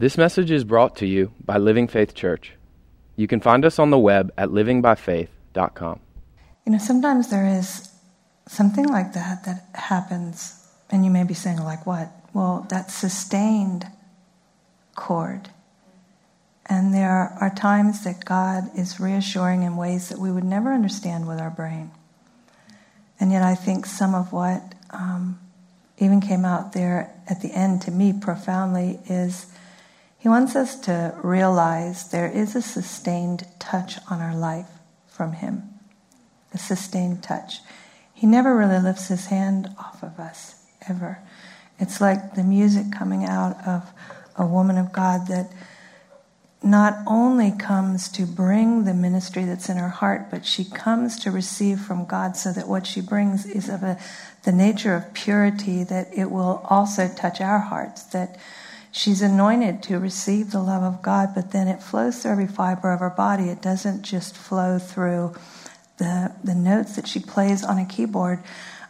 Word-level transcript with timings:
This 0.00 0.16
message 0.16 0.52
is 0.52 0.62
brought 0.62 0.94
to 0.98 1.06
you 1.06 1.32
by 1.44 1.58
Living 1.58 1.88
Faith 1.88 2.14
Church. 2.14 2.52
You 3.16 3.26
can 3.26 3.40
find 3.40 3.64
us 3.64 3.80
on 3.80 3.90
the 3.90 3.98
web 3.98 4.32
at 4.38 4.50
livingbyfaith.com. 4.50 5.98
You 6.64 6.72
know, 6.72 6.78
sometimes 6.78 7.30
there 7.30 7.44
is 7.44 7.90
something 8.46 8.86
like 8.86 9.14
that 9.14 9.44
that 9.44 9.64
happens, 9.74 10.64
and 10.88 11.04
you 11.04 11.10
may 11.10 11.24
be 11.24 11.34
saying, 11.34 11.58
like 11.58 11.84
what? 11.84 12.12
Well, 12.32 12.64
that 12.70 12.92
sustained 12.92 13.88
chord. 14.94 15.48
And 16.66 16.94
there 16.94 17.36
are 17.40 17.52
times 17.52 18.04
that 18.04 18.24
God 18.24 18.70
is 18.78 19.00
reassuring 19.00 19.64
in 19.64 19.76
ways 19.76 20.10
that 20.10 20.20
we 20.20 20.30
would 20.30 20.44
never 20.44 20.72
understand 20.72 21.26
with 21.26 21.40
our 21.40 21.50
brain. 21.50 21.90
And 23.18 23.32
yet, 23.32 23.42
I 23.42 23.56
think 23.56 23.84
some 23.84 24.14
of 24.14 24.32
what 24.32 24.62
um, 24.90 25.40
even 25.98 26.20
came 26.20 26.44
out 26.44 26.72
there 26.72 27.12
at 27.28 27.42
the 27.42 27.52
end 27.52 27.82
to 27.82 27.90
me 27.90 28.12
profoundly 28.12 29.00
is 29.08 29.46
he 30.18 30.28
wants 30.28 30.56
us 30.56 30.78
to 30.80 31.14
realize 31.22 32.10
there 32.10 32.30
is 32.30 32.56
a 32.56 32.62
sustained 32.62 33.46
touch 33.58 33.98
on 34.10 34.20
our 34.20 34.36
life 34.36 34.68
from 35.06 35.32
him, 35.32 35.62
a 36.52 36.58
sustained 36.58 37.22
touch. 37.22 37.60
He 38.12 38.26
never 38.26 38.56
really 38.56 38.80
lifts 38.80 39.08
his 39.08 39.26
hand 39.26 39.68
off 39.78 40.02
of 40.02 40.18
us, 40.18 40.64
ever. 40.88 41.20
It's 41.78 42.00
like 42.00 42.34
the 42.34 42.42
music 42.42 42.90
coming 42.90 43.24
out 43.24 43.64
of 43.64 43.92
a 44.36 44.44
woman 44.44 44.76
of 44.76 44.92
God 44.92 45.28
that 45.28 45.52
not 46.62 46.98
only 47.06 47.52
comes 47.52 48.08
to 48.08 48.26
bring 48.26 48.84
the 48.84 48.94
ministry 48.94 49.44
that's 49.44 49.68
in 49.68 49.76
her 49.76 49.88
heart, 49.88 50.28
but 50.30 50.44
she 50.44 50.64
comes 50.64 51.16
to 51.20 51.30
receive 51.30 51.78
from 51.78 52.04
God 52.04 52.36
so 52.36 52.52
that 52.52 52.66
what 52.66 52.86
she 52.86 53.00
brings 53.00 53.46
is 53.46 53.68
of 53.68 53.84
a, 53.84 53.96
the 54.42 54.50
nature 54.50 54.96
of 54.96 55.14
purity 55.14 55.84
that 55.84 56.08
it 56.12 56.30
will 56.30 56.60
also 56.68 57.06
touch 57.06 57.40
our 57.40 57.60
hearts, 57.60 58.02
that 58.06 58.36
she's 58.92 59.22
anointed 59.22 59.82
to 59.84 59.98
receive 59.98 60.50
the 60.50 60.62
love 60.62 60.82
of 60.82 61.02
God, 61.02 61.30
but 61.34 61.52
then 61.52 61.68
it 61.68 61.82
flows 61.82 62.22
through 62.22 62.32
every 62.32 62.46
fiber 62.46 62.92
of 62.92 63.00
her 63.00 63.10
body. 63.10 63.44
It 63.44 63.62
doesn't 63.62 64.02
just 64.02 64.36
flow 64.36 64.78
through 64.78 65.34
the, 65.98 66.34
the 66.42 66.54
notes 66.54 66.96
that 66.96 67.08
she 67.08 67.20
plays 67.20 67.64
on 67.64 67.78
a 67.78 67.84
keyboard, 67.84 68.42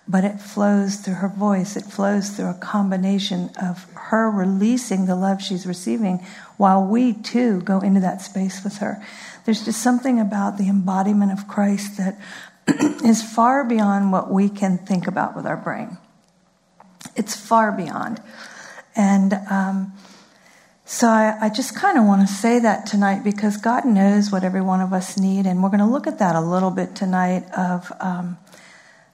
but 0.06 0.24
it 0.24 0.40
flows 0.40 0.96
through 0.96 1.14
her 1.14 1.28
voice. 1.28 1.76
It 1.76 1.84
flows 1.84 2.30
through 2.30 2.50
a 2.50 2.54
combination 2.54 3.50
of 3.60 3.84
her 3.94 4.30
releasing 4.30 5.06
the 5.06 5.16
love 5.16 5.42
she's 5.42 5.66
receiving 5.66 6.24
while 6.56 6.84
we 6.84 7.12
too 7.12 7.60
go 7.62 7.80
into 7.80 8.00
that 8.00 8.22
space 8.22 8.64
with 8.64 8.78
her. 8.78 9.04
There's 9.44 9.64
just 9.64 9.82
something 9.82 10.20
about 10.20 10.58
the 10.58 10.68
embodiment 10.68 11.32
of 11.32 11.48
Christ 11.48 11.98
that 11.98 12.18
is 13.04 13.22
far 13.22 13.64
beyond 13.64 14.12
what 14.12 14.30
we 14.30 14.48
can 14.48 14.78
think 14.78 15.06
about 15.06 15.34
with 15.36 15.46
our 15.46 15.56
brain. 15.56 15.98
It's 17.16 17.34
far 17.34 17.72
beyond. 17.72 18.20
And 18.98 19.32
um, 19.50 19.94
so 20.84 21.08
I, 21.08 21.38
I 21.40 21.48
just 21.48 21.74
kind 21.74 21.96
of 21.96 22.04
want 22.04 22.28
to 22.28 22.34
say 22.34 22.58
that 22.58 22.84
tonight 22.84 23.24
because 23.24 23.56
God 23.56 23.86
knows 23.86 24.30
what 24.30 24.44
every 24.44 24.60
one 24.60 24.82
of 24.82 24.92
us 24.92 25.16
need, 25.16 25.46
and 25.46 25.62
we're 25.62 25.70
going 25.70 25.80
to 25.80 25.86
look 25.86 26.06
at 26.06 26.18
that 26.18 26.36
a 26.36 26.40
little 26.42 26.70
bit 26.70 26.94
tonight 26.94 27.44
of. 27.56 27.90
Um, 28.00 28.36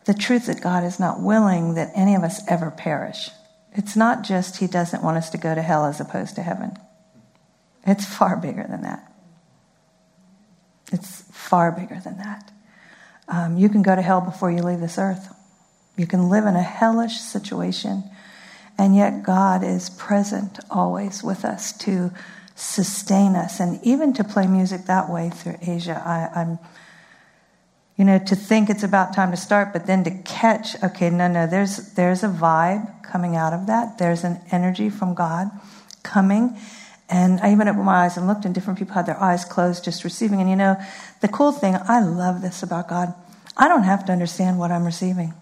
the 0.04 0.14
truth 0.14 0.46
that 0.46 0.60
God 0.60 0.84
is 0.84 1.00
not 1.00 1.20
willing 1.20 1.74
that 1.74 1.90
any 1.94 2.14
of 2.14 2.22
us 2.22 2.40
ever 2.48 2.70
perish. 2.70 3.30
It's 3.72 3.96
not 3.96 4.22
just 4.22 4.58
He 4.58 4.66
doesn't 4.66 5.02
want 5.02 5.16
us 5.16 5.30
to 5.30 5.38
go 5.38 5.54
to 5.54 5.62
hell 5.62 5.86
as 5.86 6.00
opposed 6.00 6.36
to 6.36 6.42
heaven, 6.42 6.76
it's 7.86 8.04
far 8.04 8.36
bigger 8.36 8.66
than 8.68 8.82
that. 8.82 9.12
It's 10.92 11.22
far 11.32 11.72
bigger 11.72 12.00
than 12.02 12.18
that. 12.18 12.50
Um, 13.28 13.56
you 13.56 13.68
can 13.68 13.82
go 13.82 13.94
to 13.94 14.02
hell 14.02 14.20
before 14.20 14.50
you 14.50 14.62
leave 14.62 14.80
this 14.80 14.98
earth. 14.98 15.34
You 15.96 16.06
can 16.06 16.28
live 16.28 16.46
in 16.46 16.56
a 16.56 16.62
hellish 16.62 17.16
situation, 17.16 18.04
and 18.78 18.94
yet 18.94 19.22
God 19.22 19.62
is 19.62 19.90
present 19.90 20.58
always 20.70 21.22
with 21.22 21.44
us 21.44 21.72
to 21.78 22.10
sustain 22.56 23.34
us 23.34 23.60
and 23.60 23.80
even 23.84 24.12
to 24.14 24.24
play 24.24 24.46
music 24.46 24.86
that 24.86 25.10
way 25.10 25.30
through 25.30 25.56
Asia. 25.62 26.00
I, 26.04 26.40
I'm 26.40 26.58
you 27.96 28.04
know, 28.04 28.18
to 28.18 28.34
think 28.34 28.70
it's 28.70 28.82
about 28.82 29.14
time 29.14 29.30
to 29.30 29.36
start, 29.36 29.72
but 29.72 29.86
then 29.86 30.02
to 30.04 30.10
catch, 30.10 30.82
okay, 30.82 31.10
no, 31.10 31.28
no, 31.28 31.46
there's, 31.46 31.92
there's 31.94 32.24
a 32.24 32.28
vibe 32.28 33.04
coming 33.04 33.36
out 33.36 33.52
of 33.52 33.66
that. 33.68 33.98
There's 33.98 34.24
an 34.24 34.40
energy 34.50 34.90
from 34.90 35.14
God 35.14 35.48
coming. 36.02 36.58
And 37.08 37.38
I 37.40 37.52
even 37.52 37.68
opened 37.68 37.84
my 37.84 38.04
eyes 38.04 38.16
and 38.16 38.26
looked, 38.26 38.44
and 38.44 38.54
different 38.54 38.80
people 38.80 38.94
had 38.94 39.06
their 39.06 39.22
eyes 39.22 39.44
closed, 39.44 39.84
just 39.84 40.02
receiving. 40.02 40.40
And 40.40 40.50
you 40.50 40.56
know, 40.56 40.76
the 41.20 41.28
cool 41.28 41.52
thing, 41.52 41.76
I 41.76 42.00
love 42.00 42.42
this 42.42 42.64
about 42.64 42.88
God. 42.88 43.14
I 43.56 43.68
don't 43.68 43.84
have 43.84 44.04
to 44.06 44.12
understand 44.12 44.58
what 44.58 44.72
I'm 44.72 44.84
receiving. 44.84 45.32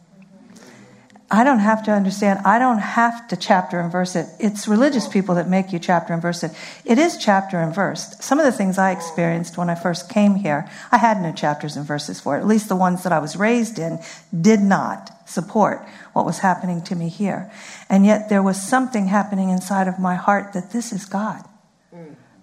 I 1.35 1.45
don't 1.45 1.61
have 1.61 1.83
to 1.85 1.91
understand. 1.91 2.41
I 2.45 2.59
don't 2.59 2.79
have 2.79 3.27
to 3.29 3.37
chapter 3.37 3.81
and 3.81 3.91
verse 3.91 4.15
it. 4.17 4.29
It's 4.39 4.69
religious 4.69 5.09
people 5.09 5.37
that 5.37 5.49
make 5.49 5.73
you 5.73 5.79
chapter 5.79 6.13
and 6.13 6.21
verse 6.21 6.45
it. 6.45 6.53
It 6.85 6.99
is 6.99 7.17
chapter 7.17 7.59
and 7.59 7.75
verse. 7.75 8.15
Some 8.21 8.39
of 8.39 8.45
the 8.45 8.53
things 8.53 8.77
I 8.77 8.91
experienced 8.91 9.57
when 9.57 9.71
I 9.71 9.75
first 9.75 10.11
came 10.11 10.35
here, 10.35 10.69
I 10.93 10.99
had 10.99 11.23
no 11.23 11.33
chapters 11.33 11.75
and 11.75 11.87
verses 11.87 12.21
for 12.21 12.37
it. 12.37 12.41
At 12.41 12.47
least 12.47 12.69
the 12.69 12.77
ones 12.77 13.03
that 13.05 13.15
I 13.15 13.19
was 13.19 13.35
raised 13.35 13.79
in 13.79 13.99
did 14.39 14.61
not 14.61 15.27
support 15.27 15.89
what 16.13 16.27
was 16.27 16.41
happening 16.41 16.83
to 16.83 16.95
me 16.95 17.09
here. 17.09 17.51
And 17.89 18.05
yet 18.05 18.29
there 18.29 18.43
was 18.43 18.61
something 18.61 19.07
happening 19.07 19.49
inside 19.49 19.89
of 19.89 19.99
my 19.99 20.17
heart 20.17 20.53
that 20.53 20.73
this 20.73 20.93
is 20.93 21.07
God. 21.07 21.49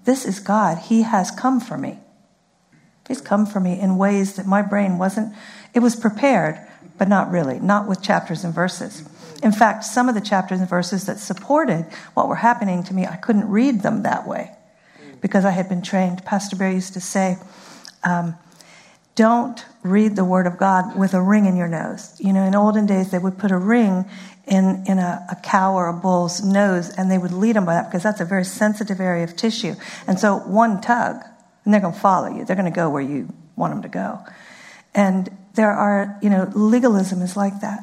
This 0.06 0.26
is 0.26 0.40
God. 0.40 0.80
He 0.80 1.04
has 1.04 1.30
come 1.30 1.60
for 1.60 1.78
me. 1.78 2.00
He's 3.08 3.22
come 3.22 3.46
for 3.46 3.60
me 3.60 3.80
in 3.80 3.98
ways 3.98 4.36
that 4.38 4.48
my 4.48 4.64
brain 4.64 4.98
wasn't, 4.98 5.36
it 5.76 5.80
was 5.80 5.96
prepared 5.96 6.60
but 7.00 7.08
not 7.08 7.32
really, 7.32 7.60
not 7.60 7.88
with 7.88 8.04
chapters 8.04 8.44
and 8.44 8.54
verses. 8.54 9.04
In 9.42 9.54
fact, 9.54 9.86
some 9.86 10.10
of 10.10 10.16
the 10.16 10.22
chapters 10.22 10.60
and 10.60 10.70
verses 10.70 11.06
that 11.06 11.18
supported 11.18 11.86
what 12.14 12.28
were 12.28 12.36
happening 12.36 12.84
to 12.84 12.94
me, 12.94 13.08
I 13.08 13.16
couldn't 13.16 13.50
read 13.50 13.82
them 13.82 14.04
that 14.04 14.28
way 14.28 14.52
because 15.22 15.46
I 15.46 15.52
had 15.52 15.70
been 15.70 15.82
trained. 15.82 16.24
Pastor 16.26 16.58
Barry 16.58 16.76
used 16.76 16.94
to 16.94 17.02
say, 17.02 17.38
um, 18.04 18.36
don't 19.16 19.66
read 19.82 20.16
the 20.16 20.26
Word 20.26 20.46
of 20.46 20.58
God 20.58 20.98
with 20.98 21.14
a 21.14 21.22
ring 21.22 21.46
in 21.46 21.56
your 21.56 21.68
nose. 21.68 22.16
You 22.20 22.34
know, 22.34 22.44
in 22.44 22.54
olden 22.54 22.86
days, 22.86 23.12
they 23.12 23.20
would 23.20 23.38
put 23.38 23.52
a 23.52 23.58
ring 23.58 24.06
in, 24.46 24.84
in 24.88 25.00
a, 25.00 25.26
a 25.32 25.36
cow 25.36 25.74
or 25.74 25.88
a 25.88 25.94
bull's 25.94 26.44
nose 26.44 26.90
and 26.90 27.10
they 27.10 27.18
would 27.18 27.32
lead 27.32 27.56
them 27.56 27.66
by 27.66 27.76
that 27.76 27.90
because 27.90 28.04
that's 28.04 28.20
a 28.20 28.26
very 28.26 28.44
sensitive 28.44 29.00
area 29.00 29.24
of 29.24 29.36
tissue. 29.36 29.76
And 30.08 30.20
so 30.20 30.38
one 30.38 30.82
tug, 30.82 31.18
and 31.64 31.74
they're 31.74 31.82
going 31.82 31.94
to 31.94 32.00
follow 32.00 32.28
you. 32.28 32.46
They're 32.46 32.56
going 32.56 32.72
to 32.72 32.76
go 32.76 32.90
where 32.90 33.02
you 33.02 33.34
want 33.56 33.74
them 33.74 33.84
to 33.84 33.90
go. 33.90 34.20
And 34.94 35.30
there 35.60 35.74
are, 35.74 36.18
you 36.22 36.30
know, 36.30 36.50
legalism 36.56 37.22
is 37.22 37.36
like 37.36 37.60
that. 37.60 37.82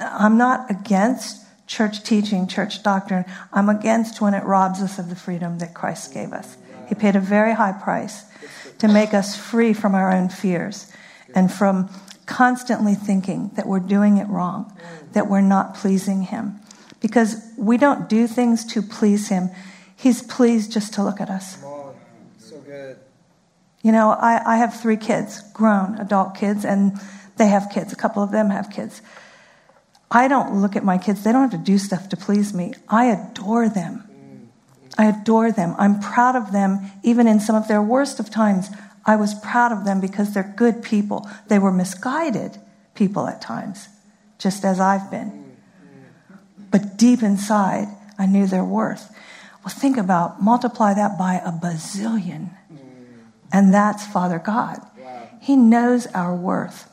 I'm 0.00 0.36
not 0.36 0.68
against 0.68 1.46
church 1.68 2.02
teaching, 2.02 2.48
church 2.48 2.82
doctrine. 2.82 3.24
I'm 3.52 3.68
against 3.68 4.20
when 4.20 4.34
it 4.34 4.42
robs 4.42 4.82
us 4.82 4.98
of 4.98 5.08
the 5.08 5.14
freedom 5.14 5.58
that 5.58 5.74
Christ 5.74 6.12
gave 6.12 6.32
us. 6.32 6.56
He 6.88 6.96
paid 6.96 7.14
a 7.14 7.20
very 7.20 7.54
high 7.54 7.70
price 7.70 8.24
to 8.78 8.88
make 8.88 9.14
us 9.14 9.36
free 9.36 9.72
from 9.74 9.94
our 9.94 10.12
own 10.12 10.28
fears 10.28 10.92
and 11.36 11.52
from 11.52 11.88
constantly 12.26 12.96
thinking 12.96 13.52
that 13.54 13.68
we're 13.68 13.78
doing 13.78 14.16
it 14.16 14.26
wrong, 14.26 14.76
that 15.12 15.28
we're 15.28 15.40
not 15.40 15.76
pleasing 15.76 16.22
Him. 16.22 16.58
Because 17.00 17.36
we 17.56 17.76
don't 17.76 18.08
do 18.08 18.26
things 18.26 18.64
to 18.72 18.82
please 18.82 19.28
Him, 19.28 19.50
He's 19.94 20.20
pleased 20.20 20.72
just 20.72 20.94
to 20.94 21.04
look 21.04 21.20
at 21.20 21.30
us. 21.30 21.62
You 23.82 23.92
know, 23.92 24.10
I, 24.10 24.54
I 24.54 24.56
have 24.56 24.80
three 24.80 24.96
kids, 24.96 25.40
grown 25.52 25.98
adult 25.98 26.34
kids, 26.34 26.64
and 26.64 26.98
they 27.36 27.46
have 27.46 27.70
kids. 27.72 27.92
A 27.92 27.96
couple 27.96 28.22
of 28.22 28.32
them 28.32 28.50
have 28.50 28.70
kids. 28.70 29.00
I 30.10 30.26
don't 30.26 30.60
look 30.60 30.74
at 30.74 30.84
my 30.84 30.98
kids, 30.98 31.22
they 31.22 31.32
don't 31.32 31.50
have 31.50 31.60
to 31.60 31.64
do 31.64 31.78
stuff 31.78 32.08
to 32.08 32.16
please 32.16 32.54
me. 32.54 32.74
I 32.88 33.06
adore 33.06 33.68
them. 33.68 34.04
I 34.96 35.06
adore 35.06 35.52
them. 35.52 35.76
I'm 35.78 36.00
proud 36.00 36.34
of 36.34 36.50
them, 36.50 36.90
even 37.04 37.28
in 37.28 37.38
some 37.38 37.54
of 37.54 37.68
their 37.68 37.82
worst 37.82 38.18
of 38.18 38.30
times. 38.30 38.68
I 39.06 39.16
was 39.16 39.32
proud 39.34 39.70
of 39.70 39.84
them 39.84 40.00
because 40.00 40.34
they're 40.34 40.54
good 40.56 40.82
people. 40.82 41.28
They 41.46 41.58
were 41.58 41.70
misguided 41.70 42.58
people 42.94 43.28
at 43.28 43.40
times, 43.40 43.88
just 44.38 44.64
as 44.64 44.80
I've 44.80 45.10
been. 45.10 45.56
But 46.70 46.96
deep 46.96 47.22
inside, 47.22 47.88
I 48.18 48.26
knew 48.26 48.46
their 48.46 48.64
worth. 48.64 49.14
Well, 49.64 49.74
think 49.74 49.96
about 49.96 50.42
multiply 50.42 50.94
that 50.94 51.16
by 51.16 51.34
a 51.34 51.52
bazillion. 51.52 52.50
And 53.52 53.72
that's 53.72 54.06
Father 54.06 54.38
God. 54.38 54.80
He 55.40 55.56
knows 55.56 56.06
our 56.08 56.34
worth. 56.34 56.90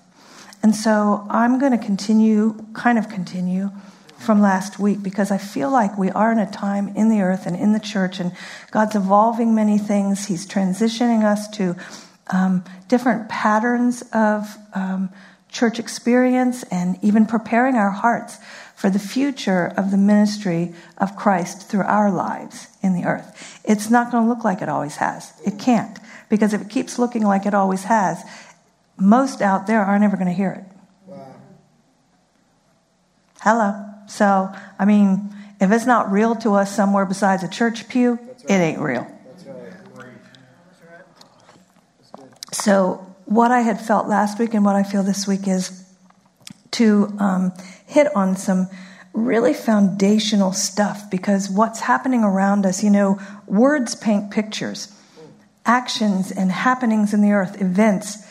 And 0.63 0.75
so 0.75 1.27
I'm 1.29 1.59
going 1.59 1.77
to 1.77 1.83
continue, 1.83 2.65
kind 2.73 2.97
of 2.97 3.09
continue 3.09 3.71
from 4.17 4.41
last 4.41 4.79
week 4.79 5.03
because 5.03 5.29
I 5.29 5.37
feel 5.37 5.69
like 5.69 5.97
we 5.97 6.09
are 6.09 6.31
in 6.31 6.39
a 6.39 6.49
time 6.49 6.89
in 6.95 7.09
the 7.09 7.21
earth 7.21 7.45
and 7.45 7.55
in 7.55 7.73
the 7.73 7.79
church, 7.79 8.19
and 8.19 8.31
God's 8.71 8.95
evolving 8.95 9.53
many 9.53 9.77
things. 9.77 10.25
He's 10.25 10.47
transitioning 10.47 11.23
us 11.23 11.47
to 11.57 11.75
um, 12.31 12.63
different 12.87 13.29
patterns 13.29 14.03
of 14.13 14.57
um, 14.73 15.09
church 15.51 15.79
experience 15.79 16.63
and 16.63 16.97
even 17.01 17.25
preparing 17.25 17.75
our 17.75 17.91
hearts 17.91 18.37
for 18.75 18.89
the 18.89 18.99
future 18.99 19.67
of 19.77 19.91
the 19.91 19.97
ministry 19.97 20.73
of 20.97 21.15
Christ 21.15 21.69
through 21.69 21.83
our 21.83 22.11
lives 22.11 22.67
in 22.81 22.93
the 22.93 23.05
earth. 23.05 23.61
It's 23.63 23.89
not 23.89 24.11
going 24.11 24.23
to 24.23 24.29
look 24.29 24.43
like 24.43 24.61
it 24.61 24.69
always 24.69 24.97
has. 24.97 25.31
It 25.45 25.59
can't. 25.59 25.97
Because 26.29 26.53
if 26.53 26.61
it 26.61 26.69
keeps 26.69 26.97
looking 26.97 27.23
like 27.23 27.45
it 27.45 27.53
always 27.53 27.83
has, 27.83 28.23
most 28.97 29.41
out 29.41 29.67
there 29.67 29.81
aren't 29.81 30.03
ever 30.03 30.17
going 30.17 30.27
to 30.27 30.33
hear 30.33 30.51
it. 30.51 30.77
Wow. 31.05 31.35
Hello. 33.41 33.85
So, 34.07 34.51
I 34.79 34.85
mean, 34.85 35.33
if 35.59 35.71
it's 35.71 35.85
not 35.85 36.11
real 36.11 36.35
to 36.37 36.55
us 36.55 36.75
somewhere 36.75 37.05
besides 37.05 37.43
a 37.43 37.47
church 37.47 37.87
pew, 37.89 38.19
it 38.47 38.53
ain't 38.53 38.79
real. 38.79 39.07
So, 42.51 43.05
what 43.25 43.51
I 43.51 43.61
had 43.61 43.81
felt 43.81 44.07
last 44.07 44.39
week 44.39 44.53
and 44.53 44.63
what 44.63 44.75
I 44.75 44.83
feel 44.83 45.03
this 45.03 45.27
week 45.27 45.47
is 45.47 45.83
to 46.71 47.13
um, 47.19 47.51
hit 47.85 48.15
on 48.15 48.37
some 48.37 48.67
really 49.13 49.53
foundational 49.53 50.51
stuff 50.51 51.09
because 51.09 51.49
what's 51.49 51.81
happening 51.81 52.23
around 52.23 52.65
us, 52.65 52.83
you 52.83 52.89
know, 52.89 53.19
words 53.47 53.95
paint 53.95 54.31
pictures, 54.31 54.94
actions 55.65 56.31
and 56.31 56.51
happenings 56.51 57.13
in 57.13 57.21
the 57.21 57.31
earth, 57.31 57.61
events, 57.61 58.25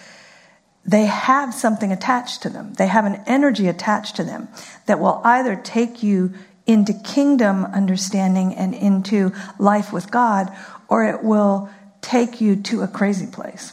they 0.86 1.06
have 1.06 1.54
something 1.54 1.92
attached 1.92 2.42
to 2.42 2.50
them. 2.50 2.74
They 2.74 2.86
have 2.86 3.04
an 3.04 3.22
energy 3.26 3.68
attached 3.68 4.16
to 4.16 4.24
them 4.24 4.48
that 4.86 5.00
will 5.00 5.20
either 5.24 5.56
take 5.56 6.02
you 6.02 6.34
into 6.66 6.92
kingdom 6.92 7.64
understanding 7.64 8.54
and 8.54 8.74
into 8.74 9.32
life 9.58 9.92
with 9.92 10.10
God, 10.10 10.54
or 10.88 11.04
it 11.04 11.22
will 11.22 11.68
take 12.00 12.40
you 12.40 12.56
to 12.56 12.82
a 12.82 12.88
crazy 12.88 13.26
place. 13.26 13.72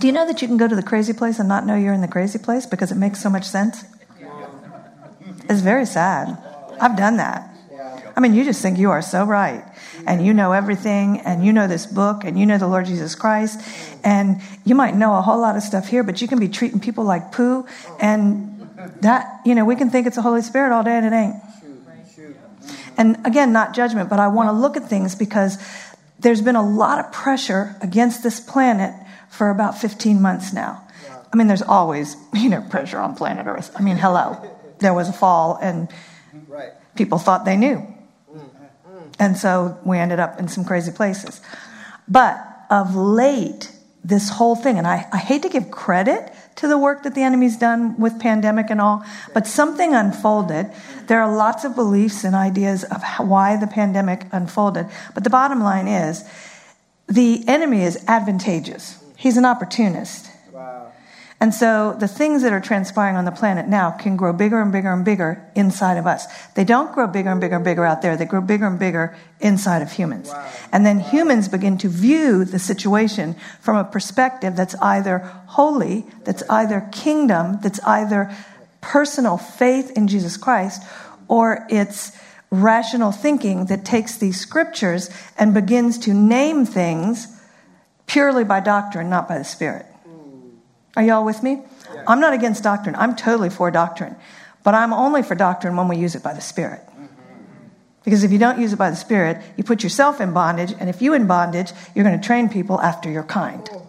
Do 0.00 0.06
you 0.06 0.12
know 0.12 0.26
that 0.26 0.42
you 0.42 0.48
can 0.48 0.56
go 0.56 0.68
to 0.68 0.76
the 0.76 0.82
crazy 0.82 1.12
place 1.12 1.38
and 1.38 1.48
not 1.48 1.66
know 1.66 1.76
you're 1.76 1.94
in 1.94 2.00
the 2.00 2.08
crazy 2.08 2.38
place 2.38 2.66
because 2.66 2.90
it 2.90 2.96
makes 2.96 3.22
so 3.22 3.30
much 3.30 3.44
sense? 3.44 3.84
It's 5.48 5.60
very 5.60 5.86
sad. 5.86 6.38
I've 6.80 6.96
done 6.96 7.18
that. 7.18 7.50
I 8.16 8.20
mean, 8.20 8.34
you 8.34 8.44
just 8.44 8.62
think 8.62 8.78
you 8.78 8.90
are 8.90 9.02
so 9.02 9.24
right 9.24 9.64
and 10.06 10.24
you 10.24 10.32
know 10.32 10.52
everything 10.52 11.20
and 11.20 11.44
you 11.44 11.52
know 11.52 11.66
this 11.66 11.86
book 11.86 12.24
and 12.24 12.38
you 12.38 12.46
know 12.46 12.58
the 12.58 12.66
Lord 12.66 12.86
Jesus 12.86 13.14
Christ 13.14 13.60
and 14.04 14.40
you 14.64 14.74
might 14.74 14.94
know 14.94 15.14
a 15.16 15.22
whole 15.22 15.40
lot 15.40 15.56
of 15.56 15.62
stuff 15.62 15.88
here, 15.88 16.02
but 16.02 16.20
you 16.20 16.28
can 16.28 16.38
be 16.38 16.48
treating 16.48 16.80
people 16.80 17.04
like 17.04 17.32
poo 17.32 17.66
and 18.00 18.50
that, 19.00 19.40
you 19.44 19.54
know, 19.54 19.64
we 19.64 19.76
can 19.76 19.90
think 19.90 20.06
it's 20.06 20.16
the 20.16 20.22
Holy 20.22 20.42
Spirit 20.42 20.72
all 20.72 20.82
day 20.82 20.96
and 20.96 21.06
it 21.06 21.12
ain't. 21.12 21.36
And 22.96 23.16
again, 23.26 23.52
not 23.52 23.74
judgment, 23.74 24.08
but 24.08 24.20
I 24.20 24.28
want 24.28 24.48
to 24.48 24.52
look 24.52 24.76
at 24.76 24.88
things 24.88 25.14
because 25.14 25.58
there's 26.20 26.40
been 26.40 26.56
a 26.56 26.66
lot 26.66 27.04
of 27.04 27.12
pressure 27.12 27.74
against 27.80 28.22
this 28.22 28.38
planet 28.40 28.94
for 29.30 29.50
about 29.50 29.78
15 29.78 30.22
months 30.22 30.52
now. 30.52 30.80
I 31.32 31.36
mean, 31.36 31.48
there's 31.48 31.62
always, 31.62 32.16
you 32.32 32.48
know, 32.48 32.60
pressure 32.70 32.98
on 32.98 33.16
planet 33.16 33.46
Earth. 33.46 33.72
I 33.76 33.82
mean, 33.82 33.96
hello 33.96 34.54
there 34.84 34.94
was 34.94 35.08
a 35.08 35.12
fall 35.12 35.58
and 35.60 35.88
people 36.94 37.18
thought 37.18 37.44
they 37.44 37.56
knew. 37.56 37.93
And 39.18 39.36
so 39.36 39.78
we 39.84 39.98
ended 39.98 40.18
up 40.18 40.38
in 40.38 40.48
some 40.48 40.64
crazy 40.64 40.92
places. 40.92 41.40
But 42.08 42.44
of 42.70 42.94
late, 42.94 43.70
this 44.02 44.28
whole 44.28 44.56
thing, 44.56 44.78
and 44.78 44.86
I, 44.86 45.06
I 45.12 45.18
hate 45.18 45.42
to 45.42 45.48
give 45.48 45.70
credit 45.70 46.32
to 46.56 46.68
the 46.68 46.78
work 46.78 47.02
that 47.02 47.14
the 47.14 47.22
enemy's 47.22 47.56
done 47.56 47.98
with 47.98 48.20
pandemic 48.20 48.70
and 48.70 48.80
all, 48.80 49.04
but 49.32 49.46
something 49.46 49.94
unfolded. 49.94 50.70
There 51.06 51.22
are 51.22 51.34
lots 51.34 51.64
of 51.64 51.74
beliefs 51.74 52.22
and 52.24 52.34
ideas 52.34 52.84
of 52.84 53.02
how, 53.02 53.24
why 53.24 53.56
the 53.56 53.66
pandemic 53.66 54.26
unfolded. 54.32 54.86
But 55.14 55.24
the 55.24 55.30
bottom 55.30 55.60
line 55.60 55.88
is 55.88 56.28
the 57.08 57.44
enemy 57.48 57.82
is 57.82 58.02
advantageous. 58.06 59.02
He's 59.16 59.36
an 59.36 59.44
opportunist. 59.44 60.30
And 61.44 61.52
so 61.52 61.94
the 62.00 62.08
things 62.08 62.40
that 62.40 62.54
are 62.54 62.60
transpiring 62.60 63.16
on 63.16 63.26
the 63.26 63.30
planet 63.30 63.68
now 63.68 63.90
can 63.90 64.16
grow 64.16 64.32
bigger 64.32 64.62
and 64.62 64.72
bigger 64.72 64.90
and 64.90 65.04
bigger 65.04 65.46
inside 65.54 65.98
of 65.98 66.06
us. 66.06 66.24
They 66.54 66.64
don't 66.64 66.90
grow 66.94 67.06
bigger 67.06 67.28
and 67.28 67.38
bigger 67.38 67.56
and 67.56 67.64
bigger 67.66 67.84
out 67.84 68.00
there. 68.00 68.16
They 68.16 68.24
grow 68.24 68.40
bigger 68.40 68.66
and 68.66 68.78
bigger 68.78 69.14
inside 69.40 69.82
of 69.82 69.92
humans. 69.92 70.30
Wow. 70.30 70.50
And 70.72 70.86
then 70.86 71.00
humans 71.00 71.48
begin 71.48 71.76
to 71.76 71.88
view 71.90 72.46
the 72.46 72.58
situation 72.58 73.36
from 73.60 73.76
a 73.76 73.84
perspective 73.84 74.56
that's 74.56 74.74
either 74.76 75.18
holy, 75.48 76.06
that's 76.24 76.42
either 76.48 76.88
kingdom, 76.92 77.58
that's 77.60 77.80
either 77.80 78.34
personal 78.80 79.36
faith 79.36 79.90
in 79.98 80.08
Jesus 80.08 80.38
Christ, 80.38 80.82
or 81.28 81.66
it's 81.68 82.18
rational 82.48 83.12
thinking 83.12 83.66
that 83.66 83.84
takes 83.84 84.16
these 84.16 84.40
scriptures 84.40 85.10
and 85.36 85.52
begins 85.52 85.98
to 85.98 86.14
name 86.14 86.64
things 86.64 87.28
purely 88.06 88.44
by 88.44 88.60
doctrine, 88.60 89.10
not 89.10 89.28
by 89.28 89.36
the 89.36 89.44
Spirit. 89.44 89.84
Are 90.96 91.02
y'all 91.02 91.24
with 91.24 91.42
me? 91.42 91.62
Yeah. 91.92 92.04
I'm 92.06 92.20
not 92.20 92.32
against 92.32 92.62
doctrine. 92.62 92.94
I'm 92.96 93.16
totally 93.16 93.50
for 93.50 93.70
doctrine. 93.70 94.16
But 94.62 94.74
I'm 94.74 94.92
only 94.92 95.22
for 95.22 95.34
doctrine 95.34 95.76
when 95.76 95.88
we 95.88 95.96
use 95.96 96.14
it 96.14 96.22
by 96.22 96.32
the 96.32 96.40
Spirit. 96.40 96.80
Mm-hmm. 96.86 97.06
Because 98.04 98.24
if 98.24 98.32
you 98.32 98.38
don't 98.38 98.60
use 98.60 98.72
it 98.72 98.76
by 98.76 98.90
the 98.90 98.96
Spirit, 98.96 99.42
you 99.56 99.64
put 99.64 99.82
yourself 99.82 100.20
in 100.20 100.32
bondage, 100.32 100.74
and 100.78 100.88
if 100.88 101.02
you 101.02 101.14
in 101.14 101.26
bondage, 101.26 101.72
you're 101.94 102.04
going 102.04 102.18
to 102.18 102.26
train 102.26 102.48
people 102.48 102.80
after 102.80 103.10
your 103.10 103.24
kind. 103.24 103.68
Oh, 103.72 103.82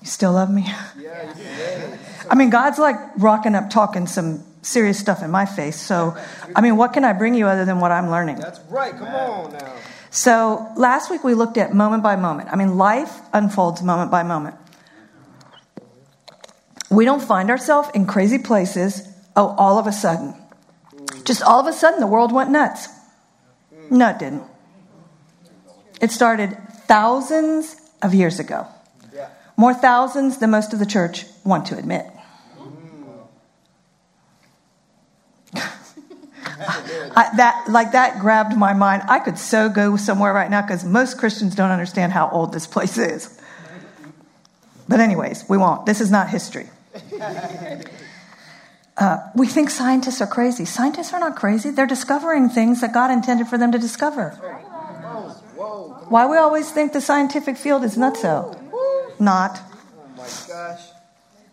you 0.00 0.08
still 0.08 0.32
love 0.32 0.50
me? 0.50 0.66
Yeah, 0.98 1.86
I 2.28 2.34
mean, 2.34 2.50
God's 2.50 2.78
like 2.78 2.96
rocking 3.16 3.54
up, 3.54 3.70
talking 3.70 4.08
some 4.08 4.42
serious 4.62 4.98
stuff 4.98 5.22
in 5.22 5.30
my 5.30 5.46
face. 5.46 5.80
So, 5.80 6.16
I 6.56 6.60
mean, 6.60 6.76
what 6.76 6.92
can 6.92 7.04
I 7.04 7.12
bring 7.12 7.34
you 7.34 7.46
other 7.46 7.64
than 7.64 7.78
what 7.78 7.92
I'm 7.92 8.10
learning? 8.10 8.36
That's 8.36 8.58
right. 8.68 8.92
Come 8.92 9.08
on 9.08 9.52
now. 9.52 9.74
So 10.12 10.70
last 10.76 11.10
week 11.10 11.24
we 11.24 11.32
looked 11.32 11.56
at 11.56 11.74
moment 11.74 12.02
by 12.02 12.16
moment. 12.16 12.50
I 12.52 12.56
mean, 12.56 12.76
life 12.76 13.18
unfolds 13.32 13.82
moment 13.82 14.10
by 14.10 14.22
moment. 14.22 14.56
We 16.90 17.06
don't 17.06 17.22
find 17.22 17.48
ourselves 17.48 17.88
in 17.94 18.04
crazy 18.04 18.38
places, 18.38 19.08
oh, 19.34 19.54
all 19.56 19.78
of 19.78 19.86
a 19.86 19.92
sudden. 19.92 20.34
Just 21.24 21.42
all 21.42 21.60
of 21.60 21.66
a 21.66 21.72
sudden, 21.72 22.00
the 22.00 22.06
world 22.06 22.30
went 22.30 22.50
nuts. 22.50 22.88
No, 23.90 24.10
it 24.10 24.18
didn't. 24.18 24.42
It 25.98 26.10
started 26.10 26.58
thousands 26.86 27.74
of 28.02 28.12
years 28.12 28.38
ago. 28.38 28.66
More 29.56 29.72
thousands 29.72 30.38
than 30.38 30.50
most 30.50 30.74
of 30.74 30.78
the 30.78 30.86
church 30.86 31.24
want 31.42 31.66
to 31.66 31.78
admit. 31.78 32.04
I, 37.16 37.36
that 37.36 37.66
like 37.68 37.92
that 37.92 38.20
grabbed 38.20 38.56
my 38.56 38.72
mind. 38.72 39.02
I 39.08 39.18
could 39.18 39.38
so 39.38 39.68
go 39.68 39.96
somewhere 39.96 40.32
right 40.32 40.50
now 40.50 40.62
because 40.62 40.84
most 40.84 41.18
Christians 41.18 41.54
don't 41.54 41.70
understand 41.70 42.12
how 42.12 42.28
old 42.30 42.52
this 42.52 42.66
place 42.66 42.98
is. 42.98 43.38
But 44.88 45.00
anyways, 45.00 45.48
we 45.48 45.56
won't. 45.58 45.86
This 45.86 46.00
is 46.00 46.10
not 46.10 46.28
history. 46.28 46.68
Uh, 48.94 49.18
we 49.34 49.46
think 49.46 49.70
scientists 49.70 50.20
are 50.20 50.26
crazy. 50.26 50.66
Scientists 50.66 51.14
are 51.14 51.18
not 51.18 51.34
crazy. 51.34 51.70
They're 51.70 51.86
discovering 51.86 52.50
things 52.50 52.82
that 52.82 52.92
God 52.92 53.10
intended 53.10 53.48
for 53.48 53.56
them 53.56 53.72
to 53.72 53.78
discover. 53.78 54.30
Why 56.08 56.26
we 56.26 56.36
always 56.36 56.70
think 56.70 56.92
the 56.92 57.00
scientific 57.00 57.56
field 57.56 57.84
is 57.84 57.96
not 57.96 58.18
so? 58.18 58.54
Not. 59.18 59.58
Oh 59.58 60.10
my 60.16 60.28
gosh. 60.46 60.82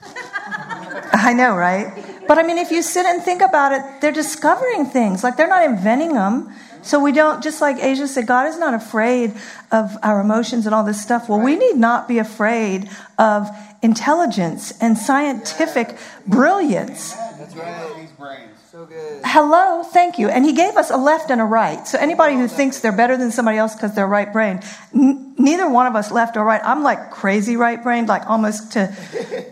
I 1.14 1.34
know, 1.34 1.56
right? 1.56 2.06
But 2.30 2.38
I 2.38 2.44
mean, 2.44 2.60
if 2.60 2.70
you 2.70 2.84
sit 2.84 3.08
and 3.08 3.24
think 3.24 3.42
about 3.42 3.72
it, 3.72 3.82
they're 4.02 4.12
discovering 4.12 4.86
things. 4.86 5.24
Like 5.24 5.36
they're 5.36 5.48
not 5.48 5.66
inventing 5.66 6.14
them. 6.14 6.54
So 6.84 7.00
we 7.00 7.12
don't, 7.12 7.42
just 7.42 7.60
like 7.60 7.78
Asia 7.84 8.08
said, 8.08 8.28
God 8.28 8.46
is 8.48 8.60
not 8.60 8.76
afraid 8.76 9.34
of 9.72 9.98
our 10.04 10.22
emotions 10.22 10.68
and 10.68 10.76
all 10.76 10.84
this 10.84 11.02
stuff. 11.02 11.28
Well, 11.28 11.40
we 11.40 11.56
need 11.56 11.78
not 11.78 12.08
be 12.08 12.20
afraid 12.20 12.88
of 13.18 13.50
intelligence 13.82 14.72
and 14.80 14.96
scientific 14.96 15.98
brilliance. 16.28 17.14
That's 17.14 17.56
right. 17.56 17.96
These 17.98 18.12
brains. 18.12 18.59
So 18.72 18.86
good. 18.86 19.22
Hello, 19.26 19.82
thank 19.82 20.20
you. 20.20 20.30
And 20.30 20.46
he 20.46 20.54
gave 20.54 20.78
us 20.78 20.92
a 20.92 20.98
left 20.98 21.32
and 21.32 21.42
a 21.42 21.44
right. 21.44 21.88
So 21.88 21.98
anybody 21.98 22.36
who 22.36 22.48
thinks 22.48 22.82
they're 22.82 22.92
better 22.92 23.18
than 23.18 23.32
somebody 23.32 23.58
else 23.58 23.74
because 23.74 23.96
they're 23.96 24.06
right 24.06 24.32
brain, 24.32 24.62
n- 24.94 25.34
neither 25.40 25.68
one 25.68 25.88
of 25.88 25.96
us 25.96 26.12
left 26.12 26.38
or 26.38 26.46
right. 26.46 26.62
I'm 26.64 26.84
like 26.84 27.10
crazy 27.10 27.56
right 27.56 27.82
brained, 27.82 28.10
like 28.10 28.30
almost 28.30 28.74
to 28.74 28.96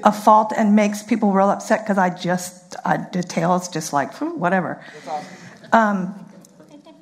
a 0.04 0.12
fault 0.26 0.54
and 0.56 0.76
makes 0.76 1.02
people 1.02 1.32
real 1.32 1.50
upset 1.50 1.84
because 1.84 1.98
I 1.98 2.12
just, 2.12 2.76
I, 2.86 2.98
details 2.98 3.70
just 3.70 3.92
like, 3.92 4.14
whatever. 4.22 4.86
Um, 5.72 6.14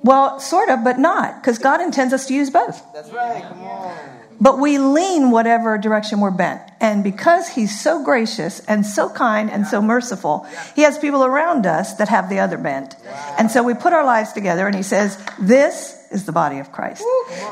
well, 0.01 0.39
sort 0.39 0.69
of, 0.69 0.85
but 0.85 0.97
not, 0.97 1.41
because 1.41 1.57
God 1.57 1.81
intends 1.81 2.13
us 2.13 2.27
to 2.27 2.33
use 2.33 2.49
both. 2.49 2.81
That's 2.93 3.09
right. 3.11 3.43
Come 3.43 3.61
on. 3.61 4.24
But 4.39 4.59
we 4.59 4.77
lean 4.77 5.31
whatever 5.31 5.77
direction 5.77 6.19
we're 6.19 6.31
bent. 6.31 6.61
And 6.79 7.03
because 7.03 7.49
he's 7.49 7.79
so 7.79 8.03
gracious 8.03 8.59
and 8.61 8.85
so 8.85 9.09
kind 9.09 9.49
and 9.49 9.65
so 9.65 9.81
merciful, 9.81 10.45
he 10.75 10.81
has 10.81 10.97
people 10.99 11.23
around 11.23 11.65
us 11.65 11.95
that 11.95 12.09
have 12.09 12.29
the 12.29 12.39
other 12.39 12.57
bent. 12.57 12.95
And 13.39 13.49
so 13.49 13.63
we 13.63 13.73
put 13.73 13.93
our 13.93 14.05
lives 14.05 14.33
together 14.33 14.67
and 14.67 14.75
he 14.75 14.83
says, 14.83 15.17
This 15.39 16.07
is 16.11 16.25
the 16.25 16.31
body 16.31 16.59
of 16.59 16.71
Christ. 16.71 17.03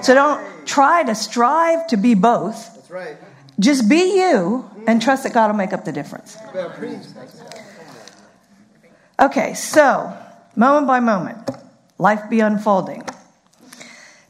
So 0.01 0.13
don't 0.13 0.67
try 0.67 1.03
to 1.03 1.15
strive 1.15 1.87
to 1.87 1.97
be 1.97 2.13
both. 2.15 2.75
That's 2.75 2.91
right. 2.91 3.17
Just 3.59 3.87
be 3.87 4.17
you 4.17 4.69
and 4.87 5.01
trust 5.01 5.23
that 5.23 5.33
God 5.33 5.47
will 5.47 5.57
make 5.57 5.73
up 5.73 5.85
the 5.85 5.91
difference. 5.91 6.37
Okay, 9.19 9.53
so 9.53 10.17
moment 10.55 10.87
by 10.87 10.99
moment, 10.99 11.49
life 11.97 12.29
be 12.29 12.39
unfolding. 12.39 13.03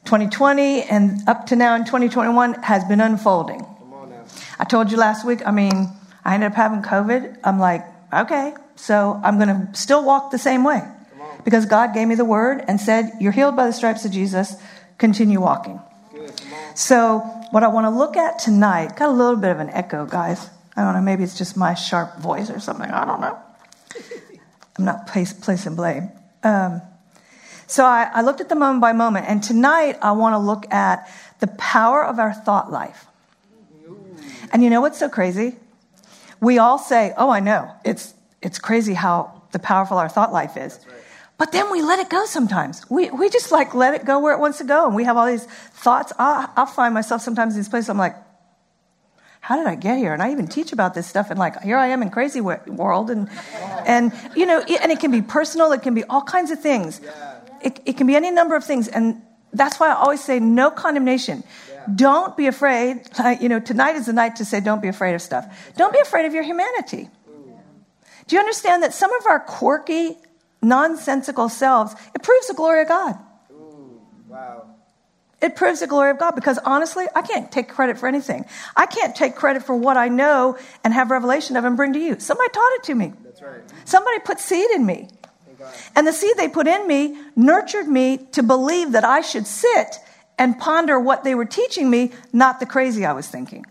2020 0.06 0.84
and 0.84 1.28
up 1.28 1.48
to 1.48 1.56
now 1.56 1.76
in 1.76 1.86
2021 1.86 2.56
has 2.64 2.84
been 2.86 3.02
unfolding. 3.02 3.66
I 4.60 4.66
told 4.66 4.92
you 4.92 4.98
last 4.98 5.26
week, 5.26 5.46
I 5.46 5.52
mean, 5.52 5.90
I 6.24 6.36
ended 6.36 6.52
up 6.52 6.56
having 6.56 6.82
COVID. 6.82 7.40
I'm 7.44 7.60
like, 7.60 7.86
okay, 8.14 8.54
so 8.76 9.20
I'm 9.24 9.38
going 9.38 9.50
to 9.50 9.70
still 9.74 10.04
walk 10.04 10.32
the 10.32 10.38
same 10.38 10.64
way 10.64 10.82
because 11.44 11.66
God 11.66 11.94
gave 11.94 12.08
me 12.08 12.16
the 12.16 12.26
word 12.26 12.64
and 12.68 12.80
said, 12.80 13.12
You're 13.20 13.32
healed 13.32 13.56
by 13.56 13.66
the 13.66 13.74
stripes 13.74 14.06
of 14.06 14.12
Jesus, 14.12 14.56
continue 14.98 15.42
walking. 15.42 15.80
So, 16.76 17.20
what 17.52 17.64
I 17.64 17.68
want 17.68 17.86
to 17.86 17.90
look 17.90 18.18
at 18.18 18.40
tonight, 18.40 18.96
got 18.96 19.10
a 19.10 19.12
little 19.12 19.36
bit 19.36 19.52
of 19.52 19.60
an 19.60 19.70
echo, 19.70 20.06
guys. 20.06 20.50
I 20.76 20.84
don't 20.84 20.94
know, 20.94 21.02
maybe 21.02 21.24
it's 21.24 21.38
just 21.38 21.56
my 21.56 21.76
sharp 21.76 22.18
voice 22.18 22.50
or 22.50 22.60
something. 22.60 22.90
I 22.90 23.06
don't 23.06 23.22
know. 23.22 23.38
I'm 24.78 24.86
not 24.86 25.08
place, 25.08 25.34
placing 25.34 25.76
blame. 25.76 26.10
Um, 26.44 26.82
so 27.74 27.84
I, 27.86 28.08
I 28.14 28.22
looked 28.22 28.40
at 28.40 28.50
the 28.50 28.56
moment 28.56 28.82
by 28.82 28.94
moment, 28.94 29.26
and 29.28 29.42
tonight 29.42 29.98
I 30.00 30.12
want 30.12 30.34
to 30.34 30.38
look 30.38 30.72
at 30.72 31.10
the 31.40 31.48
power 31.48 32.06
of 32.06 32.20
our 32.20 32.32
thought 32.32 32.72
life. 32.72 33.08
And 34.52 34.62
you 34.64 34.70
know 34.70 34.80
what's 34.80 35.00
so 35.00 35.10
crazy? 35.10 35.56
We 36.40 36.60
all 36.60 36.78
say, 36.78 37.16
"Oh, 37.18 37.32
I 37.32 37.40
know. 37.40 37.74
It's 37.84 38.14
it's 38.44 38.60
crazy 38.60 38.94
how 38.94 39.42
the 39.54 39.58
powerful 39.58 39.98
our 39.98 40.08
thought 40.08 40.32
life 40.32 40.56
is." 40.56 40.78
But 41.40 41.52
then 41.52 41.72
we 41.72 41.82
let 41.82 41.98
it 41.98 42.12
go 42.12 42.26
sometimes. 42.26 42.88
We, 42.92 43.10
we 43.10 43.28
just 43.34 43.52
like 43.52 43.74
let 43.74 43.96
it 43.96 44.06
go 44.06 44.20
where 44.20 44.36
it 44.36 44.40
wants 44.40 44.60
to 44.60 44.66
go. 44.66 44.86
And 44.86 44.94
we 44.94 45.06
have 45.06 45.18
all 45.18 45.26
these 45.26 45.46
thoughts. 45.74 46.14
I'll, 46.20 46.48
I'll 46.56 46.68
find 46.68 46.94
myself 46.94 47.24
sometimes 47.24 47.56
in 47.56 47.60
these 47.60 47.70
places. 47.70 47.90
I'm 47.90 47.98
like, 47.98 48.16
how 49.42 49.58
did 49.58 49.66
I 49.66 49.74
get 49.74 49.98
here? 49.98 50.14
And 50.14 50.22
I 50.22 50.32
even 50.32 50.48
teach 50.48 50.72
about 50.72 50.94
this 50.94 51.08
stuff. 51.08 51.32
And 51.32 51.40
like, 51.40 51.60
here 51.64 51.76
I 51.76 51.88
am 51.88 52.04
in 52.04 52.12
crazy 52.12 52.40
world. 52.40 53.10
And, 53.10 53.30
and 53.86 54.14
you 54.36 54.46
know, 54.46 54.62
and 54.62 54.92
it 54.92 55.00
can 55.00 55.10
be 55.10 55.24
personal. 55.24 55.72
It 55.74 55.82
can 55.82 55.96
be 55.96 56.04
all 56.06 56.22
kinds 56.22 56.52
of 56.52 56.62
things. 56.62 57.02
It, 57.64 57.80
it 57.86 57.98
can 57.98 58.08
be 58.08 58.16
any 58.16 58.32
number 58.32 58.56
of 58.56 58.64
things. 58.64 58.88
And 58.88 59.22
that's 59.54 59.80
why 59.80 59.90
I 59.90 59.94
always 59.94 60.24
say 60.24 60.40
no 60.40 60.70
condemnation. 60.72 61.44
Don't 61.96 62.38
be 62.38 62.48
afraid. 62.48 63.02
You 63.42 63.50
know, 63.50 63.60
tonight 63.60 63.96
is 63.96 64.06
the 64.06 64.14
night 64.14 64.38
to 64.38 64.46
say 64.46 64.60
don't 64.60 64.82
be 64.82 64.88
afraid 64.88 65.16
of 65.16 65.22
stuff. 65.22 65.74
Don't 65.76 65.92
be 65.94 66.00
afraid 66.00 66.26
of 66.26 66.34
your 66.34 66.44
humanity. 66.44 67.10
Do 68.28 68.36
you 68.36 68.40
understand 68.40 68.84
that 68.84 68.94
some 68.94 69.14
of 69.14 69.26
our 69.28 69.40
quirky, 69.42 70.18
nonsensical 70.62 71.50
selves, 71.50 71.94
it 72.16 72.24
proves 72.24 72.48
the 72.48 72.54
glory 72.54 72.82
of 72.82 72.88
God. 72.88 73.20
Ooh, 73.52 74.00
wow. 74.28 74.68
It 75.42 75.58
proves 75.58 75.82
the 75.82 75.88
glory 75.88 76.10
of 76.10 76.20
God 76.20 76.32
because 76.32 76.58
honestly, 76.60 77.06
I 77.14 77.22
can't 77.22 77.52
take 77.52 77.68
credit 77.68 77.98
for 77.98 78.08
anything. 78.08 78.46
I 78.78 78.86
can't 78.86 79.14
take 79.14 79.36
credit 79.36 79.64
for 79.64 79.76
what 79.76 79.98
I 79.98 80.08
know 80.08 80.58
and 80.86 80.94
have 80.94 81.12
revelation 81.12 81.58
of 81.58 81.66
and 81.66 81.76
bring 81.76 81.92
to 81.94 82.00
you. 82.00 82.18
Somebody 82.18 82.50
taught 82.52 82.72
it 82.76 82.84
to 82.84 82.96
me. 82.96 83.14
That's 83.26 83.42
right. 83.42 83.62
Somebody 83.84 84.20
put 84.20 84.40
seed 84.40 84.72
in 84.72 84.86
me. 84.86 85.10
And 85.96 86.08
the 86.08 86.14
seed 86.14 86.36
they 86.38 86.48
put 86.48 86.68
in 86.68 86.88
me 86.88 87.18
nurtured 87.36 87.88
me 87.88 88.18
to 88.34 88.44
believe 88.44 88.92
that 88.94 89.04
I 89.04 89.22
should 89.22 89.48
sit 89.48 89.98
and 90.38 90.58
ponder 90.58 91.00
what 91.00 91.24
they 91.24 91.36
were 91.36 91.46
teaching 91.46 91.90
me, 91.90 92.12
not 92.32 92.60
the 92.60 92.66
crazy 92.66 93.06
I 93.06 93.14
was 93.14 93.28
thinking 93.28 93.66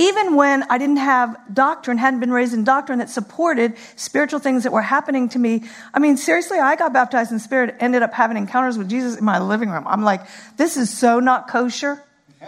even 0.00 0.34
when 0.34 0.62
I 0.70 0.78
didn't 0.78 0.96
have 0.96 1.36
doctrine, 1.52 1.98
hadn't 1.98 2.20
been 2.20 2.32
raised 2.32 2.54
in 2.54 2.64
doctrine 2.64 3.00
that 3.00 3.10
supported 3.10 3.74
spiritual 3.96 4.40
things 4.40 4.62
that 4.62 4.72
were 4.72 4.80
happening 4.80 5.28
to 5.30 5.38
me. 5.38 5.64
I 5.92 5.98
mean, 5.98 6.16
seriously, 6.16 6.58
I 6.58 6.74
got 6.74 6.94
baptized 6.94 7.30
in 7.30 7.36
the 7.36 7.42
Spirit, 7.42 7.76
ended 7.80 8.02
up 8.02 8.14
having 8.14 8.38
encounters 8.38 8.78
with 8.78 8.88
Jesus 8.88 9.18
in 9.18 9.24
my 9.24 9.38
living 9.38 9.68
room. 9.68 9.86
I'm 9.86 10.02
like, 10.02 10.22
this 10.56 10.78
is 10.78 10.88
so 10.88 11.20
not 11.20 11.48
kosher. 11.48 12.02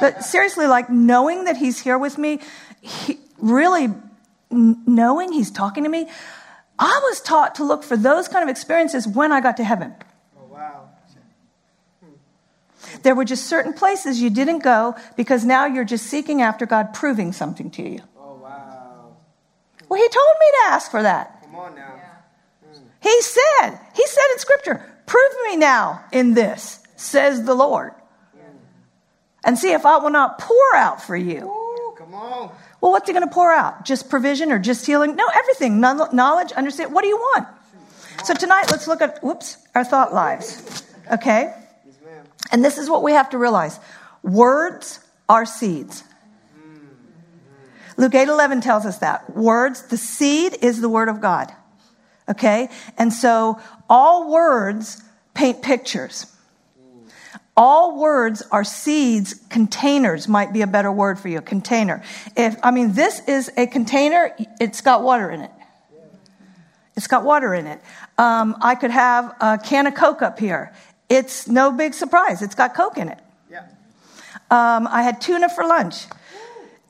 but 0.00 0.24
seriously, 0.24 0.66
like 0.66 0.90
knowing 0.90 1.44
that 1.44 1.56
He's 1.56 1.78
here 1.78 1.96
with 1.96 2.18
me, 2.18 2.40
he, 2.80 3.20
really 3.38 3.88
knowing 4.50 5.30
He's 5.30 5.52
talking 5.52 5.84
to 5.84 5.88
me, 5.88 6.08
I 6.78 7.00
was 7.04 7.20
taught 7.20 7.54
to 7.56 7.64
look 7.64 7.82
for 7.82 7.96
those 7.96 8.28
kind 8.28 8.42
of 8.42 8.48
experiences 8.48 9.06
when 9.06 9.32
I 9.32 9.40
got 9.40 9.56
to 9.58 9.64
heaven. 9.64 9.94
Oh, 10.38 10.52
wow. 10.52 10.90
There 13.02 13.14
were 13.14 13.24
just 13.24 13.46
certain 13.46 13.72
places 13.72 14.20
you 14.20 14.30
didn't 14.30 14.60
go 14.60 14.94
because 15.16 15.44
now 15.44 15.66
you're 15.66 15.84
just 15.84 16.06
seeking 16.06 16.42
after 16.42 16.66
God 16.66 16.92
proving 16.92 17.32
something 17.32 17.70
to 17.72 17.82
you. 17.82 18.00
Oh, 18.18 18.34
wow. 18.34 19.16
Well, 19.88 20.00
He 20.00 20.08
told 20.08 20.34
me 20.40 20.46
to 20.46 20.72
ask 20.72 20.90
for 20.90 21.02
that. 21.02 21.42
Come 21.42 21.54
on 21.54 21.74
now. 21.74 21.94
He 23.00 23.22
said, 23.22 23.78
He 23.94 24.06
said 24.06 24.24
in 24.32 24.38
Scripture, 24.38 24.84
prove 25.06 25.32
me 25.48 25.56
now 25.56 26.04
in 26.12 26.34
this, 26.34 26.80
says 26.96 27.44
the 27.44 27.54
Lord, 27.54 27.92
and 29.44 29.56
see 29.56 29.72
if 29.72 29.86
I 29.86 29.98
will 29.98 30.10
not 30.10 30.38
pour 30.40 30.74
out 30.74 31.00
for 31.00 31.16
you. 31.16 31.48
Ooh, 31.48 31.94
come 31.96 32.14
on. 32.14 32.50
Well, 32.80 32.92
what's 32.92 33.08
He 33.08 33.12
going 33.12 33.26
to 33.26 33.32
pour 33.32 33.52
out? 33.52 33.84
Just 33.84 34.10
provision 34.10 34.52
or 34.52 34.58
just 34.58 34.86
healing? 34.86 35.16
No, 35.16 35.26
everything. 35.34 35.80
Knowledge, 35.80 36.52
understand. 36.52 36.92
What 36.92 37.02
do 37.02 37.08
you 37.08 37.16
want? 37.16 37.48
So 38.24 38.34
tonight, 38.34 38.66
let's 38.70 38.86
look 38.88 39.02
at, 39.02 39.22
whoops, 39.22 39.56
our 39.74 39.84
thought 39.84 40.12
lives. 40.12 40.84
Okay? 41.12 41.54
And 42.50 42.64
this 42.64 42.78
is 42.78 42.88
what 42.88 43.02
we 43.02 43.12
have 43.12 43.30
to 43.30 43.38
realize 43.38 43.78
words 44.22 45.00
are 45.28 45.46
seeds. 45.46 46.04
Luke 47.96 48.14
8 48.14 48.28
11 48.28 48.60
tells 48.60 48.84
us 48.84 48.98
that. 48.98 49.34
Words, 49.34 49.82
the 49.82 49.96
seed 49.96 50.58
is 50.60 50.80
the 50.80 50.88
word 50.88 51.08
of 51.08 51.20
God. 51.20 51.52
Okay? 52.28 52.68
And 52.98 53.12
so 53.12 53.60
all 53.88 54.30
words 54.30 55.02
paint 55.34 55.62
pictures. 55.62 56.26
All 57.56 57.98
words 57.98 58.42
are 58.52 58.64
seeds, 58.64 59.34
containers 59.48 60.28
might 60.28 60.52
be 60.52 60.60
a 60.60 60.66
better 60.66 60.92
word 60.92 61.18
for 61.18 61.28
you, 61.28 61.40
container. 61.40 62.02
If, 62.36 62.56
I 62.62 62.70
mean, 62.70 62.92
this 62.92 63.26
is 63.26 63.50
a 63.56 63.66
container, 63.66 64.36
it's 64.60 64.82
got 64.82 65.02
water 65.02 65.30
in 65.30 65.40
it. 65.40 65.50
It's 66.96 67.06
got 67.06 67.24
water 67.24 67.54
in 67.54 67.66
it. 67.66 67.80
Um, 68.18 68.56
I 68.60 68.74
could 68.74 68.90
have 68.90 69.34
a 69.40 69.58
can 69.58 69.86
of 69.86 69.94
Coke 69.94 70.22
up 70.22 70.38
here. 70.38 70.74
It's 71.08 71.46
no 71.48 71.70
big 71.70 71.94
surprise. 71.94 72.42
It's 72.42 72.54
got 72.54 72.74
Coke 72.74 72.98
in 72.98 73.08
it. 73.08 73.18
Yeah. 73.50 73.66
Um, 74.50 74.86
I 74.90 75.02
had 75.02 75.20
tuna 75.20 75.48
for 75.48 75.64
lunch 75.64 76.06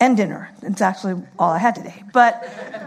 and 0.01 0.17
dinner. 0.17 0.51
It's 0.63 0.81
actually 0.81 1.23
all 1.39 1.51
I 1.51 1.59
had 1.59 1.75
today. 1.75 2.03
But, 2.13 2.43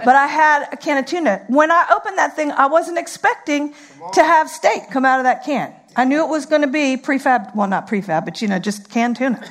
but 0.06 0.16
I 0.16 0.28
had 0.28 0.68
a 0.72 0.78
can 0.78 0.98
of 0.98 1.06
tuna. 1.06 1.44
When 1.48 1.72
I 1.72 1.86
opened 1.96 2.18
that 2.18 2.36
thing, 2.36 2.52
I 2.52 2.68
wasn't 2.68 2.98
expecting 2.98 3.74
to 4.14 4.24
have 4.24 4.50
steak 4.50 4.90
come 4.92 5.06
out 5.06 5.20
of 5.20 5.24
that 5.24 5.44
can. 5.44 5.74
I 5.96 6.06
knew 6.06 6.24
it 6.24 6.30
was 6.30 6.46
going 6.46 6.62
to 6.62 6.68
be 6.68 6.98
prefab, 6.98 7.56
well, 7.56 7.68
not 7.68 7.88
prefab, 7.88 8.26
but 8.26 8.42
you 8.42 8.48
know, 8.48 8.60
just 8.60 8.90
canned 8.90 9.18
tuna. 9.18 9.44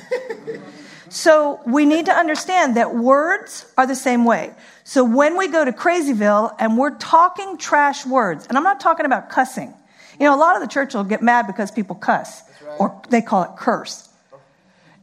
so 1.09 1.59
we 1.65 1.85
need 1.85 2.05
to 2.05 2.13
understand 2.13 2.77
that 2.77 2.95
words 2.95 3.71
are 3.77 3.85
the 3.85 3.95
same 3.95 4.25
way. 4.25 4.53
So 4.83 5.03
when 5.03 5.37
we 5.37 5.47
go 5.47 5.63
to 5.63 5.71
Crazyville 5.71 6.55
and 6.57 6.77
we're 6.77 6.95
talking 6.95 7.57
trash 7.57 8.05
words, 8.05 8.47
and 8.47 8.57
I'm 8.57 8.63
not 8.63 8.79
talking 8.79 9.05
about 9.05 9.29
cussing, 9.29 9.73
you 10.19 10.25
know, 10.25 10.35
a 10.35 10.37
lot 10.37 10.55
of 10.55 10.61
the 10.61 10.67
church 10.67 10.93
will 10.93 11.03
get 11.03 11.21
mad 11.21 11.47
because 11.47 11.71
people 11.71 11.95
cuss, 11.95 12.41
right. 12.65 12.75
or 12.79 13.01
they 13.09 13.21
call 13.21 13.43
it 13.43 13.51
curse. 13.57 14.09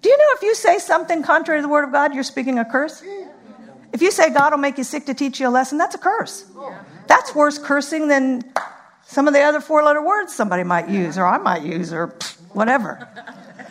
Do 0.03 0.09
you 0.09 0.17
know 0.17 0.25
if 0.37 0.43
you 0.43 0.55
say 0.55 0.79
something 0.79 1.23
contrary 1.23 1.59
to 1.59 1.63
the 1.63 1.69
word 1.69 1.85
of 1.85 1.93
God, 1.93 2.15
you're 2.15 2.23
speaking 2.23 2.59
a 2.59 2.65
curse? 2.65 3.03
If 3.93 4.03
you 4.03 4.11
say 4.11 4.31
God 4.31 4.53
will 4.53 4.59
make 4.59 4.79
you 4.79 4.85
sick 4.85 5.07
to 5.07 5.15
teach 5.15 5.41
you 5.41 5.49
a 5.49 5.51
lesson, 5.51 5.79
that's 5.79 5.95
a 5.95 5.99
curse. 5.99 6.45
Oh. 6.55 6.77
That's 7.07 7.35
worse 7.35 7.59
cursing 7.59 8.09
than 8.09 8.43
some 9.07 9.29
of 9.29 9.35
the 9.35 9.41
other 9.41 9.61
four 9.61 9.83
letter 9.83 10.05
words 10.05 10.35
somebody 10.35 10.65
might 10.65 10.89
use, 10.89 11.17
or 11.17 11.27
I 11.27 11.39
might 11.39 11.63
use, 11.63 11.93
or 11.93 12.09
whatever. 12.53 13.09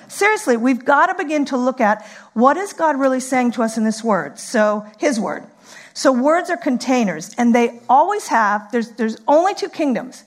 Seriously, 0.07 0.57
we've 0.57 0.85
got 0.85 1.07
to 1.07 1.15
begin 1.15 1.45
to 1.45 1.57
look 1.57 1.81
at 1.81 2.05
what 2.33 2.57
is 2.57 2.73
God 2.73 2.99
really 2.99 3.19
saying 3.19 3.51
to 3.51 3.63
us 3.63 3.77
in 3.77 3.83
this 3.83 4.03
word? 4.03 4.39
So, 4.39 4.85
His 4.97 5.19
word. 5.19 5.45
So, 5.93 6.11
words 6.11 6.49
are 6.49 6.57
containers, 6.57 7.33
and 7.37 7.53
they 7.53 7.79
always 7.89 8.27
have, 8.27 8.71
there's, 8.71 8.91
there's 8.91 9.17
only 9.27 9.53
two 9.53 9.69
kingdoms 9.69 10.23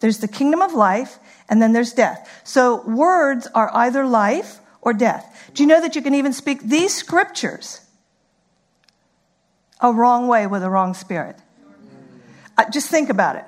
there's 0.00 0.18
the 0.18 0.28
kingdom 0.28 0.62
of 0.62 0.74
life, 0.74 1.18
and 1.48 1.60
then 1.60 1.72
there's 1.72 1.92
death. 1.92 2.40
So 2.44 2.82
words 2.82 3.48
are 3.54 3.70
either 3.74 4.06
life 4.06 4.60
or 4.80 4.92
death. 4.92 5.50
Do 5.54 5.62
you 5.62 5.66
know 5.66 5.80
that 5.80 5.96
you 5.96 6.02
can 6.02 6.14
even 6.14 6.32
speak 6.32 6.62
these 6.62 6.94
scriptures 6.94 7.80
a 9.80 9.92
wrong 9.92 10.28
way 10.28 10.46
with 10.46 10.62
a 10.62 10.70
wrong 10.70 10.94
spirit? 10.94 11.36
Uh, 12.56 12.70
just 12.70 12.90
think 12.90 13.08
about 13.08 13.36
it. 13.36 13.44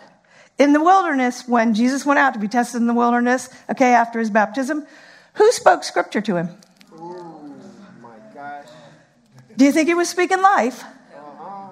In 0.61 0.75
the 0.75 0.85
wilderness, 0.85 1.49
when 1.49 1.73
Jesus 1.73 2.05
went 2.05 2.19
out 2.19 2.35
to 2.35 2.38
be 2.38 2.47
tested 2.47 2.83
in 2.83 2.87
the 2.87 2.93
wilderness, 2.93 3.49
okay, 3.71 3.95
after 3.95 4.19
his 4.19 4.29
baptism, 4.29 4.87
who 5.35 5.50
spoke 5.52 5.83
scripture 5.83 6.21
to 6.21 6.37
him? 6.37 6.50
Ooh, 6.93 7.55
my 8.02 8.11
gosh. 8.35 8.67
Do 9.57 9.64
you 9.64 9.73
think 9.73 9.88
he 9.88 9.95
was 9.95 10.11
speaking 10.11 10.43
life? 10.43 10.85
Uh-huh. 10.85 11.71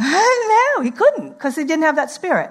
no, 0.76 0.82
he 0.82 0.90
couldn't 0.90 1.34
because 1.34 1.54
he 1.54 1.62
didn't 1.62 1.84
have 1.84 1.94
that 1.94 2.10
spirit. 2.10 2.50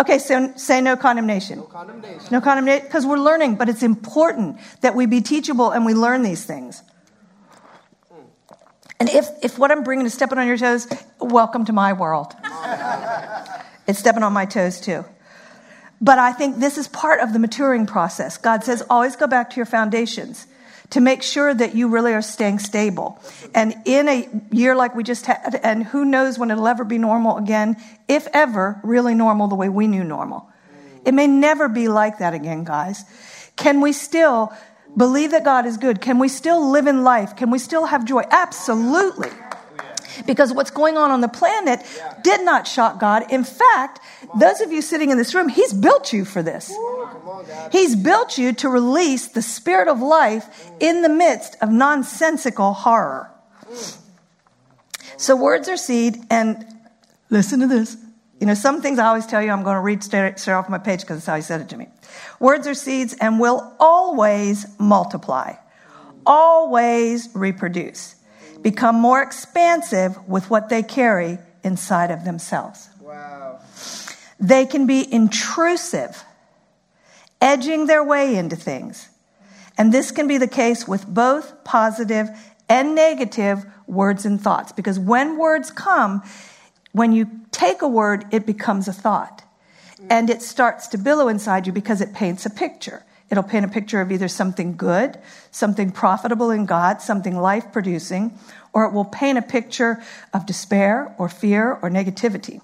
Okay, 0.00 0.18
so 0.18 0.54
say 0.56 0.80
no 0.80 0.96
condemnation. 0.96 1.58
No 1.58 1.64
condemnation. 1.64 2.28
No 2.30 2.40
condemnation, 2.40 2.86
because 2.86 3.04
we're 3.04 3.18
learning, 3.18 3.56
but 3.56 3.68
it's 3.68 3.82
important 3.82 4.56
that 4.80 4.94
we 4.94 5.04
be 5.04 5.20
teachable 5.20 5.72
and 5.72 5.84
we 5.84 5.92
learn 5.92 6.22
these 6.22 6.46
things. 6.46 6.82
And 8.98 9.10
if, 9.10 9.28
if 9.42 9.58
what 9.58 9.70
I'm 9.70 9.84
bringing 9.84 10.06
is 10.06 10.14
stepping 10.14 10.38
on 10.38 10.46
your 10.46 10.56
toes, 10.56 10.88
welcome 11.20 11.66
to 11.66 11.74
my 11.74 11.92
world. 11.92 12.34
it's 13.86 13.98
stepping 13.98 14.22
on 14.22 14.32
my 14.32 14.44
toes 14.44 14.80
too. 14.80 15.04
But 16.00 16.18
I 16.18 16.32
think 16.32 16.58
this 16.58 16.76
is 16.76 16.88
part 16.88 17.20
of 17.20 17.32
the 17.32 17.38
maturing 17.38 17.86
process. 17.86 18.36
God 18.36 18.64
says, 18.64 18.82
always 18.90 19.16
go 19.16 19.26
back 19.26 19.50
to 19.50 19.56
your 19.56 19.66
foundations 19.66 20.46
to 20.90 21.00
make 21.00 21.22
sure 21.22 21.52
that 21.52 21.74
you 21.74 21.88
really 21.88 22.12
are 22.12 22.22
staying 22.22 22.58
stable. 22.58 23.18
And 23.54 23.74
in 23.84 24.08
a 24.08 24.28
year 24.50 24.76
like 24.76 24.94
we 24.94 25.02
just 25.02 25.26
had, 25.26 25.58
and 25.62 25.84
who 25.84 26.04
knows 26.04 26.38
when 26.38 26.50
it'll 26.50 26.68
ever 26.68 26.84
be 26.84 26.98
normal 26.98 27.38
again, 27.38 27.76
if 28.08 28.28
ever 28.32 28.78
really 28.82 29.14
normal 29.14 29.48
the 29.48 29.54
way 29.54 29.68
we 29.68 29.88
knew 29.88 30.04
normal. 30.04 30.48
It 31.04 31.14
may 31.14 31.26
never 31.26 31.68
be 31.68 31.88
like 31.88 32.18
that 32.18 32.34
again, 32.34 32.64
guys. 32.64 33.04
Can 33.56 33.80
we 33.80 33.92
still 33.92 34.52
believe 34.96 35.30
that 35.30 35.44
God 35.44 35.66
is 35.66 35.76
good? 35.76 36.00
Can 36.00 36.18
we 36.18 36.28
still 36.28 36.70
live 36.70 36.86
in 36.86 37.04
life? 37.04 37.36
Can 37.36 37.50
we 37.50 37.58
still 37.58 37.86
have 37.86 38.04
joy? 38.04 38.22
Absolutely. 38.30 39.30
Because 40.24 40.52
what's 40.52 40.70
going 40.70 40.96
on 40.96 41.10
on 41.10 41.20
the 41.20 41.28
planet 41.28 41.80
did 42.22 42.44
not 42.44 42.66
shock 42.66 42.98
God. 42.98 43.30
In 43.30 43.44
fact, 43.44 44.00
those 44.38 44.60
of 44.60 44.72
you 44.72 44.80
sitting 44.80 45.10
in 45.10 45.18
this 45.18 45.34
room, 45.34 45.48
He's 45.48 45.72
built 45.72 46.12
you 46.12 46.24
for 46.24 46.42
this. 46.42 46.72
He's 47.72 47.96
built 47.96 48.38
you 48.38 48.52
to 48.54 48.68
release 48.68 49.28
the 49.28 49.42
spirit 49.42 49.88
of 49.88 50.00
life 50.00 50.70
in 50.80 51.02
the 51.02 51.08
midst 51.08 51.56
of 51.60 51.70
nonsensical 51.70 52.72
horror. 52.72 53.30
So, 55.16 55.34
words 55.34 55.68
are 55.68 55.76
seed, 55.76 56.18
and 56.30 56.64
listen 57.30 57.60
to 57.60 57.66
this 57.66 57.96
You 58.40 58.46
know, 58.46 58.54
some 58.54 58.82
things 58.82 58.98
I 58.98 59.06
always 59.06 59.26
tell 59.26 59.42
you 59.42 59.50
I'm 59.50 59.62
going 59.62 59.76
to 59.76 59.80
read 59.80 60.04
straight, 60.04 60.38
straight 60.38 60.54
off 60.54 60.68
my 60.68 60.78
page 60.78 61.00
because 61.00 61.16
that's 61.16 61.26
how 61.26 61.36
he 61.36 61.42
said 61.42 61.62
it 61.62 61.70
to 61.70 61.76
me. 61.76 61.88
Words 62.38 62.66
are 62.66 62.74
seeds 62.74 63.14
and 63.18 63.40
will 63.40 63.74
always 63.80 64.66
multiply, 64.78 65.54
always 66.26 67.30
reproduce, 67.34 68.15
become 68.66 68.96
more 68.96 69.22
expansive 69.22 70.18
with 70.26 70.50
what 70.50 70.70
they 70.70 70.82
carry 70.82 71.38
inside 71.62 72.10
of 72.10 72.24
themselves. 72.24 72.88
Wow. 73.00 73.60
They 74.40 74.66
can 74.66 74.88
be 74.88 75.06
intrusive, 75.14 76.24
edging 77.40 77.86
their 77.86 78.02
way 78.02 78.34
into 78.34 78.56
things. 78.56 79.08
And 79.78 79.94
this 79.94 80.10
can 80.10 80.26
be 80.26 80.36
the 80.36 80.48
case 80.48 80.88
with 80.88 81.06
both 81.06 81.62
positive 81.62 82.28
and 82.68 82.96
negative 82.96 83.64
words 83.86 84.26
and 84.26 84.40
thoughts. 84.40 84.72
Because 84.72 84.98
when 84.98 85.38
words 85.38 85.70
come, 85.70 86.24
when 86.90 87.12
you 87.12 87.30
take 87.52 87.82
a 87.82 87.88
word, 87.88 88.24
it 88.32 88.46
becomes 88.46 88.88
a 88.88 88.92
thought. 88.92 89.44
And 90.10 90.28
it 90.28 90.42
starts 90.42 90.88
to 90.88 90.98
billow 90.98 91.28
inside 91.28 91.68
you 91.68 91.72
because 91.72 92.00
it 92.00 92.12
paints 92.12 92.44
a 92.44 92.50
picture. 92.50 93.04
It'll 93.28 93.42
paint 93.42 93.64
a 93.64 93.68
picture 93.68 94.00
of 94.00 94.12
either 94.12 94.28
something 94.28 94.76
good, 94.76 95.18
something 95.50 95.90
profitable 95.90 96.50
in 96.50 96.64
God, 96.66 97.02
something 97.02 97.36
life 97.36 97.72
producing, 97.72 98.38
or 98.72 98.84
it 98.84 98.92
will 98.92 99.04
paint 99.04 99.36
a 99.38 99.42
picture 99.42 100.02
of 100.32 100.46
despair 100.46 101.14
or 101.18 101.28
fear 101.28 101.78
or 101.82 101.90
negativity. 101.90 102.60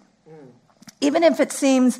Even 1.00 1.24
if 1.24 1.40
it 1.40 1.50
seems 1.50 1.98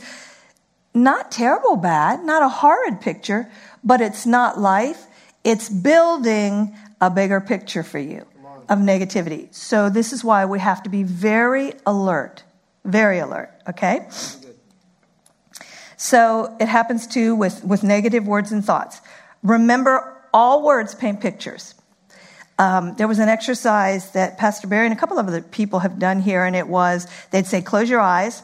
not 0.95 1.33
terrible 1.33 1.77
bad, 1.77 2.25
not 2.25 2.43
a 2.43 2.49
horrid 2.49 3.01
picture, 3.01 3.51
but 3.83 4.01
it's 4.01 4.27
not 4.27 4.61
life, 4.61 5.07
it's 5.43 5.69
building 5.69 6.77
a 7.01 7.11
bigger 7.11 7.41
picture 7.41 7.83
for 7.83 7.99
you 7.99 8.25
of 8.69 8.79
negativity. 8.79 9.53
So 9.53 9.91
this 9.91 10.13
is 10.13 10.23
why 10.23 10.45
we 10.45 10.61
have 10.61 10.83
to 10.85 10.91
be 10.91 11.03
very 11.03 11.73
alert, 11.85 12.45
very 12.85 13.19
alert, 13.19 13.51
okay? 13.69 14.07
So 16.03 16.57
it 16.59 16.67
happens 16.67 17.07
too 17.07 17.37
with, 17.37 17.65
with 17.65 17.85
negative 17.85 18.27
words 18.27 18.51
and 18.51 18.65
thoughts. 18.65 19.01
Remember, 19.45 20.21
all 20.35 20.65
words 20.65 20.97
paint 20.97 21.21
pictures. 21.21 21.77
Um, 22.59 22.97
there 22.97 23.07
was 23.07 23.21
an 23.21 23.29
exercise 23.29 24.11
that 24.11 24.37
Pastor 24.37 24.67
Barry 24.67 24.87
and 24.87 24.93
a 24.93 24.99
couple 24.99 25.21
of 25.21 25.29
other 25.29 25.43
people 25.43 25.79
have 25.79 26.01
done 26.01 26.21
here, 26.21 26.45
and 26.45 26.57
it 26.57 26.67
was 26.67 27.07
they'd 27.31 27.47
say, 27.47 27.63
Close 27.63 27.89
your 27.89 28.01
eyes, 28.01 28.43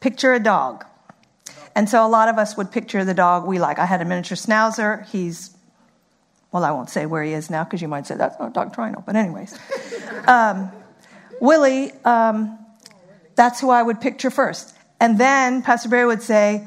picture 0.00 0.34
a 0.34 0.40
dog. 0.40 0.84
And 1.76 1.88
so 1.88 2.04
a 2.04 2.08
lot 2.08 2.28
of 2.28 2.38
us 2.38 2.56
would 2.56 2.72
picture 2.72 3.04
the 3.04 3.14
dog 3.14 3.46
we 3.46 3.60
like. 3.60 3.78
I 3.78 3.86
had 3.86 4.02
a 4.02 4.04
miniature 4.04 4.36
schnauzer. 4.36 5.06
He's, 5.06 5.56
well, 6.50 6.64
I 6.64 6.72
won't 6.72 6.90
say 6.90 7.06
where 7.06 7.22
he 7.22 7.34
is 7.34 7.50
now 7.50 7.62
because 7.62 7.80
you 7.80 7.86
might 7.86 8.08
say 8.08 8.16
that's 8.16 8.36
not 8.40 8.52
doctrine. 8.52 8.96
But, 9.06 9.14
anyways, 9.14 9.56
um, 10.26 10.72
Willie, 11.40 11.92
um, 12.04 12.58
that's 13.36 13.60
who 13.60 13.70
I 13.70 13.80
would 13.80 14.00
picture 14.00 14.30
first. 14.30 14.74
And 14.98 15.20
then 15.20 15.62
Pastor 15.62 15.88
Barry 15.88 16.06
would 16.06 16.22
say, 16.22 16.66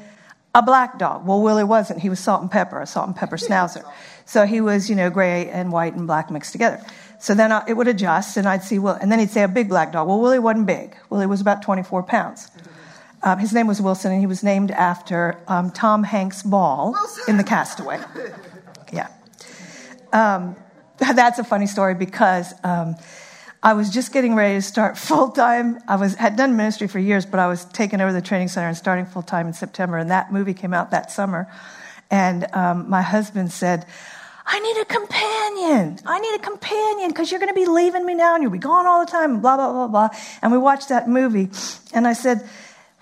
a 0.54 0.62
black 0.62 0.98
dog. 0.98 1.26
Well, 1.26 1.40
Willie 1.40 1.64
wasn't. 1.64 2.00
He 2.00 2.08
was 2.08 2.18
salt 2.18 2.42
and 2.42 2.50
pepper, 2.50 2.80
a 2.80 2.86
salt 2.86 3.06
and 3.06 3.16
pepper 3.16 3.36
schnauzer. 3.44 3.84
So 4.24 4.46
he 4.46 4.60
was, 4.60 4.88
you 4.88 4.96
know, 4.96 5.10
gray 5.10 5.48
and 5.48 5.72
white 5.72 5.94
and 5.94 6.06
black 6.06 6.30
mixed 6.30 6.52
together. 6.52 6.84
So 7.18 7.34
then 7.34 7.52
I, 7.52 7.64
it 7.68 7.74
would 7.74 7.88
adjust, 7.88 8.36
and 8.36 8.48
I'd 8.48 8.62
see 8.62 8.78
Will, 8.78 8.94
and 8.94 9.12
then 9.12 9.18
he'd 9.18 9.30
say 9.30 9.42
a 9.42 9.48
big 9.48 9.68
black 9.68 9.92
dog. 9.92 10.08
Well, 10.08 10.20
Willie 10.20 10.38
wasn't 10.38 10.66
big. 10.66 10.96
Willie 11.10 11.26
was 11.26 11.40
about 11.40 11.62
24 11.62 12.04
pounds. 12.04 12.50
Um, 13.22 13.38
his 13.38 13.52
name 13.52 13.66
was 13.66 13.82
Wilson, 13.82 14.12
and 14.12 14.20
he 14.20 14.26
was 14.26 14.42
named 14.42 14.70
after 14.70 15.38
um, 15.46 15.70
Tom 15.70 16.02
Hanks' 16.02 16.42
ball 16.42 16.96
in 17.28 17.36
The 17.36 17.44
Castaway. 17.44 18.00
Yeah. 18.92 19.06
Um, 20.12 20.56
that's 20.98 21.38
a 21.38 21.44
funny 21.44 21.66
story 21.66 21.94
because 21.94 22.52
um, 22.64 22.96
I 23.62 23.74
was 23.74 23.90
just 23.90 24.12
getting 24.12 24.34
ready 24.34 24.54
to 24.54 24.62
start 24.62 24.96
full 25.08 25.30
time. 25.30 25.78
I 25.86 25.96
was 25.96 26.14
had 26.14 26.36
done 26.36 26.56
ministry 26.56 26.88
for 26.88 26.98
years, 26.98 27.26
but 27.26 27.40
I 27.40 27.46
was 27.46 27.64
taking 27.66 28.00
over 28.00 28.12
the 28.12 28.22
training 28.22 28.48
center 28.48 28.68
and 28.68 28.76
starting 28.76 29.06
full 29.06 29.22
time 29.22 29.46
in 29.46 29.52
September. 29.52 29.98
And 29.98 30.10
that 30.10 30.32
movie 30.32 30.54
came 30.54 30.72
out 30.72 30.90
that 30.92 31.10
summer, 31.10 31.46
and 32.10 32.46
um, 32.54 32.88
my 32.88 33.02
husband 33.02 33.52
said. 33.52 33.86
I 34.52 34.58
need 34.58 34.80
a 34.80 34.84
companion. 34.84 35.98
I 36.04 36.18
need 36.18 36.34
a 36.34 36.42
companion 36.42 37.10
because 37.10 37.30
you're 37.30 37.38
going 37.38 37.54
to 37.54 37.54
be 37.54 37.66
leaving 37.66 38.04
me 38.04 38.14
now 38.14 38.34
and 38.34 38.42
you'll 38.42 38.50
be 38.50 38.58
gone 38.58 38.84
all 38.84 39.04
the 39.04 39.10
time 39.10 39.40
blah, 39.40 39.56
blah, 39.56 39.70
blah, 39.70 39.86
blah. 39.86 40.08
And 40.42 40.50
we 40.50 40.58
watched 40.58 40.88
that 40.88 41.08
movie. 41.08 41.50
And 41.92 42.04
I 42.04 42.14
said, 42.14 42.48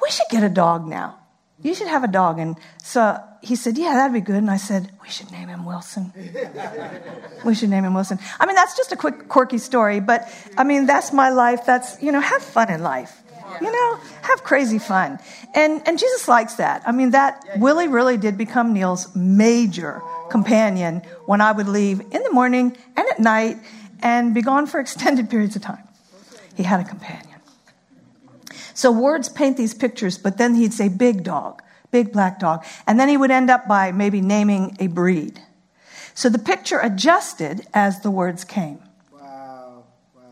We 0.03 0.11
should 0.11 0.27
get 0.31 0.42
a 0.42 0.51
dog 0.51 0.87
now. 0.87 1.17
You 1.62 1.75
should 1.75 1.88
have 1.88 2.05
a 2.05 2.09
dog. 2.09 2.38
And 2.38 2.57
so 2.83 3.21
he 3.42 3.57
said, 3.57 3.77
Yeah, 3.79 3.94
that'd 3.94 4.12
be 4.12 4.21
good. 4.21 4.37
And 4.37 4.51
I 4.51 4.57
said, 4.57 4.90
We 5.03 5.09
should 5.09 5.31
name 5.33 5.49
him 5.49 5.64
Wilson. 5.64 6.12
we 7.44 7.55
should 7.55 7.71
name 7.71 7.85
him 7.85 7.94
Wilson. 7.94 8.18
I 8.38 8.47
mean, 8.47 8.55
that's 8.55 8.77
just 8.77 8.92
a 8.92 8.97
quick, 8.97 9.29
quirky 9.29 9.59
story, 9.59 10.01
but 10.01 10.29
I 10.57 10.64
mean, 10.64 10.87
that's 10.87 11.12
my 11.12 11.31
life. 11.31 11.66
That's, 11.66 12.01
you 12.03 12.12
know, 12.12 12.21
have 12.21 12.42
fun 12.42 12.71
in 12.71 12.83
life. 12.83 13.23
You 13.61 13.73
know, 13.73 13.99
have 14.23 14.44
crazy 14.44 14.79
fun. 14.79 15.18
And, 15.55 15.83
and 15.88 15.99
Jesus 15.99 16.29
likes 16.29 16.55
that. 16.57 16.83
I 16.87 16.92
mean, 16.92 17.11
that 17.11 17.42
Willie 17.57 17.88
really 17.88 18.16
did 18.16 18.37
become 18.37 18.73
Neil's 18.73 19.14
major 19.16 20.03
companion 20.31 21.03
when 21.27 21.40
I 21.40 21.53
would 21.53 21.66
leave 21.66 22.01
in 22.01 22.23
the 22.23 22.31
morning 22.31 22.77
and 22.97 23.09
at 23.09 23.18
night 23.18 23.57
and 24.03 24.35
be 24.35 24.42
gone 24.42 24.66
for 24.66 24.79
extended 24.85 25.31
periods 25.31 25.57
of 25.57 25.62
time. 25.62 25.83
He 26.57 26.62
had 26.62 26.81
a 26.81 26.85
companion. 26.85 27.28
So 28.79 28.93
words 28.93 29.29
paint 29.29 29.57
these 29.57 29.75
pictures, 29.75 30.19
but 30.19 30.38
then 30.38 30.55
he'd 30.55 30.73
say 30.73 30.88
big 30.88 31.25
dog, 31.25 31.64
big 31.91 32.12
black 32.12 32.38
dog. 32.38 32.64
And 32.87 33.01
then 33.01 33.09
he 33.09 33.17
would 33.17 33.33
end 33.33 33.51
up 33.51 33.67
by 33.67 33.91
maybe 33.91 34.21
naming 34.21 34.77
a 34.79 34.87
breed. 34.87 35.41
So 36.14 36.29
the 36.29 36.38
picture 36.38 36.79
adjusted 36.79 37.67
as 37.75 38.03
the 38.03 38.11
words 38.12 38.45
came. 38.45 38.79
Wow. 39.11 39.83
Wow. 40.14 40.23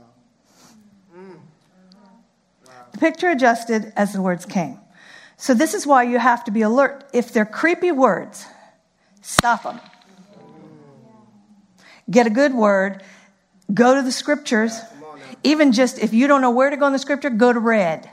The 2.92 2.98
picture 2.98 3.30
adjusted 3.30 3.92
as 3.96 4.12
the 4.12 4.22
words 4.22 4.46
came. 4.46 4.78
So 5.36 5.52
this 5.52 5.74
is 5.74 5.84
why 5.84 6.04
you 6.04 6.20
have 6.20 6.44
to 6.44 6.52
be 6.52 6.62
alert. 6.62 7.10
If 7.12 7.32
they're 7.32 7.46
creepy 7.46 7.90
words, 7.90 8.46
stop 9.22 9.64
them. 9.64 9.80
Get 12.08 12.28
a 12.28 12.30
good 12.30 12.54
word. 12.54 13.02
Go 13.74 13.96
to 13.96 14.02
the 14.02 14.12
scriptures. 14.12 14.78
Even 15.42 15.72
just 15.72 15.98
if 15.98 16.14
you 16.14 16.28
don't 16.28 16.42
know 16.42 16.52
where 16.52 16.70
to 16.70 16.76
go 16.76 16.86
in 16.86 16.92
the 16.92 17.00
scripture, 17.00 17.28
go 17.28 17.52
to 17.52 17.58
red. 17.58 18.08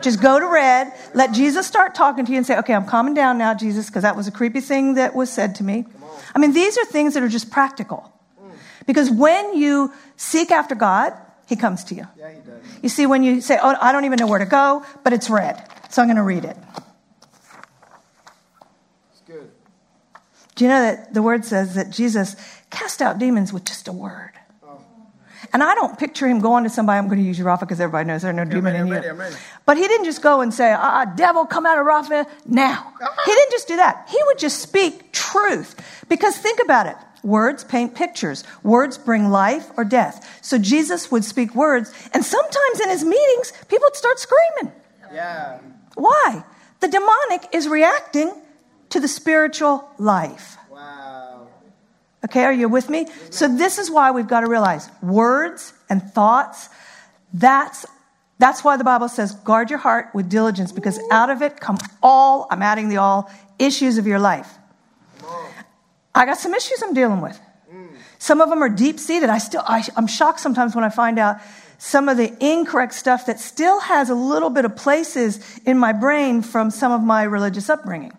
Just 0.00 0.20
go 0.20 0.38
to 0.38 0.46
red. 0.46 0.92
Let 1.14 1.32
Jesus 1.32 1.66
start 1.66 1.94
talking 1.94 2.24
to 2.24 2.32
you 2.32 2.38
and 2.38 2.46
say, 2.46 2.58
okay, 2.58 2.74
I'm 2.74 2.86
calming 2.86 3.14
down 3.14 3.38
now, 3.38 3.54
Jesus, 3.54 3.86
because 3.86 4.02
that 4.02 4.16
was 4.16 4.26
a 4.26 4.32
creepy 4.32 4.60
thing 4.60 4.94
that 4.94 5.14
was 5.14 5.30
said 5.30 5.54
to 5.56 5.64
me. 5.64 5.86
I 6.34 6.38
mean, 6.38 6.52
these 6.52 6.78
are 6.78 6.84
things 6.84 7.14
that 7.14 7.22
are 7.22 7.28
just 7.28 7.50
practical. 7.50 8.12
Because 8.86 9.10
when 9.10 9.56
you 9.56 9.92
seek 10.16 10.50
after 10.50 10.74
God, 10.74 11.12
He 11.46 11.56
comes 11.56 11.84
to 11.84 11.94
you. 11.94 12.06
Yeah, 12.16 12.30
he 12.30 12.40
does. 12.40 12.62
You 12.82 12.88
see, 12.88 13.06
when 13.06 13.22
you 13.22 13.40
say, 13.40 13.58
oh, 13.62 13.76
I 13.80 13.92
don't 13.92 14.04
even 14.04 14.18
know 14.18 14.26
where 14.26 14.38
to 14.38 14.46
go, 14.46 14.84
but 15.04 15.12
it's 15.12 15.28
red, 15.28 15.62
so 15.90 16.02
I'm 16.02 16.08
going 16.08 16.16
to 16.16 16.22
read 16.22 16.44
it. 16.44 16.56
It's 19.12 19.20
good. 19.26 19.50
Do 20.54 20.64
you 20.64 20.70
know 20.70 20.80
that 20.80 21.14
the 21.14 21.22
word 21.22 21.44
says 21.44 21.74
that 21.74 21.90
Jesus 21.90 22.36
cast 22.70 23.02
out 23.02 23.18
demons 23.18 23.52
with 23.52 23.64
just 23.64 23.86
a 23.86 23.92
word? 23.92 24.32
And 25.52 25.62
I 25.62 25.74
don't 25.74 25.98
picture 25.98 26.26
him 26.26 26.40
going 26.40 26.64
to 26.64 26.70
somebody, 26.70 26.98
I'm 26.98 27.08
going 27.08 27.18
to 27.18 27.24
use 27.24 27.38
you, 27.38 27.44
Rafa, 27.44 27.66
because 27.66 27.80
everybody 27.80 28.06
knows 28.06 28.22
there's 28.22 28.34
no 28.34 28.44
demon 28.44 28.74
in 28.74 28.86
you. 28.86 28.94
ready, 28.94 29.36
But 29.66 29.76
he 29.76 29.86
didn't 29.86 30.06
just 30.06 30.22
go 30.22 30.40
and 30.40 30.52
say, 30.52 30.72
ah, 30.72 31.04
devil, 31.04 31.44
come 31.44 31.66
out 31.66 31.78
of 31.78 31.84
Rafa 31.84 32.26
now. 32.46 32.94
He 33.26 33.32
didn't 33.32 33.50
just 33.50 33.68
do 33.68 33.76
that. 33.76 34.08
He 34.08 34.18
would 34.26 34.38
just 34.38 34.60
speak 34.60 35.12
truth. 35.12 35.76
Because 36.08 36.38
think 36.38 36.58
about 36.62 36.86
it. 36.86 36.96
Words 37.22 37.64
paint 37.64 37.94
pictures. 37.94 38.44
Words 38.62 38.96
bring 38.98 39.28
life 39.28 39.70
or 39.76 39.84
death. 39.84 40.40
So 40.42 40.58
Jesus 40.58 41.10
would 41.10 41.24
speak 41.24 41.54
words, 41.54 41.92
and 42.12 42.24
sometimes 42.24 42.80
in 42.80 42.88
his 42.88 43.04
meetings, 43.04 43.52
people 43.68 43.86
would 43.86 43.96
start 43.96 44.18
screaming. 44.18 44.72
Yeah. 45.12 45.58
Why? 45.94 46.44
The 46.80 46.88
demonic 46.88 47.54
is 47.54 47.68
reacting 47.68 48.32
to 48.88 48.98
the 48.98 49.06
spiritual 49.06 49.88
life. 49.98 50.56
Wow. 50.68 51.21
Okay, 52.24 52.44
are 52.44 52.52
you 52.52 52.68
with 52.68 52.88
me? 52.88 53.06
So 53.30 53.48
this 53.48 53.78
is 53.78 53.90
why 53.90 54.10
we've 54.12 54.28
got 54.28 54.40
to 54.40 54.46
realize 54.46 54.88
words 55.02 55.72
and 55.88 56.02
thoughts, 56.02 56.68
that's 57.34 57.84
that's 58.38 58.64
why 58.64 58.76
the 58.76 58.84
Bible 58.84 59.08
says 59.08 59.32
guard 59.32 59.70
your 59.70 59.78
heart 59.78 60.08
with 60.14 60.28
diligence 60.28 60.72
because 60.72 60.98
out 61.12 61.30
of 61.30 61.42
it 61.42 61.60
come 61.60 61.78
all, 62.02 62.48
I'm 62.50 62.60
adding 62.62 62.88
the 62.88 62.96
all 62.96 63.30
issues 63.58 63.98
of 63.98 64.06
your 64.06 64.18
life. 64.18 64.52
I 66.14 66.26
got 66.26 66.38
some 66.38 66.52
issues 66.52 66.82
I'm 66.82 66.92
dealing 66.92 67.20
with. 67.20 67.38
Some 68.18 68.40
of 68.40 68.50
them 68.50 68.62
are 68.62 68.68
deep 68.68 69.00
seated. 69.00 69.30
I 69.30 69.38
still 69.38 69.62
I, 69.66 69.84
I'm 69.96 70.06
shocked 70.06 70.40
sometimes 70.40 70.74
when 70.74 70.84
I 70.84 70.90
find 70.90 71.18
out 71.18 71.38
some 71.78 72.08
of 72.08 72.16
the 72.16 72.32
incorrect 72.38 72.94
stuff 72.94 73.26
that 73.26 73.40
still 73.40 73.80
has 73.80 74.10
a 74.10 74.14
little 74.14 74.50
bit 74.50 74.64
of 74.64 74.76
places 74.76 75.60
in 75.66 75.76
my 75.76 75.92
brain 75.92 76.40
from 76.40 76.70
some 76.70 76.92
of 76.92 77.02
my 77.02 77.24
religious 77.24 77.68
upbringing. 77.68 78.12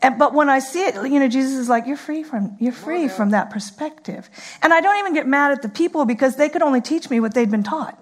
And, 0.00 0.18
but 0.18 0.32
when 0.32 0.48
I 0.48 0.60
see 0.60 0.84
it, 0.84 0.94
you 0.94 1.18
know, 1.18 1.28
Jesus 1.28 1.54
is 1.54 1.68
like, 1.68 1.86
you're 1.86 1.96
free 1.96 2.22
from, 2.22 2.56
you're 2.60 2.72
free 2.72 3.08
from 3.08 3.30
that 3.30 3.50
perspective. 3.50 4.30
And 4.62 4.72
I 4.72 4.80
don't 4.80 4.96
even 5.00 5.12
get 5.12 5.26
mad 5.26 5.50
at 5.50 5.62
the 5.62 5.68
people 5.68 6.04
because 6.04 6.36
they 6.36 6.48
could 6.48 6.62
only 6.62 6.80
teach 6.80 7.10
me 7.10 7.18
what 7.18 7.34
they'd 7.34 7.50
been 7.50 7.64
taught. 7.64 7.98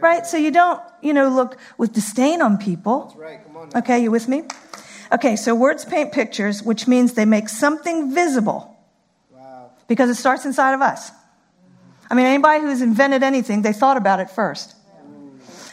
Right? 0.00 0.24
So 0.24 0.36
you 0.36 0.50
don't, 0.50 0.80
you 1.02 1.12
know, 1.12 1.28
look 1.28 1.58
with 1.76 1.92
disdain 1.92 2.40
on 2.40 2.58
people. 2.58 3.14
Right. 3.18 3.40
On. 3.54 3.68
Okay, 3.74 4.02
you 4.02 4.10
with 4.10 4.28
me? 4.28 4.44
Okay, 5.12 5.36
so 5.36 5.54
words 5.54 5.84
paint 5.84 6.12
pictures, 6.12 6.62
which 6.62 6.86
means 6.86 7.14
they 7.14 7.26
make 7.26 7.48
something 7.48 8.14
visible 8.14 8.78
Wow. 9.34 9.72
because 9.88 10.08
it 10.08 10.14
starts 10.14 10.46
inside 10.46 10.72
of 10.72 10.80
us. 10.80 11.10
I 12.08 12.14
mean, 12.14 12.26
anybody 12.26 12.62
who's 12.62 12.80
invented 12.80 13.22
anything, 13.22 13.62
they 13.62 13.72
thought 13.72 13.96
about 13.96 14.20
it 14.20 14.30
first. 14.30 14.74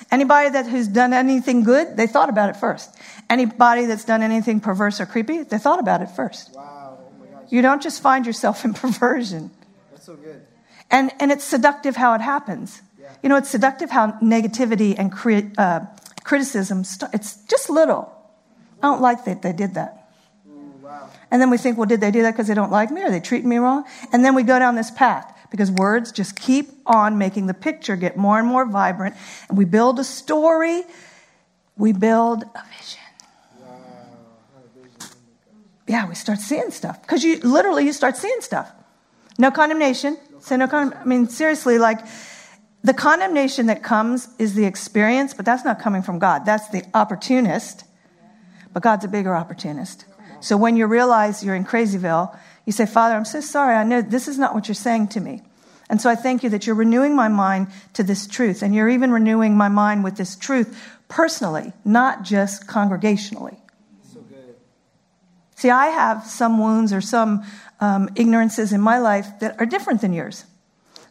Anybody 0.10 0.50
that 0.50 0.68
who's 0.68 0.88
done 0.88 1.12
anything 1.14 1.64
good, 1.64 1.98
they 1.98 2.08
thought 2.08 2.30
about 2.30 2.50
it 2.50 2.56
first. 2.56 2.96
Anybody 3.30 3.86
that's 3.86 4.06
done 4.06 4.22
anything 4.22 4.60
perverse 4.60 5.02
or 5.02 5.06
creepy, 5.06 5.44
they 5.44 5.58
thought 5.58 5.80
about 5.80 6.02
it 6.02 6.10
first. 6.10 6.54
Wow. 6.54 7.00
Oh 7.00 7.20
my 7.20 7.26
gosh. 7.26 7.52
You 7.52 7.62
don't 7.62 7.82
just 7.82 8.02
find 8.02 8.26
yourself 8.26 8.64
in 8.64 8.74
perversion. 8.86 9.52
That's 9.92 10.06
so 10.06 10.16
good. 10.16 10.46
And, 10.90 11.12
and 11.20 11.32
it's 11.32 11.44
seductive 11.44 11.98
how 11.98 12.14
it 12.14 12.22
happens. 12.22 12.82
Yeah. 13.00 13.12
You 13.22 13.30
know, 13.30 13.36
it's 13.36 13.50
seductive 13.50 13.90
how 13.90 14.14
negativity 14.24 14.96
and 14.98 15.12
cri- 15.12 15.52
uh, 15.58 15.82
criticism, 16.24 16.86
st- 16.86 17.14
it's 17.14 17.36
just 17.44 17.70
little. 17.70 18.14
I 18.82 18.88
don't 18.88 19.02
like 19.02 19.26
that 19.26 19.42
they 19.42 19.52
did 19.52 19.74
that. 19.74 20.10
Ooh, 20.48 20.72
wow. 20.82 21.10
And 21.30 21.42
then 21.42 21.50
we 21.50 21.58
think, 21.58 21.78
well, 21.78 21.88
did 21.88 22.00
they 22.00 22.12
do 22.12 22.22
that 22.22 22.32
because 22.32 22.48
they 22.48 22.54
don't 22.54 22.72
like 22.72 22.92
me 22.92 23.04
or 23.04 23.12
they 23.12 23.20
treating 23.20 23.50
me 23.50 23.58
wrong? 23.58 23.84
And 24.14 24.24
then 24.24 24.36
we 24.36 24.44
go 24.44 24.58
down 24.58 24.76
this 24.76 24.92
path 24.92 25.37
because 25.50 25.72
words 25.72 26.12
just 26.12 26.36
keep 26.40 26.70
on 26.86 27.18
making 27.18 27.48
the 27.48 27.54
picture 27.54 27.96
get 27.96 28.18
more 28.18 28.40
and 28.40 28.48
more 28.48 28.66
vibrant. 28.66 29.16
And 29.50 29.58
we 29.58 29.66
build 29.66 30.00
a 30.00 30.04
story, 30.04 30.84
we 31.78 31.94
build 31.94 32.44
a 32.44 32.64
vision. 32.78 33.00
Wow. 33.62 35.08
Yeah, 35.88 36.08
we 36.08 36.16
start 36.16 36.40
seeing 36.40 36.72
stuff 36.72 37.02
because 37.02 37.24
you 37.24 37.40
literally 37.40 37.86
you 37.86 37.94
start 37.94 38.18
seeing 38.18 38.42
stuff. 38.42 38.72
No 39.38 39.52
condemnation. 39.52 40.18
Say 40.40 40.58
no 40.58 40.68
condemnation. 40.68 41.02
I 41.04 41.08
mean, 41.08 41.28
seriously, 41.28 41.78
like 41.78 42.00
the 42.84 42.94
condemnation 42.94 43.68
that 43.68 43.84
comes 43.84 44.30
is 44.40 44.54
the 44.54 44.66
experience, 44.66 45.34
but 45.34 45.46
that's 45.46 45.66
not 45.66 45.80
coming 45.80 46.02
from 46.02 46.20
God. 46.20 46.46
That's 46.46 46.70
the 46.70 46.84
opportunist. 46.94 47.84
But 48.74 48.84
God's 48.84 49.06
a 49.06 49.08
bigger 49.08 49.36
opportunist. 49.36 50.06
So 50.40 50.56
when 50.56 50.76
you 50.76 50.86
realize 50.86 51.44
you're 51.44 51.56
in 51.56 51.66
Crazyville, 51.66 52.38
you 52.68 52.74
say, 52.74 52.86
Father, 52.86 53.16
I'm 53.16 53.26
so 53.26 53.40
sorry. 53.40 53.76
I 53.76 53.84
know 53.86 54.02
this 54.02 54.28
is 54.28 54.38
not 54.38 54.54
what 54.54 54.68
you're 54.68 54.76
saying 54.76 55.08
to 55.10 55.22
me. 55.22 55.42
And 55.90 56.02
so 56.02 56.10
I 56.10 56.16
thank 56.16 56.44
you 56.44 56.50
that 56.50 56.68
you're 56.68 56.76
renewing 56.76 57.16
my 57.16 57.30
mind 57.30 57.68
to 57.94 58.04
this 58.04 58.28
truth. 58.28 58.62
And 58.62 58.76
you're 58.76 58.90
even 58.90 59.10
renewing 59.10 59.56
my 59.56 59.70
mind 59.70 60.04
with 60.04 60.18
this 60.18 60.36
truth 60.36 60.78
personally, 61.08 61.72
not 61.86 62.24
just 62.24 62.68
congregationally. 62.68 63.56
So 64.12 64.20
good. 64.20 64.56
See, 65.56 65.70
I 65.70 65.86
have 65.88 66.26
some 66.26 66.60
wounds 66.60 66.92
or 66.92 67.00
some 67.00 67.46
um, 67.80 68.10
ignorances 68.18 68.74
in 68.74 68.82
my 68.82 68.98
life 68.98 69.40
that 69.40 69.58
are 69.62 69.66
different 69.66 70.02
than 70.02 70.12
yours. 70.12 70.44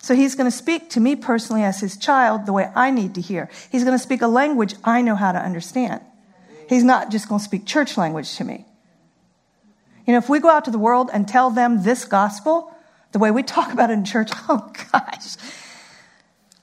So 0.02 0.14
he's 0.14 0.34
going 0.34 0.50
to 0.50 0.56
speak 0.56 0.90
to 0.90 1.00
me 1.00 1.16
personally 1.16 1.62
as 1.62 1.80
his 1.80 1.96
child 1.96 2.44
the 2.44 2.52
way 2.52 2.70
I 2.74 2.90
need 2.90 3.14
to 3.14 3.22
hear. 3.22 3.48
He's 3.72 3.82
going 3.82 3.96
to 3.96 4.02
speak 4.02 4.20
a 4.20 4.28
language 4.28 4.74
I 4.84 5.00
know 5.00 5.14
how 5.14 5.32
to 5.32 5.38
understand. 5.38 6.02
He's 6.68 6.84
not 6.84 7.10
just 7.10 7.30
going 7.30 7.38
to 7.38 7.44
speak 7.44 7.64
church 7.64 7.96
language 7.96 8.36
to 8.36 8.44
me. 8.44 8.65
You 10.06 10.12
know, 10.12 10.18
if 10.18 10.28
we 10.28 10.38
go 10.38 10.48
out 10.48 10.64
to 10.66 10.70
the 10.70 10.78
world 10.78 11.10
and 11.12 11.26
tell 11.26 11.50
them 11.50 11.82
this 11.82 12.04
gospel, 12.04 12.72
the 13.12 13.18
way 13.18 13.30
we 13.30 13.42
talk 13.42 13.72
about 13.72 13.90
it 13.90 13.94
in 13.94 14.04
church, 14.04 14.30
oh 14.48 14.70
gosh. 14.92 15.36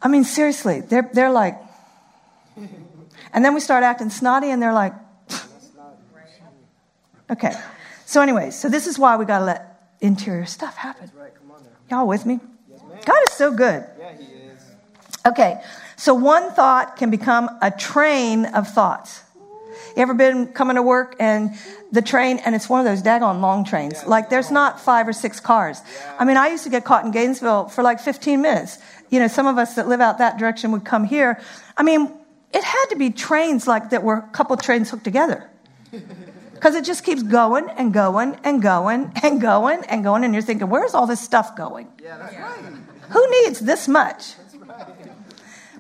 I 0.02 0.08
mean, 0.08 0.24
seriously, 0.24 0.82
they're, 0.82 1.10
they're 1.14 1.32
like, 1.32 1.58
and 3.34 3.44
then 3.44 3.54
we 3.54 3.60
start 3.60 3.84
acting 3.84 4.10
snotty 4.10 4.52
and 4.52 4.62
they're 4.62 4.74
like, 4.74 4.94
okay. 7.32 7.54
So, 8.06 8.22
anyways, 8.22 8.58
so 8.58 8.70
this 8.70 8.86
is 8.86 9.00
why 9.00 9.16
we 9.16 9.26
got 9.26 9.40
to 9.40 9.46
let 9.46 9.90
interior 10.02 10.46
stuff 10.46 10.76
happen. 10.76 11.08
That's 11.08 11.18
right. 11.18 11.34
Come 11.34 11.52
on 11.52 11.64
now. 11.90 11.98
Y'all 11.98 12.08
with 12.08 12.26
me? 12.26 12.40
God 13.06 13.18
is 13.24 13.32
so 13.32 13.52
good. 13.52 13.86
Yeah, 13.98 14.16
he 14.16 14.26
is. 14.26 14.62
Okay, 15.26 15.62
so 15.96 16.14
one 16.14 16.52
thought 16.52 16.96
can 16.96 17.10
become 17.10 17.50
a 17.62 17.72
train 17.72 18.46
of 18.46 18.68
thoughts. 18.68 19.23
You 19.96 20.02
ever 20.02 20.14
been 20.14 20.48
coming 20.48 20.76
to 20.76 20.82
work 20.82 21.16
and 21.20 21.52
the 21.92 22.02
train, 22.02 22.40
and 22.46 22.56
it's 22.56 22.68
one 22.68 22.80
of 22.80 22.86
those 22.86 23.04
daggone 23.04 23.42
long 23.42 23.64
trains. 23.64 24.02
Yeah. 24.02 24.10
Like 24.10 24.30
there's 24.30 24.50
not 24.50 24.80
five 24.80 25.08
or 25.08 25.14
six 25.14 25.40
cars. 25.40 25.82
Yeah. 25.96 26.16
I 26.20 26.26
mean, 26.26 26.38
I 26.38 26.48
used 26.48 26.64
to 26.64 26.70
get 26.70 26.84
caught 26.84 27.06
in 27.06 27.12
Gainesville 27.12 27.68
for 27.68 27.84
like 27.84 28.00
15 28.00 28.42
minutes. 28.42 28.80
You 29.10 29.20
know, 29.20 29.28
some 29.28 29.46
of 29.46 29.58
us 29.58 29.76
that 29.76 29.88
live 29.88 30.02
out 30.02 30.18
that 30.18 30.38
direction 30.38 30.72
would 30.72 30.86
come 30.86 31.04
here. 31.04 31.40
I 31.78 31.84
mean, 31.84 32.12
it 32.54 32.64
had 32.64 32.86
to 32.90 32.96
be 32.96 33.12
trains 33.12 33.68
like 33.68 33.92
that 33.92 34.04
were 34.04 34.16
a 34.16 34.30
couple 34.30 34.58
trains 34.58 34.90
hooked 34.90 35.04
together. 35.04 35.50
Because 36.54 36.76
it 36.76 36.86
just 36.86 37.04
keeps 37.04 37.22
going 37.22 37.70
and 37.72 37.94
going 37.94 38.38
and 38.46 38.62
going 38.62 39.12
and 39.22 39.42
going 39.42 39.84
and 39.84 40.02
going, 40.02 40.24
and 40.24 40.34
you're 40.34 40.42
thinking, 40.42 40.70
where's 40.70 40.94
all 40.94 41.06
this 41.06 41.20
stuff 41.20 41.58
going? 41.58 41.90
Yeah, 42.02 42.18
that's 42.18 42.38
right. 42.38 42.74
Who 43.10 43.44
needs 43.44 43.60
this 43.60 43.90
much? 43.90 44.38
That's 44.38 44.56
right. 44.56 44.88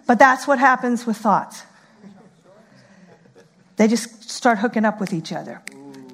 But 0.06 0.19
that's 0.19 0.45
what 0.45 0.60
happens 0.60 1.06
with 1.06 1.15
thoughts. 1.15 1.63
They 3.84 3.89
just 3.89 4.32
start 4.32 4.60
hooking 4.60 4.86
up 4.86 5.02
with 5.02 5.12
each 5.12 5.34
other. 5.34 5.62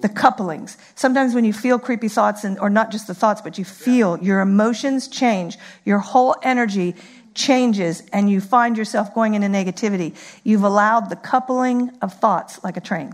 The 0.01 0.09
couplings. 0.09 0.75
Sometimes 0.95 1.35
when 1.35 1.45
you 1.45 1.53
feel 1.53 1.77
creepy 1.77 2.07
thoughts, 2.07 2.43
and, 2.43 2.57
or 2.57 2.67
not 2.67 2.89
just 2.89 3.05
the 3.05 3.13
thoughts, 3.13 3.41
but 3.41 3.59
you 3.59 3.63
feel 3.63 4.17
your 4.17 4.39
emotions 4.39 5.07
change, 5.07 5.55
your 5.85 5.99
whole 5.99 6.35
energy 6.41 6.95
changes, 7.35 8.01
and 8.11 8.27
you 8.27 8.41
find 8.41 8.75
yourself 8.75 9.13
going 9.13 9.35
into 9.35 9.49
negativity. 9.49 10.15
You've 10.43 10.63
allowed 10.63 11.11
the 11.11 11.15
coupling 11.15 11.91
of 12.01 12.11
thoughts 12.11 12.59
like 12.63 12.75
a 12.75 12.81
train. 12.81 13.13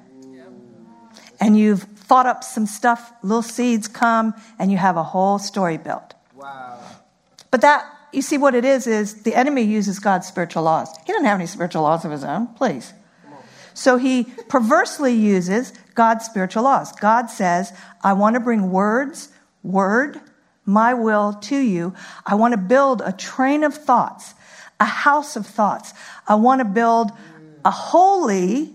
And 1.41 1.59
you've 1.59 1.83
thought 1.83 2.25
up 2.25 2.41
some 2.41 2.65
stuff, 2.65 3.11
little 3.23 3.41
seeds 3.41 3.89
come, 3.89 4.33
and 4.57 4.71
you 4.71 4.77
have 4.77 4.95
a 4.95 5.03
whole 5.03 5.37
story 5.37 5.75
built. 5.75 6.13
Wow. 6.33 6.79
But 7.51 7.59
that, 7.59 7.83
you 8.13 8.21
see, 8.21 8.37
what 8.37 8.55
it 8.55 8.63
is, 8.63 8.87
is 8.87 9.23
the 9.23 9.35
enemy 9.35 9.63
uses 9.63 9.99
God's 9.99 10.27
spiritual 10.27 10.63
laws. 10.63 10.95
He 11.05 11.11
doesn't 11.11 11.25
have 11.25 11.39
any 11.41 11.47
spiritual 11.47 11.81
laws 11.81 12.05
of 12.05 12.11
his 12.11 12.23
own, 12.23 12.47
please. 12.55 12.93
So 13.75 13.97
he 13.97 14.23
perversely 14.47 15.13
uses 15.13 15.73
God's 15.93 16.25
spiritual 16.25 16.63
laws. 16.63 16.91
God 16.93 17.29
says, 17.29 17.71
I 18.01 18.13
want 18.13 18.33
to 18.33 18.39
bring 18.39 18.71
words, 18.71 19.29
word, 19.63 20.19
my 20.65 20.93
will 20.93 21.33
to 21.33 21.57
you. 21.57 21.93
I 22.25 22.35
want 22.35 22.53
to 22.53 22.57
build 22.57 23.01
a 23.05 23.11
train 23.11 23.63
of 23.63 23.75
thoughts, 23.75 24.33
a 24.79 24.85
house 24.85 25.35
of 25.35 25.45
thoughts. 25.45 25.93
I 26.27 26.35
want 26.35 26.59
to 26.59 26.65
build 26.65 27.11
a 27.63 27.71
holy 27.71 28.73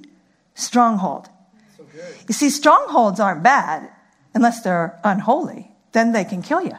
stronghold. 0.54 1.28
So 1.76 1.84
good. 1.84 2.14
You 2.28 2.34
see, 2.34 2.50
strongholds 2.50 3.18
aren't 3.18 3.42
bad 3.42 3.90
unless 4.34 4.62
they're 4.62 5.00
unholy. 5.02 5.70
Then 5.92 6.12
they 6.12 6.24
can 6.24 6.42
kill 6.42 6.62
you. 6.62 6.76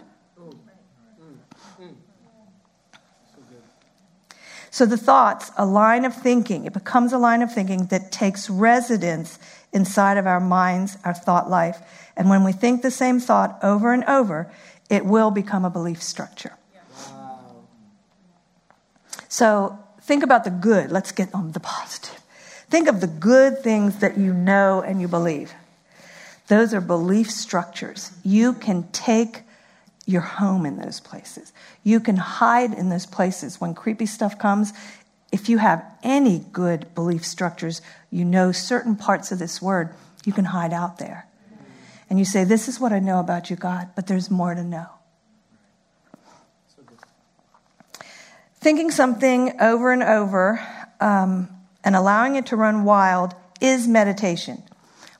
So 4.81 4.87
the 4.87 4.97
thoughts, 4.97 5.51
a 5.57 5.65
line 5.67 6.05
of 6.05 6.15
thinking, 6.15 6.65
it 6.65 6.73
becomes 6.73 7.13
a 7.13 7.19
line 7.19 7.43
of 7.43 7.53
thinking 7.53 7.85
that 7.91 8.11
takes 8.11 8.49
residence 8.49 9.37
inside 9.71 10.17
of 10.17 10.25
our 10.25 10.39
minds, 10.39 10.97
our 11.05 11.13
thought 11.13 11.47
life. 11.47 11.77
And 12.17 12.31
when 12.31 12.43
we 12.43 12.51
think 12.51 12.81
the 12.81 12.89
same 12.89 13.19
thought 13.19 13.59
over 13.61 13.93
and 13.93 14.03
over, 14.05 14.51
it 14.89 15.05
will 15.05 15.29
become 15.29 15.65
a 15.65 15.69
belief 15.69 16.01
structure. 16.01 16.53
Wow. 17.11 17.39
So 19.29 19.77
think 20.01 20.23
about 20.23 20.45
the 20.45 20.49
good. 20.49 20.91
Let's 20.91 21.11
get 21.11 21.31
on 21.31 21.51
the 21.51 21.59
positive. 21.59 22.19
Think 22.71 22.87
of 22.87 23.01
the 23.01 23.07
good 23.07 23.59
things 23.59 23.97
that 23.97 24.17
you 24.17 24.33
know 24.33 24.81
and 24.81 24.99
you 24.99 25.07
believe. 25.07 25.53
Those 26.47 26.73
are 26.73 26.81
belief 26.81 27.29
structures. 27.29 28.11
You 28.23 28.53
can 28.53 28.87
take 28.93 29.43
your 30.07 30.21
home 30.21 30.65
in 30.65 30.77
those 30.77 30.99
places. 30.99 31.53
You 31.83 31.99
can 31.99 32.17
hide 32.17 32.73
in 32.73 32.89
those 32.89 33.05
places 33.05 33.59
when 33.59 33.73
creepy 33.73 34.05
stuff 34.05 34.37
comes. 34.37 34.73
If 35.31 35.49
you 35.49 35.57
have 35.57 35.83
any 36.03 36.39
good 36.51 36.93
belief 36.93 37.25
structures, 37.25 37.81
you 38.11 38.25
know 38.25 38.51
certain 38.51 38.95
parts 38.95 39.31
of 39.31 39.39
this 39.39 39.61
word, 39.61 39.93
you 40.25 40.33
can 40.33 40.45
hide 40.45 40.73
out 40.73 40.99
there. 40.99 41.27
And 42.09 42.19
you 42.19 42.25
say, 42.25 42.43
This 42.43 42.67
is 42.67 42.79
what 42.79 42.91
I 42.91 42.99
know 42.99 43.19
about 43.19 43.49
you, 43.49 43.55
God, 43.55 43.89
but 43.95 44.07
there's 44.07 44.29
more 44.29 44.53
to 44.53 44.63
know. 44.63 44.87
Thinking 48.59 48.91
something 48.91 49.59
over 49.59 49.91
and 49.91 50.03
over 50.03 50.61
um, 50.99 51.49
and 51.83 51.95
allowing 51.95 52.35
it 52.35 52.45
to 52.47 52.55
run 52.55 52.83
wild 52.83 53.33
is 53.59 53.87
meditation. 53.87 54.61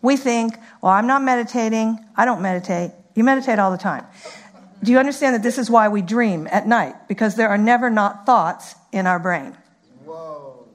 We 0.02 0.16
think, 0.16 0.56
well, 0.82 0.92
I'm 0.92 1.08
not 1.08 1.24
meditating. 1.24 1.98
I 2.16 2.26
don't 2.26 2.42
meditate. 2.42 2.92
You 3.16 3.24
meditate 3.24 3.58
all 3.58 3.72
the 3.72 3.78
time. 3.78 4.06
Do 4.84 4.92
you 4.92 4.98
understand 4.98 5.36
that 5.36 5.44
this 5.44 5.58
is 5.58 5.70
why 5.70 5.90
we 5.90 6.02
dream 6.02 6.48
at 6.52 6.68
night? 6.68 6.96
Because 7.08 7.36
there 7.36 7.50
are 7.50 7.58
never 7.58 7.90
not 7.90 8.26
thoughts 8.26 8.76
in 8.92 9.06
our 9.06 9.20
brain. 9.20 9.56
Whoa. 10.06 10.66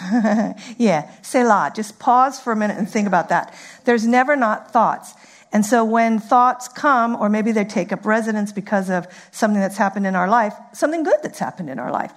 yeah, 0.78 1.10
Selah. 1.22 1.72
Just 1.74 1.98
pause 1.98 2.40
for 2.40 2.52
a 2.52 2.56
minute 2.56 2.78
and 2.78 2.88
think 2.88 3.06
about 3.06 3.28
that. 3.28 3.54
There's 3.84 4.06
never 4.06 4.36
not 4.36 4.72
thoughts. 4.72 5.14
And 5.52 5.64
so 5.64 5.84
when 5.84 6.18
thoughts 6.18 6.66
come, 6.66 7.14
or 7.14 7.28
maybe 7.28 7.52
they 7.52 7.64
take 7.64 7.92
up 7.92 8.04
residence 8.04 8.50
because 8.52 8.90
of 8.90 9.06
something 9.30 9.60
that's 9.60 9.76
happened 9.76 10.06
in 10.06 10.16
our 10.16 10.28
life, 10.28 10.52
something 10.72 11.04
good 11.04 11.18
that's 11.22 11.38
happened 11.38 11.70
in 11.70 11.78
our 11.78 11.92
life, 11.92 12.12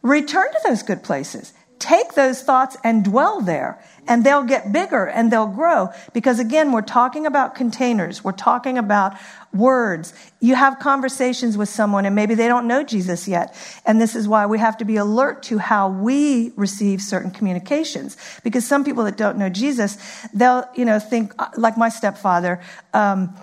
return 0.00 0.46
to 0.52 0.60
those 0.64 0.84
good 0.84 1.02
places. 1.02 1.52
Take 1.80 2.14
those 2.14 2.42
thoughts 2.42 2.76
and 2.82 3.04
dwell 3.04 3.40
there, 3.40 3.82
and 4.08 4.24
they'll 4.24 4.42
get 4.42 4.72
bigger 4.72 5.06
and 5.06 5.32
they'll 5.32 5.46
grow. 5.46 5.90
Because 6.12 6.38
again, 6.38 6.72
we're 6.72 6.82
talking 6.82 7.26
about 7.26 7.54
containers. 7.54 8.24
We're 8.24 8.32
talking 8.32 8.78
about 8.78 9.16
words. 9.52 10.12
You 10.40 10.54
have 10.54 10.78
conversations 10.78 11.56
with 11.56 11.68
someone 11.68 12.04
and 12.04 12.14
maybe 12.14 12.34
they 12.34 12.48
don't 12.48 12.66
know 12.66 12.82
Jesus 12.82 13.26
yet. 13.26 13.54
And 13.86 14.00
this 14.00 14.14
is 14.14 14.28
why 14.28 14.46
we 14.46 14.58
have 14.58 14.76
to 14.78 14.84
be 14.84 14.96
alert 14.96 15.42
to 15.44 15.58
how 15.58 15.88
we 15.88 16.52
receive 16.56 17.00
certain 17.00 17.30
communications. 17.30 18.16
Because 18.44 18.66
some 18.66 18.84
people 18.84 19.04
that 19.04 19.16
don't 19.16 19.38
know 19.38 19.48
Jesus, 19.48 19.96
they'll, 20.34 20.64
you 20.74 20.84
know, 20.84 20.98
think, 20.98 21.32
uh, 21.38 21.48
like 21.56 21.76
my 21.76 21.88
stepfather, 21.88 22.60
um, 22.92 23.34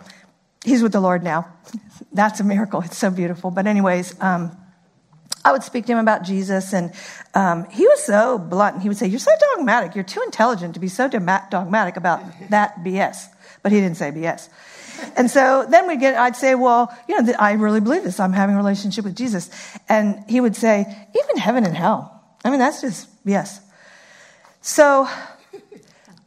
he's 0.64 0.84
with 0.84 0.92
the 0.92 1.02
Lord 1.02 1.24
now. 1.24 1.48
That's 2.14 2.40
a 2.40 2.44
miracle. 2.44 2.82
It's 2.82 2.98
so 2.98 3.10
beautiful. 3.10 3.52
But 3.52 3.68
anyways, 3.68 4.20
um, 4.22 4.56
I 5.44 5.52
would 5.52 5.64
speak 5.64 5.86
to 5.86 5.92
him 5.92 6.00
about 6.00 6.24
Jesus, 6.24 6.74
and 6.74 6.92
um, 7.36 7.70
he 7.70 7.86
was 7.86 8.04
so 8.04 8.40
blunt. 8.40 8.82
He 8.82 8.88
would 8.88 8.98
say, 8.98 9.06
You're 9.06 9.20
so 9.20 9.32
dogmatic. 9.54 9.94
You're 9.94 10.04
too 10.04 10.24
intelligent 10.24 10.74
to 10.74 10.80
be 10.80 10.88
so 10.88 11.08
dogmatic 11.08 11.98
about 11.98 12.24
that 12.50 12.78
BS. 12.84 13.28
But 13.62 13.72
he 13.72 13.80
didn't 13.80 13.98
say 13.98 14.10
BS. 14.10 14.50
And 15.16 15.30
so 15.30 15.66
then 15.70 15.88
we'd 15.88 16.00
get, 16.00 16.16
I'd 16.16 16.36
say, 16.36 16.56
Well, 16.56 16.96
you 17.08 17.22
know, 17.22 17.34
I 17.40 17.54
really 17.54 17.82
believe 17.82 18.04
this. 18.04 18.20
I'm 18.20 18.34
having 18.34 18.56
a 18.56 18.58
relationship 18.58 19.06
with 19.06 19.16
Jesus. 19.16 19.50
And 19.90 20.24
he 20.28 20.42
would 20.42 20.56
say, 20.56 21.08
Even 21.24 21.38
heaven 21.38 21.66
and 21.66 21.76
hell. 21.76 22.24
I 22.44 22.50
mean, 22.50 22.60
that's 22.60 22.82
just 22.82 23.10
yes. 23.24 23.62
So 24.62 25.08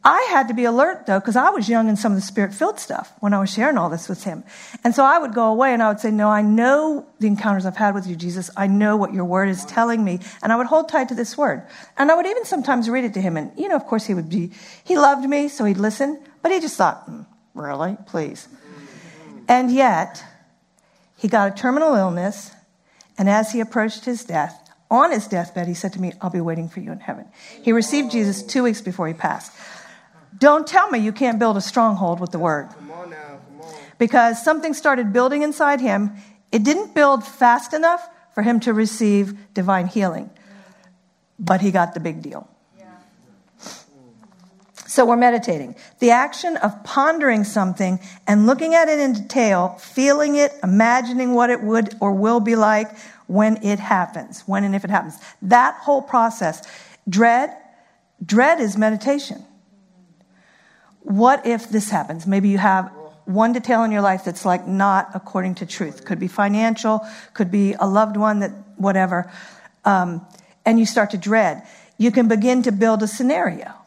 I 0.03 0.27
had 0.31 0.47
to 0.47 0.53
be 0.53 0.63
alert 0.63 1.07
though, 1.07 1.19
because 1.19 1.35
I 1.35 1.49
was 1.49 1.67
young 1.67 1.89
in 1.89 1.97
some 1.97 2.13
of 2.13 2.17
the 2.17 2.25
spirit 2.25 2.53
filled 2.53 2.79
stuff 2.79 3.11
when 3.19 3.33
I 3.33 3.39
was 3.39 3.51
sharing 3.51 3.77
all 3.77 3.89
this 3.89 4.07
with 4.07 4.23
him. 4.23 4.45
And 4.83 4.95
so 4.95 5.03
I 5.03 5.19
would 5.19 5.33
go 5.33 5.51
away 5.51 5.73
and 5.73 5.83
I 5.83 5.89
would 5.89 5.99
say, 5.99 6.09
No, 6.09 6.29
I 6.29 6.41
know 6.41 7.05
the 7.19 7.27
encounters 7.27 7.65
I've 7.65 7.75
had 7.75 7.93
with 7.93 8.07
you, 8.07 8.15
Jesus. 8.15 8.49
I 8.55 8.67
know 8.67 8.95
what 8.95 9.13
your 9.13 9.25
word 9.25 9.49
is 9.49 9.65
telling 9.65 10.03
me. 10.03 10.19
And 10.41 10.53
I 10.53 10.55
would 10.55 10.67
hold 10.67 10.87
tight 10.87 11.09
to 11.09 11.15
this 11.15 11.37
word. 11.37 11.63
And 11.97 12.09
I 12.09 12.15
would 12.15 12.25
even 12.25 12.45
sometimes 12.45 12.89
read 12.89 13.03
it 13.03 13.13
to 13.15 13.21
him. 13.21 13.35
And, 13.35 13.51
you 13.57 13.67
know, 13.67 13.75
of 13.75 13.85
course, 13.85 14.05
he 14.05 14.13
would 14.13 14.29
be, 14.29 14.51
he 14.85 14.97
loved 14.97 15.27
me, 15.27 15.49
so 15.49 15.65
he'd 15.65 15.77
listen. 15.77 16.21
But 16.41 16.53
he 16.53 16.61
just 16.61 16.77
thought, 16.77 17.09
mm, 17.09 17.25
Really? 17.53 17.97
Please. 18.05 18.47
And 19.47 19.71
yet, 19.71 20.23
he 21.17 21.27
got 21.27 21.51
a 21.51 21.55
terminal 21.55 21.95
illness. 21.95 22.51
And 23.17 23.29
as 23.29 23.51
he 23.51 23.59
approached 23.59 24.05
his 24.05 24.23
death, 24.23 24.69
on 24.91 25.11
his 25.11 25.27
deathbed, 25.27 25.67
he 25.67 25.73
said 25.73 25.93
to 25.93 26.01
me, 26.01 26.13
I'll 26.21 26.29
be 26.29 26.41
waiting 26.41 26.69
for 26.69 26.79
you 26.79 26.91
in 26.91 26.99
heaven. 26.99 27.27
He 27.61 27.71
received 27.71 28.11
Jesus 28.11 28.41
two 28.41 28.63
weeks 28.63 28.81
before 28.81 29.07
he 29.07 29.13
passed. 29.13 29.51
Don't 30.37 30.65
tell 30.65 30.89
me 30.89 30.99
you 30.99 31.11
can't 31.11 31.37
build 31.37 31.57
a 31.57 31.61
stronghold 31.61 32.19
with 32.19 32.31
the 32.31 32.39
word. 32.39 32.69
Come 32.69 32.91
on 32.91 33.09
now. 33.09 33.39
Come 33.49 33.61
on. 33.61 33.73
Because 33.97 34.43
something 34.43 34.73
started 34.73 35.11
building 35.11 35.41
inside 35.41 35.81
him. 35.81 36.11
It 36.51 36.63
didn't 36.63 36.95
build 36.95 37.23
fast 37.23 37.73
enough 37.73 38.07
for 38.33 38.41
him 38.41 38.59
to 38.61 38.73
receive 38.73 39.53
divine 39.53 39.87
healing, 39.87 40.29
but 41.37 41.61
he 41.61 41.71
got 41.71 41.93
the 41.93 41.99
big 41.99 42.21
deal. 42.21 42.49
So 44.99 45.05
we're 45.05 45.15
meditating. 45.15 45.77
The 45.99 46.11
action 46.11 46.57
of 46.57 46.83
pondering 46.83 47.45
something 47.45 48.01
and 48.27 48.45
looking 48.45 48.75
at 48.75 48.89
it 48.89 48.99
in 48.99 49.13
detail, 49.13 49.77
feeling 49.79 50.35
it, 50.35 50.51
imagining 50.61 51.33
what 51.33 51.49
it 51.49 51.63
would 51.63 51.95
or 52.01 52.11
will 52.11 52.41
be 52.41 52.57
like 52.57 52.91
when 53.27 53.63
it 53.63 53.79
happens, 53.79 54.41
when 54.41 54.65
and 54.65 54.75
if 54.75 54.83
it 54.83 54.89
happens. 54.89 55.17
That 55.41 55.75
whole 55.75 56.01
process. 56.01 56.67
Dread, 57.07 57.55
dread 58.25 58.59
is 58.59 58.77
meditation. 58.77 59.41
What 60.99 61.47
if 61.47 61.69
this 61.69 61.89
happens? 61.89 62.27
Maybe 62.27 62.49
you 62.49 62.57
have 62.57 62.91
one 63.23 63.53
detail 63.53 63.85
in 63.85 63.93
your 63.93 64.01
life 64.01 64.25
that's 64.25 64.43
like 64.43 64.67
not 64.67 65.11
according 65.13 65.55
to 65.55 65.65
truth. 65.65 66.03
Could 66.03 66.19
be 66.19 66.27
financial, 66.27 67.07
could 67.33 67.51
be 67.51 67.73
a 67.79 67.87
loved 67.87 68.17
one 68.17 68.39
that, 68.39 68.51
whatever. 68.75 69.31
Um, 69.85 70.27
and 70.65 70.77
you 70.77 70.85
start 70.85 71.11
to 71.11 71.17
dread. 71.17 71.65
You 71.97 72.11
can 72.11 72.27
begin 72.27 72.63
to 72.63 72.73
build 72.73 73.01
a 73.01 73.07
scenario. 73.07 73.78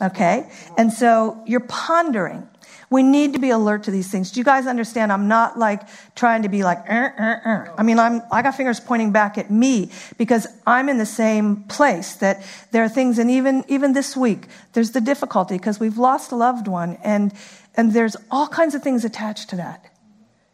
Okay? 0.00 0.48
And 0.76 0.92
so 0.92 1.42
you're 1.46 1.60
pondering. 1.60 2.48
We 2.90 3.02
need 3.02 3.34
to 3.34 3.38
be 3.38 3.50
alert 3.50 3.82
to 3.84 3.90
these 3.90 4.10
things. 4.10 4.30
Do 4.30 4.40
you 4.40 4.44
guys 4.44 4.66
understand? 4.66 5.12
I'm 5.12 5.28
not 5.28 5.58
like 5.58 5.82
trying 6.14 6.42
to 6.42 6.48
be 6.48 6.62
like, 6.64 6.78
er, 6.88 7.14
er, 7.18 7.42
er. 7.44 7.74
I 7.76 7.82
mean, 7.82 7.98
I'm, 7.98 8.22
I 8.32 8.40
got 8.40 8.54
fingers 8.54 8.80
pointing 8.80 9.12
back 9.12 9.36
at 9.36 9.50
me 9.50 9.90
because 10.16 10.46
I'm 10.66 10.88
in 10.88 10.96
the 10.96 11.06
same 11.06 11.64
place 11.64 12.14
that 12.16 12.42
there 12.70 12.82
are 12.82 12.88
things, 12.88 13.18
and 13.18 13.30
even, 13.30 13.64
even 13.68 13.92
this 13.92 14.16
week, 14.16 14.46
there's 14.72 14.92
the 14.92 15.02
difficulty 15.02 15.58
because 15.58 15.78
we've 15.78 15.98
lost 15.98 16.32
a 16.32 16.36
loved 16.36 16.66
one 16.66 16.96
and, 17.04 17.34
and 17.76 17.92
there's 17.92 18.16
all 18.30 18.48
kinds 18.48 18.74
of 18.74 18.82
things 18.82 19.04
attached 19.04 19.50
to 19.50 19.56
that. 19.56 19.84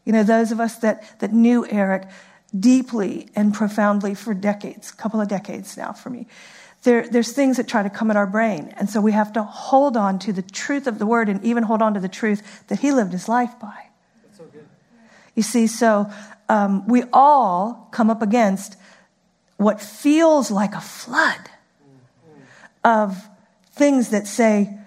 You 0.05 0.13
know, 0.13 0.25
those 0.25 0.51
of 0.51 0.59
us 0.59 0.77
that, 0.79 1.21
that 1.21 1.33
knew 1.33 1.65
Eric 1.69 2.09
deeply 2.59 3.29
and 3.37 3.55
profoundly 3.55 4.15
for 4.15 4.35
decades, 4.35 4.91
a 4.91 4.97
couple 4.97 5.21
of 5.21 5.29
decades 5.29 5.77
now 5.77 5.93
for 5.93 6.11
me 6.11 6.27
there, 6.85 7.09
there's 7.09 7.33
things 7.33 7.57
that 7.57 7.67
try 7.67 7.83
to 7.83 7.91
come 7.91 8.11
at 8.11 8.17
our 8.17 8.27
brain. 8.27 8.73
And 8.77 8.89
so 8.89 9.01
we 9.01 9.13
have 9.13 9.33
to 9.35 9.43
hold 9.43 9.97
on 9.97 10.19
to 10.21 10.33
the 10.33 10.43
truth 10.43 10.87
of 10.87 10.99
the 10.99 11.07
word 11.07 11.29
and 11.29 11.45
even 11.45 11.65
hold 11.65 11.83
on 11.83 11.95
to 11.95 12.01
the 12.01 12.09
truth 12.09 12.67
that 12.69 12.81
he 12.81 12.93
lived 12.93 13.13
his 13.13 13.29
life 13.29 13.59
by. 13.61 13.89
That's 14.23 14.39
so 14.39 14.45
good. 14.45 14.67
You 15.35 15.43
see, 15.43 15.67
so 15.67 16.11
um, 16.49 16.87
we 16.87 17.05
all 17.13 17.89
come 17.91 18.11
up 18.11 18.23
against 18.23 18.77
what 19.57 19.81
feels 19.81 20.51
like 20.51 20.75
a 20.75 20.81
flood 20.81 21.51
of 22.85 23.29
things 23.73 24.11
that 24.11 24.27
say, 24.27 24.79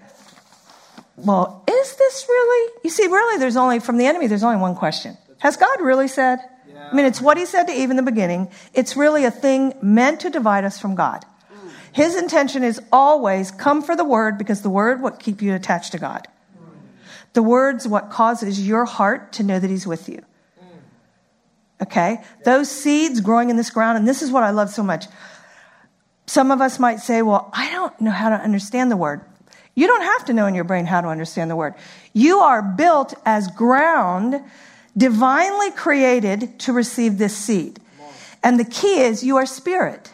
well, 1.16 1.64
is 1.68 1.96
this 1.96 2.26
really? 2.28 2.72
You 2.84 2.90
see, 2.90 3.06
really, 3.06 3.38
there's 3.38 3.56
only, 3.56 3.80
from 3.80 3.98
the 3.98 4.06
enemy, 4.06 4.28
there's 4.28 4.44
only 4.44 4.60
one 4.60 4.76
question. 4.76 5.18
Has 5.38 5.56
God 5.56 5.80
really 5.80 6.08
said? 6.08 6.38
I 6.90 6.94
mean, 6.94 7.06
it's 7.06 7.20
what 7.20 7.36
he 7.36 7.44
said 7.44 7.64
to 7.64 7.72
Eve 7.72 7.90
in 7.90 7.96
the 7.96 8.02
beginning. 8.02 8.48
It's 8.72 8.96
really 8.96 9.24
a 9.24 9.30
thing 9.30 9.74
meant 9.82 10.20
to 10.20 10.30
divide 10.30 10.64
us 10.64 10.78
from 10.78 10.94
God. 10.94 11.24
His 11.98 12.14
intention 12.14 12.62
is 12.62 12.80
always 12.92 13.50
come 13.50 13.82
for 13.82 13.96
the 13.96 14.04
word 14.04 14.38
because 14.38 14.62
the 14.62 14.70
word 14.70 15.02
what 15.02 15.18
keep 15.18 15.42
you 15.42 15.52
attached 15.52 15.90
to 15.90 15.98
God. 15.98 16.28
The 17.32 17.42
word's 17.42 17.88
what 17.88 18.08
causes 18.08 18.64
your 18.64 18.84
heart 18.84 19.32
to 19.32 19.42
know 19.42 19.58
that 19.58 19.68
he's 19.68 19.84
with 19.84 20.08
you. 20.08 20.22
Okay? 21.82 22.22
Those 22.44 22.70
seeds 22.70 23.20
growing 23.20 23.50
in 23.50 23.56
this 23.56 23.70
ground, 23.70 23.98
and 23.98 24.06
this 24.06 24.22
is 24.22 24.30
what 24.30 24.44
I 24.44 24.50
love 24.50 24.70
so 24.70 24.84
much. 24.84 25.06
Some 26.26 26.52
of 26.52 26.60
us 26.60 26.78
might 26.78 27.00
say, 27.00 27.20
well, 27.22 27.50
I 27.52 27.68
don't 27.72 28.00
know 28.00 28.12
how 28.12 28.28
to 28.28 28.36
understand 28.36 28.92
the 28.92 28.96
word. 28.96 29.20
You 29.74 29.88
don't 29.88 30.02
have 30.02 30.24
to 30.26 30.32
know 30.32 30.46
in 30.46 30.54
your 30.54 30.62
brain 30.62 30.86
how 30.86 31.00
to 31.00 31.08
understand 31.08 31.50
the 31.50 31.56
word. 31.56 31.74
You 32.12 32.38
are 32.38 32.62
built 32.62 33.12
as 33.26 33.48
ground, 33.48 34.40
divinely 34.96 35.72
created 35.72 36.60
to 36.60 36.72
receive 36.72 37.18
this 37.18 37.36
seed. 37.36 37.80
And 38.44 38.56
the 38.56 38.64
key 38.64 39.00
is 39.00 39.24
you 39.24 39.36
are 39.36 39.46
spirit 39.46 40.12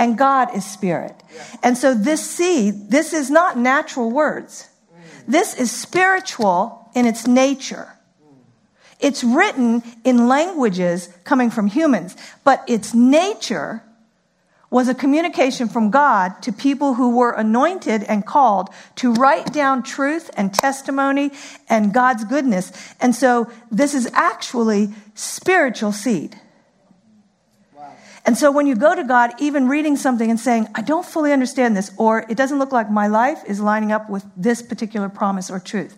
and 0.00 0.16
God 0.16 0.56
is 0.56 0.64
spirit. 0.64 1.14
And 1.62 1.76
so 1.76 1.92
this 1.92 2.28
seed, 2.28 2.90
this 2.90 3.12
is 3.12 3.30
not 3.30 3.58
natural 3.58 4.10
words. 4.10 4.66
Mm. 4.90 5.26
This 5.28 5.54
is 5.54 5.70
spiritual 5.70 6.90
in 6.94 7.04
its 7.04 7.26
nature. 7.26 7.86
Mm. 8.24 8.34
It's 8.98 9.22
written 9.22 9.82
in 10.02 10.26
languages 10.26 11.10
coming 11.24 11.50
from 11.50 11.66
humans, 11.66 12.16
but 12.44 12.64
its 12.66 12.94
nature 12.94 13.82
was 14.70 14.88
a 14.88 14.94
communication 14.94 15.68
from 15.68 15.90
God 15.90 16.40
to 16.42 16.52
people 16.52 16.94
who 16.94 17.16
were 17.16 17.32
anointed 17.32 18.02
and 18.04 18.24
called 18.24 18.70
to 18.96 19.12
write 19.12 19.52
down 19.52 19.82
truth 19.82 20.30
and 20.34 20.54
testimony 20.54 21.30
and 21.68 21.92
God's 21.92 22.24
goodness. 22.24 22.72
And 23.00 23.14
so 23.14 23.50
this 23.70 23.92
is 23.92 24.08
actually 24.14 24.94
spiritual 25.14 25.92
seed. 25.92 26.40
And 28.26 28.36
so 28.36 28.50
when 28.50 28.66
you 28.66 28.76
go 28.76 28.94
to 28.94 29.02
God, 29.02 29.32
even 29.38 29.68
reading 29.68 29.96
something 29.96 30.30
and 30.30 30.38
saying, 30.38 30.68
I 30.74 30.82
don't 30.82 31.06
fully 31.06 31.32
understand 31.32 31.76
this, 31.76 31.90
or 31.96 32.26
it 32.28 32.36
doesn't 32.36 32.58
look 32.58 32.72
like 32.72 32.90
my 32.90 33.06
life 33.06 33.42
is 33.46 33.60
lining 33.60 33.92
up 33.92 34.10
with 34.10 34.24
this 34.36 34.60
particular 34.62 35.08
promise 35.08 35.50
or 35.50 35.58
truth, 35.58 35.96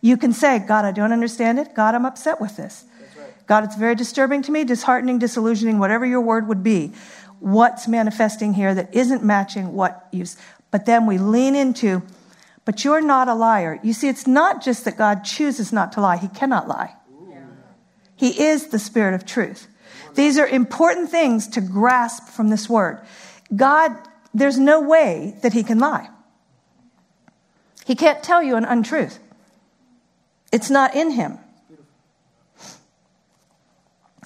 you 0.00 0.16
can 0.16 0.32
say, 0.32 0.58
God, 0.58 0.84
I 0.84 0.92
don't 0.92 1.12
understand 1.12 1.58
it. 1.58 1.74
God, 1.74 1.94
I'm 1.94 2.06
upset 2.06 2.40
with 2.40 2.56
this. 2.56 2.84
Right. 3.16 3.46
God, 3.46 3.64
it's 3.64 3.76
very 3.76 3.94
disturbing 3.94 4.42
to 4.42 4.52
me, 4.52 4.64
disheartening, 4.64 5.18
disillusioning, 5.18 5.78
whatever 5.78 6.04
your 6.04 6.20
word 6.20 6.48
would 6.48 6.62
be. 6.62 6.92
What's 7.38 7.86
manifesting 7.86 8.54
here 8.54 8.74
that 8.74 8.94
isn't 8.94 9.24
matching 9.24 9.72
what 9.72 10.08
you've. 10.10 10.34
But 10.70 10.86
then 10.86 11.06
we 11.06 11.18
lean 11.18 11.54
into, 11.54 12.02
but 12.64 12.84
you're 12.84 13.00
not 13.00 13.28
a 13.28 13.34
liar. 13.34 13.78
You 13.82 13.92
see, 13.92 14.08
it's 14.08 14.26
not 14.26 14.62
just 14.62 14.84
that 14.84 14.96
God 14.96 15.24
chooses 15.24 15.72
not 15.72 15.92
to 15.92 16.00
lie, 16.00 16.16
He 16.16 16.28
cannot 16.28 16.68
lie. 16.68 16.94
He 18.16 18.42
is 18.42 18.66
the 18.66 18.78
Spirit 18.78 19.14
of 19.14 19.24
truth. 19.24 19.66
These 20.14 20.38
are 20.38 20.46
important 20.46 21.10
things 21.10 21.48
to 21.48 21.60
grasp 21.60 22.28
from 22.28 22.48
this 22.48 22.68
word. 22.68 23.00
God, 23.54 23.96
there's 24.34 24.58
no 24.58 24.80
way 24.80 25.34
that 25.42 25.52
he 25.52 25.62
can 25.62 25.78
lie. 25.78 26.08
He 27.84 27.94
can't 27.94 28.22
tell 28.22 28.42
you 28.42 28.56
an 28.56 28.64
untruth. 28.64 29.18
It's 30.52 30.70
not 30.70 30.94
in 30.94 31.10
him. 31.12 31.38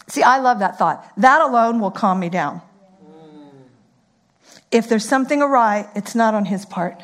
See, 0.09 0.23
I 0.23 0.39
love 0.39 0.59
that 0.59 0.79
thought. 0.79 1.11
That 1.17 1.41
alone 1.41 1.81
will 1.81 1.91
calm 1.91 2.21
me 2.21 2.29
down. 2.29 2.61
If 4.71 4.89
there's 4.89 5.09
something 5.09 5.41
awry, 5.41 5.89
it's 5.95 6.15
not 6.15 6.35
on 6.35 6.45
his 6.45 6.67
part. 6.67 7.01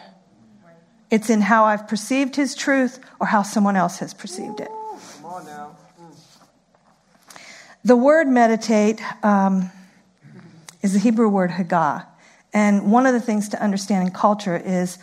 It's 1.10 1.30
in 1.30 1.40
how 1.40 1.64
I've 1.64 1.88
perceived 1.88 2.36
his 2.36 2.54
truth 2.54 3.00
or 3.18 3.26
how 3.26 3.42
someone 3.42 3.76
else 3.76 3.98
has 3.98 4.14
perceived 4.14 4.60
it. 4.60 4.68
Come 4.68 5.24
on 5.24 5.44
now. 5.46 5.76
The 7.82 7.96
word 7.96 8.28
meditate 8.28 9.00
um, 9.24 9.70
is 10.82 10.92
the 10.92 10.98
Hebrew 10.98 11.28
word 11.28 11.50
hagah. 11.50 12.06
And 12.52 12.92
one 12.92 13.06
of 13.06 13.14
the 13.14 13.20
things 13.20 13.48
to 13.50 13.62
understand 13.62 14.06
in 14.06 14.12
culture 14.12 14.56
is 14.56 14.98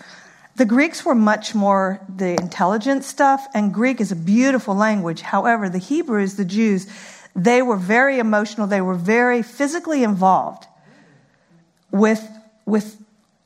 the 0.57 0.65
Greeks 0.65 1.03
were 1.03 1.15
much 1.15 1.55
more 1.55 1.99
the 2.07 2.31
intelligent 2.39 3.03
stuff, 3.03 3.47
and 3.53 3.73
Greek 3.73 3.99
is 3.99 4.11
a 4.11 4.15
beautiful 4.15 4.75
language. 4.75 5.21
However, 5.21 5.69
the 5.69 5.77
Hebrews, 5.79 6.35
the 6.35 6.45
Jews, 6.45 6.87
they 7.35 7.61
were 7.61 7.77
very 7.77 8.19
emotional, 8.19 8.67
they 8.67 8.81
were 8.81 8.95
very 8.95 9.41
physically 9.41 10.03
involved 10.03 10.67
with, 11.91 12.27
with 12.65 12.97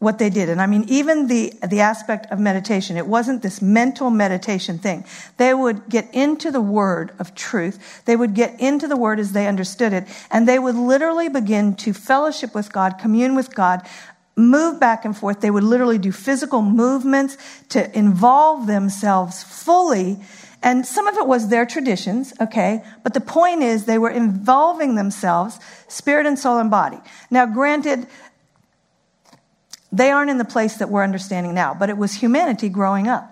what 0.01 0.17
they 0.17 0.31
did. 0.31 0.49
And 0.49 0.59
I 0.59 0.65
mean, 0.65 0.83
even 0.87 1.27
the, 1.27 1.53
the 1.69 1.81
aspect 1.81 2.25
of 2.31 2.39
meditation, 2.39 2.97
it 2.97 3.05
wasn't 3.05 3.43
this 3.43 3.61
mental 3.61 4.09
meditation 4.09 4.79
thing. 4.79 5.05
They 5.37 5.53
would 5.53 5.87
get 5.89 6.11
into 6.11 6.49
the 6.49 6.59
word 6.59 7.11
of 7.19 7.35
truth. 7.35 8.03
They 8.05 8.15
would 8.15 8.33
get 8.33 8.59
into 8.59 8.87
the 8.87 8.97
word 8.97 9.19
as 9.19 9.33
they 9.33 9.45
understood 9.45 9.93
it. 9.93 10.07
And 10.31 10.47
they 10.47 10.57
would 10.57 10.73
literally 10.73 11.29
begin 11.29 11.75
to 11.75 11.93
fellowship 11.93 12.55
with 12.55 12.73
God, 12.73 12.97
commune 12.97 13.35
with 13.35 13.53
God, 13.53 13.87
move 14.35 14.79
back 14.79 15.05
and 15.05 15.15
forth. 15.15 15.39
They 15.39 15.51
would 15.51 15.63
literally 15.63 15.99
do 15.99 16.11
physical 16.11 16.63
movements 16.63 17.37
to 17.69 17.95
involve 17.95 18.65
themselves 18.65 19.43
fully. 19.43 20.17
And 20.63 20.83
some 20.83 21.07
of 21.07 21.15
it 21.17 21.27
was 21.27 21.49
their 21.49 21.67
traditions, 21.67 22.33
okay? 22.41 22.83
But 23.03 23.13
the 23.13 23.21
point 23.21 23.61
is 23.61 23.85
they 23.85 23.99
were 23.99 24.09
involving 24.09 24.95
themselves, 24.95 25.59
spirit 25.87 26.25
and 26.25 26.39
soul 26.39 26.57
and 26.57 26.71
body. 26.71 26.97
Now, 27.29 27.45
granted, 27.45 28.07
they 29.91 30.09
aren't 30.09 30.29
in 30.29 30.37
the 30.37 30.45
place 30.45 30.77
that 30.77 30.89
we're 30.89 31.03
understanding 31.03 31.53
now, 31.53 31.73
but 31.73 31.89
it 31.89 31.97
was 31.97 32.13
humanity 32.13 32.69
growing 32.69 33.07
up. 33.07 33.29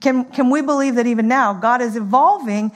Can, 0.00 0.24
can 0.26 0.50
we 0.50 0.62
believe 0.62 0.96
that 0.96 1.06
even 1.06 1.28
now 1.28 1.54
God 1.54 1.80
is 1.80 1.96
evolving 1.96 2.72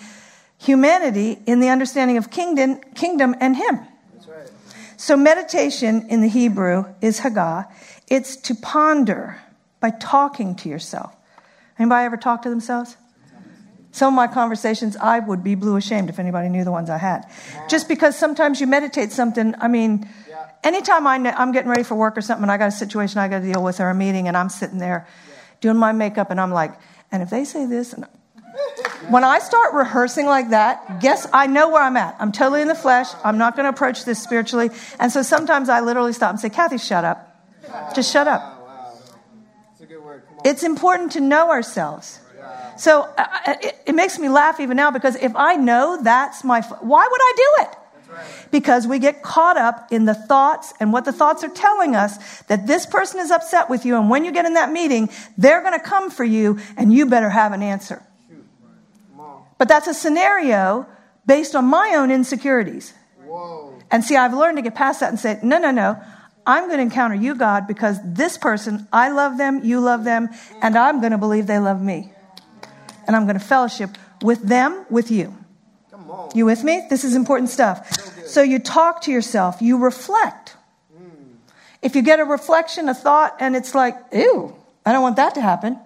humanity 0.58 1.38
in 1.46 1.60
the 1.60 1.68
understanding 1.68 2.16
of 2.16 2.30
kingdom, 2.30 2.80
kingdom 2.94 3.34
and 3.40 3.56
Him? 3.56 3.76
Right. 4.26 4.50
So 4.96 5.16
meditation 5.16 6.06
in 6.08 6.20
the 6.20 6.28
Hebrew 6.28 6.84
is 7.00 7.20
hagah. 7.20 7.70
It's 8.08 8.36
to 8.36 8.54
ponder 8.54 9.40
by 9.80 9.90
talking 9.90 10.54
to 10.56 10.68
yourself. 10.68 11.14
Anybody 11.78 12.06
ever 12.06 12.16
talk 12.16 12.42
to 12.42 12.50
themselves? 12.50 12.96
Some 13.90 14.14
of 14.14 14.16
my 14.16 14.26
conversations, 14.26 14.96
I 14.96 15.18
would 15.18 15.42
be 15.42 15.54
blue 15.54 15.76
ashamed 15.76 16.08
if 16.08 16.18
anybody 16.18 16.48
knew 16.48 16.64
the 16.64 16.70
ones 16.70 16.90
I 16.90 16.98
had. 16.98 17.24
Just 17.68 17.88
because 17.88 18.16
sometimes 18.16 18.60
you 18.60 18.66
meditate 18.66 19.12
something, 19.12 19.54
I 19.60 19.68
mean. 19.68 20.08
Anytime 20.64 21.06
I 21.06 21.16
I'm 21.36 21.52
getting 21.52 21.70
ready 21.70 21.82
for 21.82 21.94
work 21.94 22.16
or 22.16 22.20
something 22.20 22.42
and 22.42 22.52
I 22.52 22.56
got 22.56 22.68
a 22.68 22.72
situation 22.72 23.18
I 23.18 23.28
got 23.28 23.40
to 23.40 23.52
deal 23.52 23.62
with 23.62 23.80
or 23.80 23.90
a 23.90 23.94
meeting 23.94 24.28
and 24.28 24.36
I'm 24.36 24.48
sitting 24.48 24.78
there 24.78 25.06
doing 25.60 25.76
my 25.76 25.92
makeup 25.92 26.30
and 26.30 26.40
I'm 26.40 26.52
like, 26.52 26.72
and 27.10 27.22
if 27.22 27.30
they 27.30 27.44
say 27.44 27.66
this, 27.66 27.92
and 27.92 28.06
when 29.08 29.24
I 29.24 29.38
start 29.38 29.72
rehearsing 29.72 30.26
like 30.26 30.50
that, 30.50 31.00
guess 31.00 31.26
I 31.32 31.46
know 31.46 31.70
where 31.70 31.82
I'm 31.82 31.96
at. 31.96 32.16
I'm 32.18 32.32
totally 32.32 32.60
in 32.60 32.68
the 32.68 32.74
flesh. 32.74 33.08
I'm 33.24 33.38
not 33.38 33.56
going 33.56 33.64
to 33.64 33.70
approach 33.70 34.04
this 34.04 34.22
spiritually. 34.22 34.70
And 34.98 35.10
so 35.10 35.22
sometimes 35.22 35.68
I 35.68 35.80
literally 35.80 36.12
stop 36.12 36.30
and 36.30 36.40
say, 36.40 36.50
Kathy, 36.50 36.78
shut 36.78 37.04
up. 37.04 37.24
Just 37.94 38.12
shut 38.12 38.26
up. 38.28 38.54
It's 39.72 39.80
a 39.80 39.86
good 39.86 40.02
word. 40.02 40.24
Come 40.28 40.38
on. 40.38 40.46
It's 40.46 40.62
important 40.62 41.12
to 41.12 41.20
know 41.20 41.50
ourselves. 41.50 42.20
So 42.76 43.02
uh, 43.16 43.26
it, 43.62 43.76
it 43.86 43.94
makes 43.94 44.18
me 44.18 44.28
laugh 44.28 44.60
even 44.60 44.76
now 44.76 44.90
because 44.90 45.16
if 45.16 45.34
I 45.34 45.56
know 45.56 46.00
that's 46.02 46.44
my, 46.44 46.60
why 46.60 47.08
would 47.10 47.20
I 47.20 47.32
do 47.36 47.62
it? 47.64 47.77
Because 48.50 48.86
we 48.86 48.98
get 48.98 49.22
caught 49.22 49.56
up 49.56 49.92
in 49.92 50.04
the 50.04 50.14
thoughts 50.14 50.72
and 50.80 50.92
what 50.92 51.04
the 51.04 51.12
thoughts 51.12 51.44
are 51.44 51.48
telling 51.48 51.94
us 51.94 52.42
that 52.42 52.66
this 52.66 52.86
person 52.86 53.20
is 53.20 53.30
upset 53.30 53.68
with 53.70 53.84
you, 53.84 53.96
and 53.96 54.10
when 54.10 54.24
you 54.24 54.32
get 54.32 54.46
in 54.46 54.54
that 54.54 54.72
meeting, 54.72 55.10
they're 55.36 55.62
going 55.62 55.78
to 55.78 55.84
come 55.84 56.10
for 56.10 56.24
you, 56.24 56.58
and 56.76 56.92
you 56.92 57.06
better 57.06 57.30
have 57.30 57.52
an 57.52 57.62
answer. 57.62 58.02
But 59.58 59.66
that's 59.66 59.88
a 59.88 59.94
scenario 59.94 60.86
based 61.26 61.56
on 61.56 61.64
my 61.64 61.94
own 61.96 62.10
insecurities. 62.10 62.94
Whoa. 63.24 63.74
And 63.90 64.04
see, 64.04 64.16
I've 64.16 64.32
learned 64.32 64.56
to 64.58 64.62
get 64.62 64.74
past 64.74 65.00
that 65.00 65.10
and 65.10 65.18
say, 65.18 65.40
no, 65.42 65.58
no, 65.58 65.72
no. 65.72 66.00
I'm 66.46 66.66
going 66.66 66.78
to 66.78 66.82
encounter 66.82 67.16
you, 67.16 67.34
God, 67.34 67.66
because 67.66 67.98
this 68.04 68.38
person, 68.38 68.88
I 68.92 69.10
love 69.10 69.36
them, 69.36 69.62
you 69.64 69.80
love 69.80 70.04
them, 70.04 70.28
and 70.62 70.78
I'm 70.78 71.00
going 71.00 71.12
to 71.12 71.18
believe 71.18 71.46
they 71.46 71.58
love 71.58 71.82
me. 71.82 72.12
And 73.06 73.14
I'm 73.16 73.24
going 73.24 73.38
to 73.38 73.44
fellowship 73.44 73.90
with 74.22 74.42
them, 74.42 74.86
with 74.88 75.10
you. 75.10 75.36
Come 75.90 76.10
on. 76.10 76.30
You 76.34 76.46
with 76.46 76.64
me? 76.64 76.86
This 76.88 77.04
is 77.04 77.14
important 77.14 77.50
stuff. 77.50 78.07
So 78.28 78.42
you 78.42 78.58
talk 78.58 79.02
to 79.02 79.10
yourself, 79.10 79.62
you 79.62 79.78
reflect. 79.78 80.56
If 81.80 81.94
you 81.96 82.02
get 82.02 82.20
a 82.20 82.24
reflection, 82.24 82.88
a 82.88 82.94
thought, 82.94 83.36
and 83.40 83.56
it's 83.56 83.74
like, 83.74 83.96
ew, 84.12 84.54
I 84.84 84.92
don't 84.92 85.02
want 85.02 85.16
that 85.16 85.34
to 85.36 85.40
happen. 85.40 85.78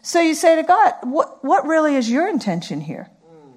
So 0.00 0.20
you 0.20 0.34
say 0.34 0.56
to 0.56 0.62
God, 0.62 0.94
what, 1.02 1.44
what 1.44 1.66
really 1.66 1.96
is 1.96 2.10
your 2.10 2.28
intention 2.28 2.80
here? 2.80 3.10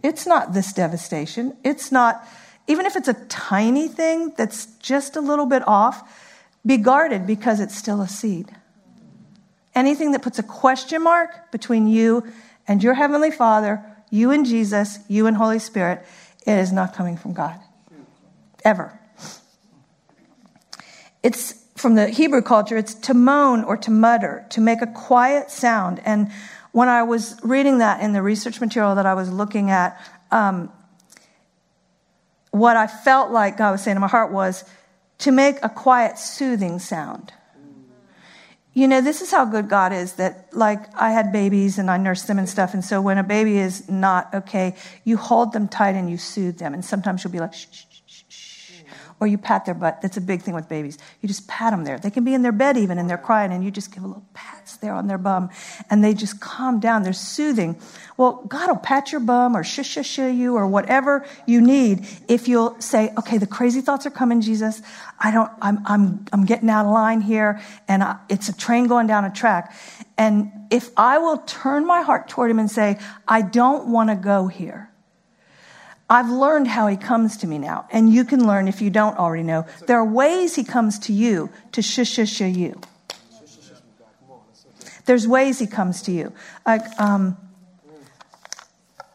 It's 0.04 0.26
not 0.26 0.54
this 0.54 0.74
devastation. 0.74 1.56
It's 1.64 1.92
not, 1.92 2.28
even 2.68 2.86
if 2.86 2.96
it's 2.96 3.08
a 3.08 3.14
tiny 3.30 3.88
thing 3.88 4.34
that's 4.36 4.66
just 4.78 5.16
a 5.16 5.22
little 5.22 5.46
bit 5.46 5.66
off, 5.68 6.04
be 6.66 6.78
guarded 6.78 7.28
because 7.28 7.60
it's 7.60 7.78
still 7.78 8.02
a 8.02 8.08
seed. 8.08 8.52
Anything 9.74 10.12
that 10.12 10.22
puts 10.22 10.40
a 10.40 10.44
question 10.44 11.04
mark 11.04 11.52
between 11.52 11.88
you 11.88 12.24
and 12.68 12.84
your 12.84 12.96
Heavenly 12.96 13.32
Father, 13.32 13.86
you 14.10 14.32
and 14.32 14.46
Jesus, 14.46 15.00
you 15.08 15.28
and 15.28 15.38
Holy 15.38 15.60
Spirit, 15.60 16.04
it 16.46 16.58
is 16.58 16.74
not 16.74 16.94
coming 16.94 17.16
from 17.16 17.34
God. 17.34 17.60
Ever. 18.64 19.00
It's 21.24 21.54
from 21.76 21.96
the 21.96 22.10
Hebrew 22.10 22.42
culture, 22.42 22.78
it's 22.78 22.94
to 22.94 23.14
moan 23.14 23.64
or 23.64 23.76
to 23.78 23.92
mutter, 23.92 24.46
to 24.52 24.62
make 24.62 24.82
a 24.82 24.88
quiet 24.88 25.50
sound. 25.50 26.00
And 26.06 26.32
when 26.72 26.90
I 26.90 27.04
was 27.04 27.40
reading 27.44 27.80
that 27.80 28.02
in 28.02 28.14
the 28.14 28.22
research 28.22 28.62
material 28.62 28.96
that 28.96 29.06
I 29.06 29.14
was 29.14 29.32
looking 29.32 29.72
at, 29.72 30.00
um, 30.30 30.72
what 32.52 32.78
I 32.78 32.88
felt 32.88 33.32
like 33.32 33.58
God 33.58 33.72
was 33.72 33.82
saying 33.84 33.98
in 33.98 34.02
my 34.02 34.08
heart 34.08 34.32
was 34.32 34.64
to 35.20 35.32
make 35.32 35.58
a 35.64 35.70
quiet, 35.70 36.18
soothing 36.18 36.80
sound. 36.80 37.34
You 38.74 38.88
know, 38.88 39.02
this 39.02 39.22
is 39.22 39.32
how 39.32 39.46
good 39.46 39.68
God 39.68 39.92
is 39.92 40.14
that, 40.14 40.48
like, 40.54 40.80
I 40.96 41.12
had 41.12 41.34
babies 41.34 41.78
and 41.78 41.92
I 41.92 41.98
nursed 41.98 42.28
them 42.28 42.40
and 42.40 42.48
stuff. 42.48 42.74
And 42.74 42.86
so 42.86 43.02
when 43.02 43.18
a 43.18 43.24
baby 43.24 43.58
is 43.58 43.90
not 43.90 44.34
okay, 44.34 44.76
you 45.04 45.18
hold 45.18 45.52
them 45.52 45.68
tight 45.68 45.96
and 45.96 46.10
you 46.10 46.18
soothe 46.18 46.58
them. 46.58 46.74
And 46.74 46.84
sometimes 46.84 47.24
you'll 47.24 47.34
be 47.34 47.40
like, 47.40 47.54
shh, 47.54 47.66
shh. 47.72 47.91
Or 49.22 49.28
you 49.28 49.38
pat 49.38 49.66
their 49.66 49.76
butt. 49.76 50.02
That's 50.02 50.18
a 50.18 50.22
big 50.22 50.42
thing 50.42 50.56
with 50.56 50.68
babies. 50.68 50.98
You 51.22 51.28
just 51.28 51.48
pat 51.48 51.72
them 51.72 51.84
there. 51.84 52.00
They 52.00 52.10
can 52.10 52.24
be 52.24 52.34
in 52.34 52.42
their 52.42 52.52
bed 52.52 52.76
even 52.76 52.98
and 52.98 53.08
they're 53.08 53.20
crying 53.20 53.54
and 53.54 53.64
you 53.64 53.70
just 53.70 53.94
give 53.94 54.04
a 54.04 54.08
little 54.08 54.26
pats 54.34 54.78
there 54.78 54.94
on 54.94 55.06
their 55.06 55.20
bum 55.20 55.52
and 55.92 56.04
they 56.04 56.16
just 56.16 56.42
calm 56.42 56.80
down. 56.80 57.04
They're 57.04 57.14
soothing. 57.14 57.80
Well, 58.18 58.44
God 58.48 58.68
will 58.68 58.78
pat 58.78 59.12
your 59.12 59.22
bum 59.22 59.56
or 59.56 59.64
shush 59.64 59.90
shush 59.90 60.18
you 60.18 60.56
or 60.56 60.66
whatever 60.66 61.24
you 61.46 61.62
need 61.62 62.08
if 62.28 62.48
you'll 62.48 62.82
say, 62.82 63.14
okay, 63.16 63.38
the 63.38 63.46
crazy 63.46 63.82
thoughts 63.82 64.08
are 64.08 64.12
coming, 64.12 64.42
Jesus. 64.42 64.82
I 65.20 65.30
don't, 65.30 65.52
I'm, 65.62 65.86
I'm, 65.86 66.26
I'm 66.34 66.46
getting 66.46 66.70
out 66.70 66.88
of 66.88 66.92
line 66.92 67.22
here 67.22 67.62
and 67.88 68.04
I, 68.04 68.18
it's 68.28 68.50
a 68.50 68.58
train 68.58 68.88
going 68.88 69.06
down 69.06 69.24
a 69.24 69.32
track. 69.32 69.76
And 70.18 70.52
if 70.72 70.90
I 70.98 71.20
will 71.20 71.38
turn 71.38 71.86
my 71.86 72.02
heart 72.02 72.28
toward 72.28 72.50
him 72.50 72.60
and 72.60 72.72
say, 72.72 73.00
I 73.28 73.44
don't 73.44 73.88
want 73.92 74.10
to 74.10 74.16
go 74.16 74.48
here. 74.48 74.91
I've 76.12 76.30
learned 76.30 76.68
how 76.68 76.88
he 76.88 76.98
comes 76.98 77.38
to 77.38 77.48
me 77.48 77.58
now, 77.58 77.88
and 77.90 78.14
you 78.14 78.26
can 78.26 78.46
learn 78.46 78.68
if 78.68 78.82
you 78.82 78.90
don't 78.90 79.18
already 79.18 79.44
know. 79.44 79.66
There 79.88 79.98
are 79.98 80.06
ways 80.06 80.56
he 80.56 80.66
comes 80.66 81.00
to 81.08 81.14
you 81.14 81.50
to 81.72 81.82
shush 81.82 82.10
shush 82.10 82.42
you. 82.42 82.82
There's 85.06 85.26
ways 85.26 85.58
he 85.58 85.68
comes 85.68 86.02
to 86.02 86.12
you. 86.12 86.34
Like 86.66 86.82
um, 87.00 87.38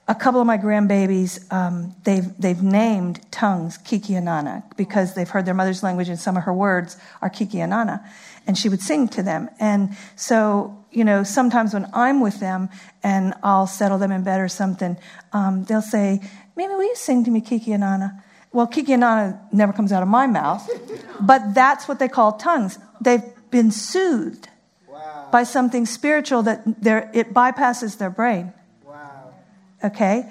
a 0.08 0.14
couple 0.14 0.40
of 0.40 0.46
my 0.46 0.56
grandbabies, 0.56 1.52
um, 1.52 1.94
they've 2.04 2.34
they've 2.40 2.62
named 2.62 3.20
tongues 3.30 3.76
Kiki 3.76 4.14
and 4.14 4.24
Nana 4.24 4.64
because 4.78 5.12
they've 5.14 5.28
heard 5.28 5.44
their 5.44 5.52
mother's 5.52 5.82
language, 5.82 6.08
and 6.08 6.18
some 6.18 6.38
of 6.38 6.44
her 6.44 6.54
words 6.54 6.96
are 7.20 7.28
Kiki 7.28 7.60
and 7.60 7.70
Nana, 7.72 8.02
and 8.46 8.56
she 8.56 8.70
would 8.70 8.80
sing 8.80 9.06
to 9.08 9.22
them. 9.22 9.50
And 9.60 9.94
so, 10.16 10.82
you 10.90 11.04
know, 11.04 11.24
sometimes 11.24 11.74
when 11.74 11.90
I'm 11.92 12.22
with 12.22 12.40
them 12.40 12.70
and 13.02 13.34
I'll 13.42 13.66
settle 13.66 13.98
them 13.98 14.12
in 14.12 14.22
bed 14.22 14.40
or 14.40 14.48
something, 14.48 14.96
um, 15.34 15.64
they'll 15.64 15.82
say, 15.82 16.22
"Maybe 16.56 16.74
will 16.74 16.82
you 16.84 16.96
sing 16.96 17.24
to 17.24 17.30
me, 17.30 17.40
Kiki 17.40 17.72
and 17.72 17.80
Nana?" 17.80 18.22
Well, 18.52 18.66
Kiki 18.66 18.94
and 18.94 19.00
Nana 19.00 19.40
never 19.52 19.72
comes 19.72 19.92
out 19.92 20.02
of 20.02 20.08
my 20.08 20.26
mouth, 20.26 20.68
but 21.20 21.54
that's 21.54 21.86
what 21.88 21.98
they 21.98 22.08
call 22.08 22.32
tongues. 22.32 22.78
They've 23.00 23.22
been 23.50 23.70
soothed 23.70 24.48
Wow. 24.88 25.28
by 25.30 25.42
something 25.44 25.84
spiritual 25.84 26.42
that 26.44 26.62
it 27.12 27.34
bypasses 27.34 27.98
their 27.98 28.08
brain. 28.10 28.52
Wow. 28.86 29.34
Okay? 29.84 30.30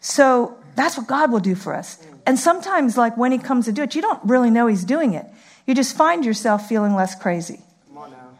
So 0.00 0.56
that's 0.76 0.96
what 0.96 1.06
God 1.06 1.32
will 1.32 1.40
do 1.40 1.54
for 1.54 1.74
us. 1.74 1.98
And 2.26 2.38
sometimes, 2.38 2.96
like 2.96 3.16
when 3.16 3.32
He 3.32 3.38
comes 3.38 3.64
to 3.66 3.72
do 3.72 3.82
it, 3.82 3.94
you 3.94 4.02
don't 4.02 4.20
really 4.24 4.50
know 4.50 4.66
He's 4.68 4.84
doing 4.84 5.14
it. 5.14 5.26
You 5.66 5.74
just 5.74 5.96
find 5.96 6.24
yourself 6.24 6.68
feeling 6.68 6.94
less 6.94 7.14
crazy. 7.14 7.60
Come 7.88 7.98
on 7.98 8.10
now. 8.10 8.38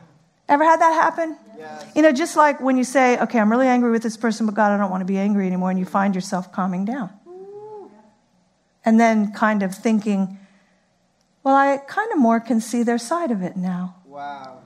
Ever 0.49 0.65
had 0.65 0.81
that 0.81 0.93
happen? 0.93 1.37
Yes. 1.59 1.85
You 1.97 2.03
know, 2.03 2.13
just 2.13 2.37
like 2.37 2.61
when 2.61 2.77
you 2.77 2.85
say, 2.85 3.19
okay, 3.19 3.39
I'm 3.41 3.51
really 3.51 3.67
angry 3.67 3.91
with 3.91 4.03
this 4.03 4.17
person, 4.17 4.47
but 4.47 4.55
God, 4.55 4.71
I 4.71 4.77
don't 4.77 4.91
want 4.91 5.01
to 5.01 5.07
be 5.07 5.19
angry 5.19 5.47
anymore, 5.47 5.71
and 5.71 5.79
you 5.79 5.87
find 5.87 6.15
yourself 6.15 6.53
calming 6.53 6.85
down. 6.85 7.11
And 8.85 9.01
then 9.01 9.33
kind 9.33 9.63
of 9.63 9.75
thinking, 9.75 10.39
well, 11.43 11.55
I 11.55 11.79
kind 11.79 12.13
of 12.13 12.19
more 12.19 12.41
can 12.41 12.61
see 12.61 12.83
their 12.83 12.99
side 12.99 13.31
of 13.31 13.43
it 13.43 13.57
now. 13.57 13.97
Wow. 14.05 14.59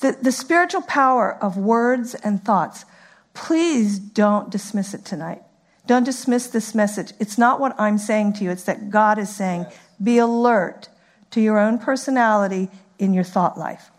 The, 0.00 0.18
the 0.20 0.32
spiritual 0.32 0.82
power 0.82 1.34
of 1.42 1.56
words 1.56 2.14
and 2.14 2.44
thoughts, 2.44 2.84
please 3.32 3.98
don't 3.98 4.50
dismiss 4.50 4.92
it 4.94 5.04
tonight. 5.04 5.42
Don't 5.86 6.04
dismiss 6.04 6.46
this 6.46 6.74
message. 6.74 7.12
It's 7.18 7.38
not 7.38 7.60
what 7.60 7.74
I'm 7.78 7.98
saying 7.98 8.34
to 8.34 8.44
you, 8.44 8.50
it's 8.50 8.64
that 8.64 8.90
God 8.90 9.18
is 9.18 9.34
saying, 9.34 9.66
be 10.02 10.18
alert 10.18 10.88
to 11.30 11.40
your 11.40 11.58
own 11.58 11.78
personality 11.78 12.68
in 12.98 13.14
your 13.14 13.24
thought 13.24 13.58
life. 13.58 13.90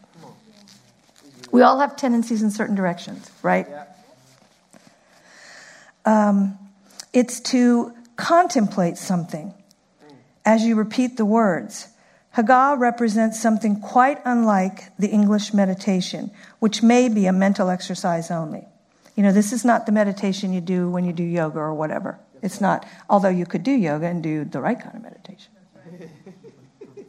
We 1.51 1.61
all 1.61 1.79
have 1.79 1.95
tendencies 1.95 2.41
in 2.41 2.51
certain 2.51 2.75
directions, 2.75 3.31
right? 3.41 3.67
Yeah. 3.69 3.85
Um, 6.05 6.57
It's 7.13 7.39
to 7.51 7.93
contemplate 8.15 8.97
something 8.97 9.53
as 10.45 10.63
you 10.63 10.75
repeat 10.75 11.17
the 11.17 11.25
words. 11.25 11.89
Hagah 12.35 12.77
represents 12.77 13.39
something 13.39 13.79
quite 13.79 14.19
unlike 14.25 14.95
the 14.97 15.07
English 15.07 15.53
meditation, 15.53 16.31
which 16.59 16.83
may 16.83 17.07
be 17.07 17.25
a 17.27 17.31
mental 17.33 17.69
exercise 17.69 18.29
only. 18.29 18.67
You 19.15 19.23
know, 19.23 19.31
this 19.31 19.53
is 19.53 19.63
not 19.63 19.85
the 19.85 19.93
meditation 19.93 20.51
you 20.51 20.59
do 20.59 20.89
when 20.89 21.05
you 21.05 21.13
do 21.13 21.23
yoga 21.23 21.59
or 21.59 21.73
whatever. 21.73 22.19
It's 22.41 22.59
not, 22.59 22.85
although 23.09 23.29
you 23.29 23.45
could 23.45 23.63
do 23.63 23.71
yoga 23.71 24.07
and 24.07 24.21
do 24.21 24.43
the 24.43 24.59
right 24.59 24.77
kind 24.79 24.95
of 24.97 25.01
meditation. 25.03 25.51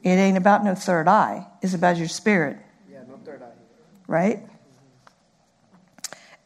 It 0.03 0.11
ain't 0.11 0.37
about 0.39 0.63
no 0.65 0.77
third 0.77 1.09
eye, 1.09 1.47
it's 1.63 1.75
about 1.75 1.97
your 1.97 2.07
spirit, 2.07 2.59
Yeah, 2.91 3.01
no 3.09 3.17
third 3.25 3.43
eye. 3.43 3.51
right? 4.07 4.41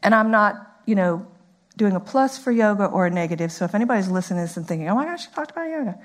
And 0.01 0.15
I'm 0.15 0.31
not, 0.31 0.55
you 0.87 0.95
know, 0.95 1.27
doing 1.81 1.95
a 1.95 1.99
plus 1.99 2.37
for 2.37 2.51
yoga 2.51 2.85
or 2.85 3.07
a 3.07 3.09
negative. 3.09 3.51
So 3.51 3.65
if 3.65 3.73
anybody's 3.73 4.07
listening 4.07 4.37
to 4.37 4.43
this 4.43 4.55
and 4.55 4.67
thinking, 4.67 4.87
oh 4.87 4.93
my 4.93 5.05
gosh, 5.05 5.25
she 5.25 5.31
talked 5.33 5.49
about 5.49 5.67
yoga. 5.67 5.97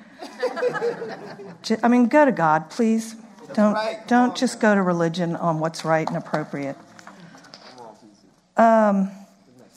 I 1.82 1.88
mean, 1.88 2.08
go 2.08 2.24
to 2.24 2.32
God, 2.32 2.70
please. 2.70 3.14
Don't, 3.52 3.74
right. 3.74 4.08
Don't 4.08 4.30
on, 4.30 4.36
just 4.36 4.58
go 4.58 4.74
to 4.74 4.80
religion 4.80 5.36
on 5.36 5.60
what's 5.60 5.84
right 5.84 6.08
and 6.08 6.16
appropriate. 6.16 6.76
PC. 8.56 9.10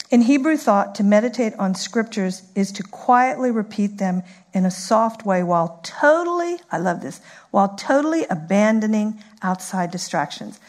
In 0.10 0.22
Hebrew 0.22 0.56
thought, 0.56 0.96
to 0.96 1.04
meditate 1.04 1.54
on 1.60 1.76
scriptures 1.76 2.44
is 2.56 2.72
to 2.72 2.84
quietly 2.84 3.52
repeat 3.52 3.98
them 3.98 4.24
in 4.54 4.66
a 4.66 4.72
soft 4.72 5.26
way 5.26 5.44
while 5.44 5.82
totally, 5.84 6.60
I 6.72 6.78
love 6.78 7.02
this, 7.02 7.20
while 7.52 7.76
totally 7.76 8.26
abandoning 8.30 9.22
outside 9.42 9.92
distractions. 9.92 10.62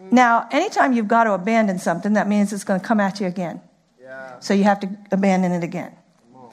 Mm. 0.00 0.12
Now, 0.12 0.48
anytime 0.52 0.92
you've 0.92 1.08
got 1.08 1.24
to 1.24 1.32
abandon 1.32 1.80
something, 1.80 2.12
that 2.12 2.28
means 2.28 2.52
it's 2.52 2.62
going 2.62 2.78
to 2.78 2.86
come 2.86 3.00
at 3.00 3.20
you 3.20 3.26
again. 3.26 3.60
Yeah. 4.12 4.38
So 4.40 4.52
you 4.52 4.64
have 4.64 4.80
to 4.80 4.88
abandon 5.10 5.52
it 5.52 5.64
again. 5.64 5.96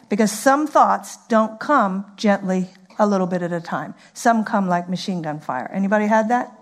Because 0.08 0.32
some 0.32 0.66
thoughts 0.66 1.18
don't 1.28 1.60
come 1.60 2.06
gently 2.16 2.70
a 2.98 3.06
little 3.06 3.28
bit 3.28 3.42
at 3.44 3.52
a 3.52 3.60
time. 3.60 3.94
Some 4.14 4.44
come 4.44 4.68
like 4.68 4.90
machine 4.90 5.22
gun 5.22 5.40
fire. 5.40 5.70
Anybody 5.74 6.08
had 6.08 6.30
that? 6.30 6.56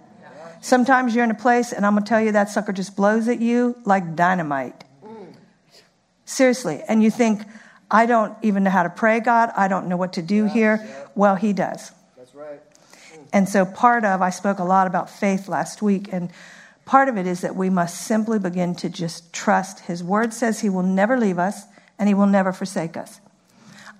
Sometimes 0.60 1.14
you're 1.14 1.24
in 1.24 1.30
a 1.30 1.36
place 1.36 1.72
and 1.72 1.86
I'm 1.86 1.94
going 1.94 2.04
to 2.04 2.10
tell 2.10 2.20
you 2.20 2.32
that 2.32 2.50
sucker 2.50 2.74
just 2.74 2.96
blows 2.96 3.28
at 3.28 3.40
you 3.40 3.78
like 3.86 4.16
dynamite. 4.16 4.84
Mm. 5.06 5.34
Seriously. 6.26 6.82
And 6.90 7.04
you 7.04 7.12
think, 7.12 7.44
I 7.92 8.08
don't 8.08 8.36
even 8.42 8.64
know 8.64 8.72
how 8.72 8.84
to 8.84 8.90
pray, 8.90 9.20
God. 9.20 9.52
I 9.56 9.68
don't 9.68 9.88
know 9.88 9.98
what 9.98 10.14
to 10.14 10.24
do 10.24 10.46
here. 10.46 10.84
Well, 11.14 11.36
He 11.36 11.54
does. 11.54 11.92
That's 12.18 12.34
right. 12.34 12.60
And 13.32 13.48
so, 13.48 13.66
part 13.66 14.04
of, 14.04 14.22
I 14.22 14.32
spoke 14.32 14.60
a 14.60 14.64
lot 14.64 14.88
about 14.88 15.10
faith 15.10 15.48
last 15.48 15.82
week, 15.82 16.10
and 16.12 16.30
part 16.88 17.10
of 17.10 17.18
it 17.18 17.28
is 17.28 17.42
that 17.42 17.56
we 17.56 17.70
must 17.70 18.08
simply 18.08 18.40
begin 18.40 18.74
to 18.74 18.90
just 18.90 19.32
trust. 19.34 19.82
His 19.82 20.04
word 20.04 20.34
says 20.34 20.62
He 20.62 20.70
will 20.70 20.82
never 20.82 21.20
leave 21.20 21.38
us 21.38 21.66
and 22.00 22.08
He 22.08 22.16
will 22.16 22.26
never 22.26 22.52
forsake 22.52 22.98
us. 22.98 23.20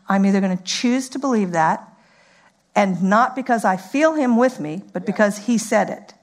I'm 0.10 0.26
either 0.26 0.40
going 0.40 0.58
to 0.58 0.64
choose 0.64 1.10
to 1.10 1.20
believe 1.20 1.52
that, 1.52 1.94
and 2.74 3.04
not 3.04 3.36
because 3.36 3.66
I 3.66 3.76
feel 3.76 4.14
Him 4.14 4.38
with 4.38 4.60
me, 4.60 4.84
but 4.94 5.06
because 5.06 5.38
He 5.40 5.58
said 5.58 5.90
it. 5.90 6.14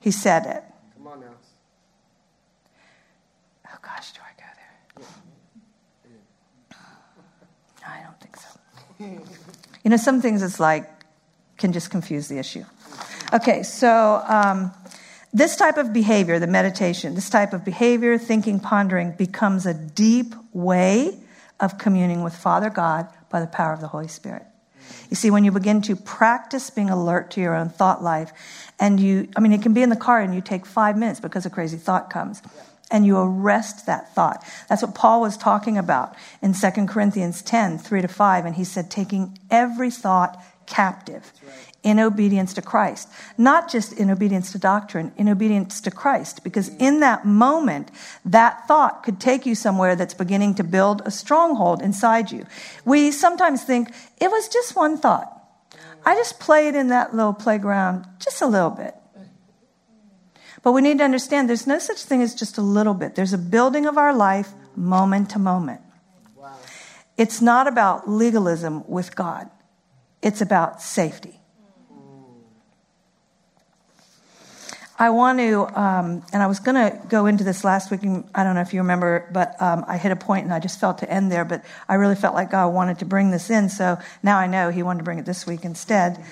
He 0.00 0.10
said 0.10 0.46
it. 0.46 0.64
Come 0.96 1.06
on 1.06 1.20
now. 1.20 1.26
Oh 3.66 3.78
gosh, 3.82 4.12
do 4.12 4.20
I 4.24 4.32
go 4.40 4.46
there? 4.56 5.06
No, 7.82 7.86
I 7.86 8.02
don't 8.02 8.18
think 8.20 8.36
so. 8.36 8.48
You 9.84 9.90
know, 9.90 9.98
some 9.98 10.22
things 10.22 10.42
it's 10.42 10.58
like 10.58 10.88
can 11.58 11.72
just 11.72 11.90
confuse 11.90 12.28
the 12.28 12.38
issue. 12.38 12.64
Okay, 13.32 13.62
so 13.62 14.24
um, 14.26 14.72
this 15.32 15.56
type 15.56 15.76
of 15.76 15.92
behavior, 15.92 16.38
the 16.38 16.46
meditation, 16.46 17.14
this 17.14 17.30
type 17.30 17.52
of 17.52 17.64
behavior, 17.64 18.18
thinking, 18.18 18.58
pondering, 18.58 19.12
becomes 19.12 19.66
a 19.66 19.74
deep 19.74 20.34
way 20.52 21.16
of 21.60 21.78
communing 21.78 22.22
with 22.24 22.34
Father 22.34 22.70
God 22.70 23.08
by 23.28 23.40
the 23.40 23.46
power 23.46 23.72
of 23.72 23.80
the 23.80 23.88
Holy 23.88 24.08
Spirit. 24.08 24.44
You 25.08 25.16
see, 25.16 25.30
when 25.30 25.44
you 25.44 25.52
begin 25.52 25.82
to 25.82 25.94
practice 25.94 26.70
being 26.70 26.90
alert 26.90 27.30
to 27.32 27.40
your 27.40 27.54
own 27.54 27.68
thought 27.68 28.02
life, 28.02 28.32
and 28.78 28.98
you, 28.98 29.28
I 29.36 29.40
mean, 29.40 29.52
it 29.52 29.62
can 29.62 29.72
be 29.72 29.82
in 29.82 29.90
the 29.90 29.96
car 29.96 30.20
and 30.20 30.34
you 30.34 30.40
take 30.40 30.66
five 30.66 30.96
minutes 30.96 31.20
because 31.20 31.46
a 31.46 31.50
crazy 31.50 31.76
thought 31.76 32.10
comes, 32.10 32.42
and 32.90 33.06
you 33.06 33.16
arrest 33.16 33.86
that 33.86 34.12
thought. 34.14 34.44
That's 34.68 34.82
what 34.82 34.96
Paul 34.96 35.20
was 35.20 35.36
talking 35.36 35.78
about 35.78 36.16
in 36.42 36.54
2 36.54 36.86
Corinthians 36.86 37.40
10, 37.42 37.78
3 37.78 38.02
to 38.02 38.08
5, 38.08 38.46
and 38.46 38.56
he 38.56 38.64
said, 38.64 38.90
taking 38.90 39.38
every 39.48 39.90
thought 39.92 40.42
captive 40.66 41.32
in 41.82 41.98
obedience 41.98 42.52
to 42.54 42.62
Christ. 42.62 43.08
Not 43.38 43.70
just 43.70 43.92
in 43.92 44.10
obedience 44.10 44.52
to 44.52 44.58
doctrine, 44.58 45.12
in 45.16 45.28
obedience 45.28 45.80
to 45.82 45.90
Christ. 45.90 46.44
Because 46.44 46.68
in 46.76 47.00
that 47.00 47.24
moment, 47.24 47.90
that 48.24 48.66
thought 48.68 49.02
could 49.02 49.18
take 49.18 49.46
you 49.46 49.54
somewhere 49.54 49.96
that's 49.96 50.14
beginning 50.14 50.54
to 50.56 50.64
build 50.64 51.02
a 51.04 51.10
stronghold 51.10 51.80
inside 51.80 52.30
you. 52.30 52.46
We 52.84 53.10
sometimes 53.10 53.64
think 53.64 53.92
it 54.20 54.30
was 54.30 54.48
just 54.48 54.76
one 54.76 54.98
thought. 54.98 55.36
I 56.04 56.14
just 56.14 56.40
played 56.40 56.74
in 56.74 56.88
that 56.88 57.14
little 57.14 57.34
playground 57.34 58.06
just 58.18 58.42
a 58.42 58.46
little 58.46 58.70
bit. 58.70 58.94
But 60.62 60.72
we 60.72 60.82
need 60.82 60.98
to 60.98 61.04
understand 61.04 61.48
there's 61.48 61.66
no 61.66 61.78
such 61.78 62.02
thing 62.04 62.22
as 62.22 62.34
just 62.34 62.58
a 62.58 62.62
little 62.62 62.94
bit. 62.94 63.14
There's 63.14 63.32
a 63.32 63.38
building 63.38 63.86
of 63.86 63.96
our 63.96 64.14
life 64.14 64.50
moment 64.76 65.30
to 65.30 65.38
moment. 65.38 65.80
Wow. 66.36 66.54
It's 67.16 67.40
not 67.40 67.66
about 67.66 68.08
legalism 68.08 68.86
with 68.86 69.16
God, 69.16 69.48
it's 70.20 70.42
about 70.42 70.82
safety. 70.82 71.39
I 75.00 75.08
want 75.08 75.38
to, 75.38 75.80
um, 75.80 76.22
and 76.30 76.42
I 76.42 76.46
was 76.46 76.60
going 76.60 76.74
to 76.74 77.00
go 77.08 77.24
into 77.24 77.42
this 77.42 77.64
last 77.64 77.90
week, 77.90 78.02
and 78.02 78.28
I 78.34 78.44
don't 78.44 78.54
know 78.54 78.60
if 78.60 78.74
you 78.74 78.80
remember, 78.80 79.26
but 79.32 79.60
um, 79.60 79.82
I 79.88 79.96
hit 79.96 80.12
a 80.12 80.16
point 80.16 80.44
and 80.44 80.52
I 80.52 80.60
just 80.60 80.78
felt 80.78 80.98
to 80.98 81.10
end 81.10 81.32
there, 81.32 81.46
but 81.46 81.64
I 81.88 81.94
really 81.94 82.16
felt 82.16 82.34
like 82.34 82.50
God 82.50 82.74
wanted 82.74 82.98
to 82.98 83.06
bring 83.06 83.30
this 83.30 83.48
in, 83.48 83.70
so 83.70 83.96
now 84.22 84.36
I 84.36 84.46
know 84.46 84.68
He 84.68 84.82
wanted 84.82 84.98
to 84.98 85.04
bring 85.04 85.18
it 85.18 85.24
this 85.24 85.46
week 85.46 85.64
instead, 85.64 86.22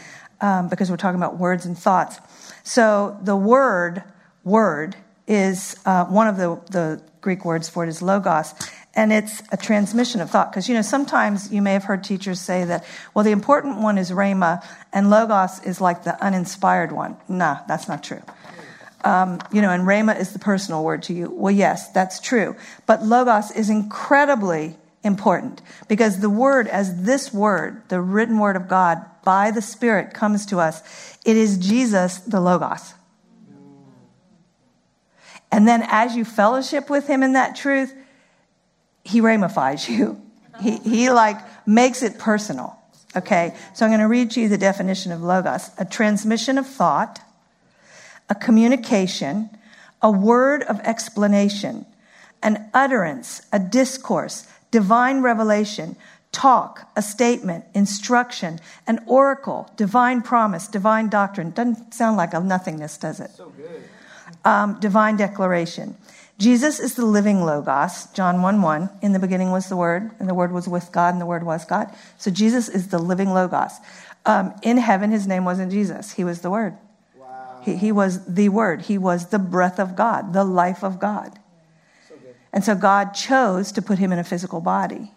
um, 0.42 0.68
because 0.68 0.90
we're 0.90 0.98
talking 0.98 1.16
about 1.16 1.38
words 1.38 1.64
and 1.64 1.78
thoughts. 1.78 2.18
So 2.62 3.18
the 3.22 3.34
word, 3.34 4.04
word, 4.44 4.96
is 5.26 5.74
uh, 5.86 6.04
one 6.04 6.28
of 6.28 6.36
the, 6.36 6.60
the 6.70 7.02
Greek 7.22 7.46
words 7.46 7.70
for 7.70 7.84
it 7.84 7.88
is 7.88 8.02
logos, 8.02 8.52
and 8.94 9.14
it's 9.14 9.42
a 9.50 9.56
transmission 9.56 10.20
of 10.20 10.28
thought. 10.28 10.52
Because, 10.52 10.68
you 10.68 10.74
know, 10.74 10.82
sometimes 10.82 11.50
you 11.50 11.62
may 11.62 11.72
have 11.72 11.84
heard 11.84 12.04
teachers 12.04 12.38
say 12.38 12.66
that, 12.66 12.84
well, 13.14 13.24
the 13.24 13.30
important 13.30 13.78
one 13.78 13.96
is 13.96 14.10
rhema, 14.10 14.62
and 14.92 15.08
logos 15.08 15.62
is 15.64 15.80
like 15.80 16.04
the 16.04 16.22
uninspired 16.22 16.92
one. 16.92 17.16
Nah, 17.28 17.60
that's 17.66 17.88
not 17.88 18.04
true. 18.04 18.20
Um, 19.04 19.40
you 19.52 19.62
know, 19.62 19.70
and 19.70 19.84
rhema 19.84 20.18
is 20.18 20.32
the 20.32 20.38
personal 20.38 20.82
word 20.82 21.04
to 21.04 21.12
you. 21.12 21.30
Well, 21.30 21.54
yes, 21.54 21.90
that's 21.90 22.20
true. 22.20 22.56
But 22.86 23.04
logos 23.04 23.50
is 23.52 23.70
incredibly 23.70 24.76
important 25.04 25.62
because 25.86 26.20
the 26.20 26.30
word, 26.30 26.66
as 26.66 27.02
this 27.04 27.32
word, 27.32 27.82
the 27.88 28.00
written 28.00 28.38
word 28.38 28.56
of 28.56 28.68
God 28.68 29.04
by 29.24 29.50
the 29.50 29.62
Spirit 29.62 30.14
comes 30.14 30.46
to 30.46 30.58
us, 30.58 31.16
it 31.24 31.36
is 31.36 31.58
Jesus, 31.58 32.18
the 32.18 32.40
logos. 32.40 32.94
And 35.50 35.66
then 35.66 35.82
as 35.86 36.14
you 36.16 36.24
fellowship 36.24 36.90
with 36.90 37.06
him 37.06 37.22
in 37.22 37.32
that 37.32 37.56
truth, 37.56 37.94
he 39.04 39.20
ramifies 39.20 39.88
you. 39.88 40.22
He, 40.60 40.76
he 40.78 41.08
like 41.08 41.36
makes 41.68 42.02
it 42.02 42.18
personal. 42.18 42.76
Okay. 43.14 43.54
So 43.74 43.86
I'm 43.86 43.92
going 43.92 44.00
to 44.00 44.08
read 44.08 44.34
you 44.34 44.48
the 44.48 44.58
definition 44.58 45.12
of 45.12 45.22
logos. 45.22 45.70
A 45.78 45.84
transmission 45.84 46.58
of 46.58 46.66
thought, 46.66 47.20
a 48.28 48.34
communication, 48.34 49.50
a 50.02 50.10
word 50.10 50.62
of 50.64 50.80
explanation, 50.80 51.86
an 52.42 52.68
utterance, 52.72 53.42
a 53.52 53.58
discourse, 53.58 54.46
divine 54.70 55.22
revelation, 55.22 55.96
talk, 56.30 56.88
a 56.94 57.02
statement, 57.02 57.64
instruction, 57.74 58.60
an 58.86 59.00
oracle, 59.06 59.70
divine 59.76 60.22
promise, 60.22 60.68
divine 60.68 61.08
doctrine. 61.08 61.50
Doesn't 61.50 61.94
sound 61.94 62.16
like 62.16 62.34
a 62.34 62.40
nothingness, 62.40 62.98
does 62.98 63.18
it? 63.20 63.30
So 63.30 63.48
good. 63.56 63.82
um, 64.44 64.78
divine 64.80 65.16
declaration. 65.16 65.96
Jesus 66.38 66.78
is 66.78 66.94
the 66.94 67.04
living 67.04 67.42
Logos, 67.44 68.06
John 68.14 68.42
1 68.42 68.62
1. 68.62 68.90
In 69.02 69.12
the 69.12 69.18
beginning 69.18 69.50
was 69.50 69.68
the 69.68 69.76
Word, 69.76 70.12
and 70.20 70.28
the 70.28 70.34
Word 70.34 70.52
was 70.52 70.68
with 70.68 70.92
God, 70.92 71.12
and 71.14 71.20
the 71.20 71.26
Word 71.26 71.42
was 71.42 71.64
God. 71.64 71.92
So 72.16 72.30
Jesus 72.30 72.68
is 72.68 72.88
the 72.88 72.98
living 72.98 73.30
Logos. 73.34 73.72
Um, 74.24 74.54
in 74.62 74.76
heaven, 74.76 75.10
his 75.10 75.26
name 75.26 75.44
wasn't 75.44 75.72
Jesus, 75.72 76.12
he 76.12 76.22
was 76.22 76.42
the 76.42 76.50
Word. 76.50 76.76
He, 77.68 77.76
he 77.76 77.92
was 77.92 78.24
the 78.24 78.48
Word, 78.48 78.82
he 78.82 78.98
was 78.98 79.28
the 79.28 79.38
breath 79.38 79.78
of 79.78 79.94
God, 79.94 80.32
the 80.32 80.44
life 80.44 80.82
of 80.82 80.98
God. 80.98 81.38
And 82.52 82.64
so 82.64 82.74
God 82.74 83.12
chose 83.12 83.72
to 83.72 83.82
put 83.82 83.98
him 83.98 84.10
in 84.10 84.18
a 84.18 84.24
physical 84.24 84.60
body, 84.60 85.12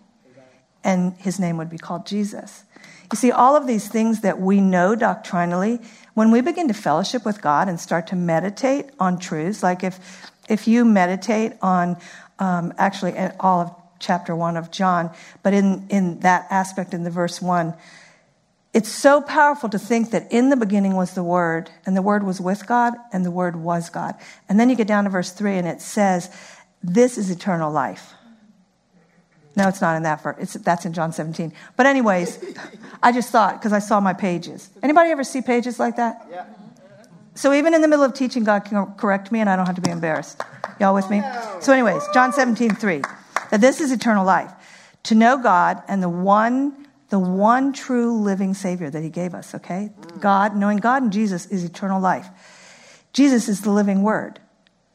and 0.84 1.14
his 1.18 1.40
name 1.40 1.58
would 1.58 1.70
be 1.70 1.78
called 1.78 2.06
Jesus. 2.06 2.66
You 3.12 3.18
see, 3.18 3.32
all 3.32 3.56
of 3.56 3.68
these 3.68 3.88
things 3.88 4.22
that 4.22 4.40
we 4.40 4.60
know 4.60 4.96
doctrinally, 4.96 5.80
when 6.14 6.32
we 6.32 6.42
begin 6.42 6.68
to 6.68 6.74
fellowship 6.74 7.26
with 7.26 7.42
God 7.42 7.70
and 7.70 7.80
start 7.80 8.08
to 8.08 8.16
meditate 8.16 8.90
on 9.00 9.18
truths, 9.18 9.64
like 9.64 9.84
if, 9.84 10.30
if 10.50 10.68
you 10.68 10.84
meditate 10.84 11.54
on 11.62 11.98
um, 12.40 12.74
actually 12.78 13.14
all 13.40 13.62
of 13.62 13.76
chapter 14.00 14.36
one 14.36 14.58
of 14.58 14.72
John, 14.72 15.12
but 15.44 15.54
in, 15.54 15.86
in 15.90 16.20
that 16.22 16.48
aspect 16.50 16.94
in 16.94 17.04
the 17.04 17.12
verse 17.12 17.42
one, 17.42 17.76
it's 18.74 18.90
so 18.90 19.22
powerful 19.22 19.68
to 19.70 19.80
think 19.80 20.12
that 20.12 20.32
in 20.32 20.50
the 20.50 20.56
beginning 20.56 20.96
was 20.96 21.14
the 21.14 21.24
Word, 21.24 21.70
and 21.86 21.96
the 21.96 22.02
Word 22.02 22.24
was 22.24 22.40
with 22.40 22.66
God, 22.66 22.94
and 23.12 23.26
the 23.26 23.32
Word 23.32 23.58
was 23.58 23.90
God. 23.90 24.16
And 24.48 24.60
then 24.60 24.70
you 24.70 24.76
get 24.76 24.88
down 24.88 25.04
to 25.04 25.10
verse 25.10 25.32
3, 25.32 25.58
and 25.58 25.68
it 25.68 25.82
says, 25.82 26.30
This 26.82 27.18
is 27.18 27.30
eternal 27.30 27.72
life. 27.72 28.14
No, 29.58 29.68
it's 29.68 29.82
not 29.82 29.98
in 29.98 30.04
that 30.04 30.24
verse. 30.24 30.38
It's, 30.40 30.54
that's 30.54 30.86
in 30.86 30.94
John 30.94 31.12
17. 31.12 31.52
But 31.76 31.86
anyways, 31.86 32.42
I 33.04 33.12
just 33.12 33.30
thought 33.30 33.60
because 33.60 33.74
I 33.74 33.80
saw 33.80 34.00
my 34.00 34.14
pages. 34.14 34.70
Anybody 34.82 35.10
ever 35.10 35.26
see 35.26 35.42
pages 35.42 35.78
like 35.78 35.98
that? 35.98 36.26
Yeah. 36.32 36.46
So 37.36 37.54
even 37.54 37.74
in 37.74 37.82
the 37.82 37.88
middle 37.90 38.06
of 38.06 38.14
teaching, 38.14 38.46
God 38.46 38.64
can 38.64 38.86
correct 38.94 39.32
me, 39.32 39.42
and 39.42 39.50
I 39.50 39.58
don't 39.58 39.66
have 39.66 39.76
to 39.76 39.82
be 39.82 39.92
embarrassed. 39.92 40.42
Y'all 40.80 40.94
with 40.94 41.10
me? 41.10 41.22
Oh, 41.24 41.58
so, 41.62 41.74
anyways, 41.74 42.04
John 42.14 42.32
17, 42.34 42.76
3. 42.76 43.02
That 43.52 43.60
this 43.60 43.82
is 43.82 43.92
eternal 43.92 44.26
life. 44.26 44.52
To 45.04 45.16
know 45.16 45.38
God 45.38 45.84
and 45.88 46.02
the 46.02 46.10
one, 46.10 46.81
the 47.12 47.20
one 47.20 47.74
true 47.74 48.18
living 48.18 48.54
Savior 48.54 48.90
that 48.90 49.04
He 49.04 49.10
gave 49.10 49.36
us, 49.36 49.54
okay? 49.54 49.92
God, 50.20 50.56
knowing 50.56 50.78
God 50.78 51.04
and 51.04 51.12
Jesus 51.12 51.46
is 51.48 51.64
eternal 51.64 52.02
life. 52.02 52.28
Jesus 53.12 53.50
is 53.50 53.62
the 53.62 53.70
living 53.70 54.02
word. 54.02 54.40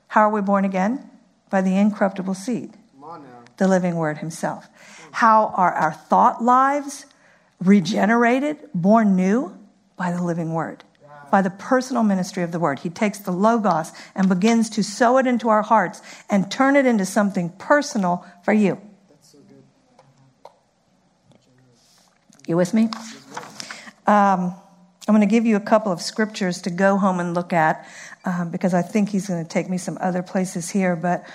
How 0.08 0.22
are 0.22 0.30
we 0.30 0.40
born 0.40 0.64
again? 0.64 1.10
By 1.50 1.60
the 1.60 1.76
incorruptible 1.76 2.32
seed, 2.34 2.72
Come 2.94 3.04
on 3.04 3.22
now. 3.22 3.44
the 3.58 3.68
living 3.68 3.96
word 3.96 4.18
Himself. 4.18 4.66
How 5.12 5.52
are 5.56 5.72
our 5.72 5.92
thought 5.92 6.42
lives 6.42 7.04
regenerated, 7.62 8.70
born 8.74 9.14
new? 9.14 9.56
By 9.96 10.10
the 10.10 10.22
living 10.22 10.52
word, 10.54 10.84
by 11.30 11.42
the 11.42 11.50
personal 11.50 12.02
ministry 12.02 12.42
of 12.42 12.50
the 12.52 12.58
word. 12.58 12.80
He 12.80 12.90
takes 12.90 13.18
the 13.18 13.30
Logos 13.30 13.92
and 14.14 14.28
begins 14.28 14.70
to 14.70 14.82
sow 14.82 15.18
it 15.18 15.26
into 15.26 15.48
our 15.48 15.62
hearts 15.62 16.00
and 16.30 16.50
turn 16.50 16.76
it 16.76 16.86
into 16.86 17.04
something 17.04 17.50
personal 17.58 18.24
for 18.42 18.52
you. 18.52 18.80
That's 19.08 19.32
so 19.32 19.38
good. 19.48 19.64
You 22.46 22.56
with 22.56 22.72
me? 22.72 22.84
Um, 24.06 24.54
I'm 25.08 25.14
going 25.14 25.20
to 25.20 25.26
give 25.26 25.46
you 25.46 25.56
a 25.56 25.60
couple 25.60 25.90
of 25.90 26.00
scriptures 26.00 26.62
to 26.62 26.70
go 26.70 26.96
home 26.96 27.18
and 27.18 27.34
look 27.34 27.52
at 27.52 27.88
um, 28.24 28.50
because 28.50 28.72
I 28.72 28.82
think 28.82 29.08
he's 29.08 29.26
going 29.26 29.42
to 29.42 29.48
take 29.48 29.68
me 29.68 29.78
some 29.78 29.98
other 30.00 30.22
places 30.22 30.70
here. 30.70 30.94
But 30.94 31.26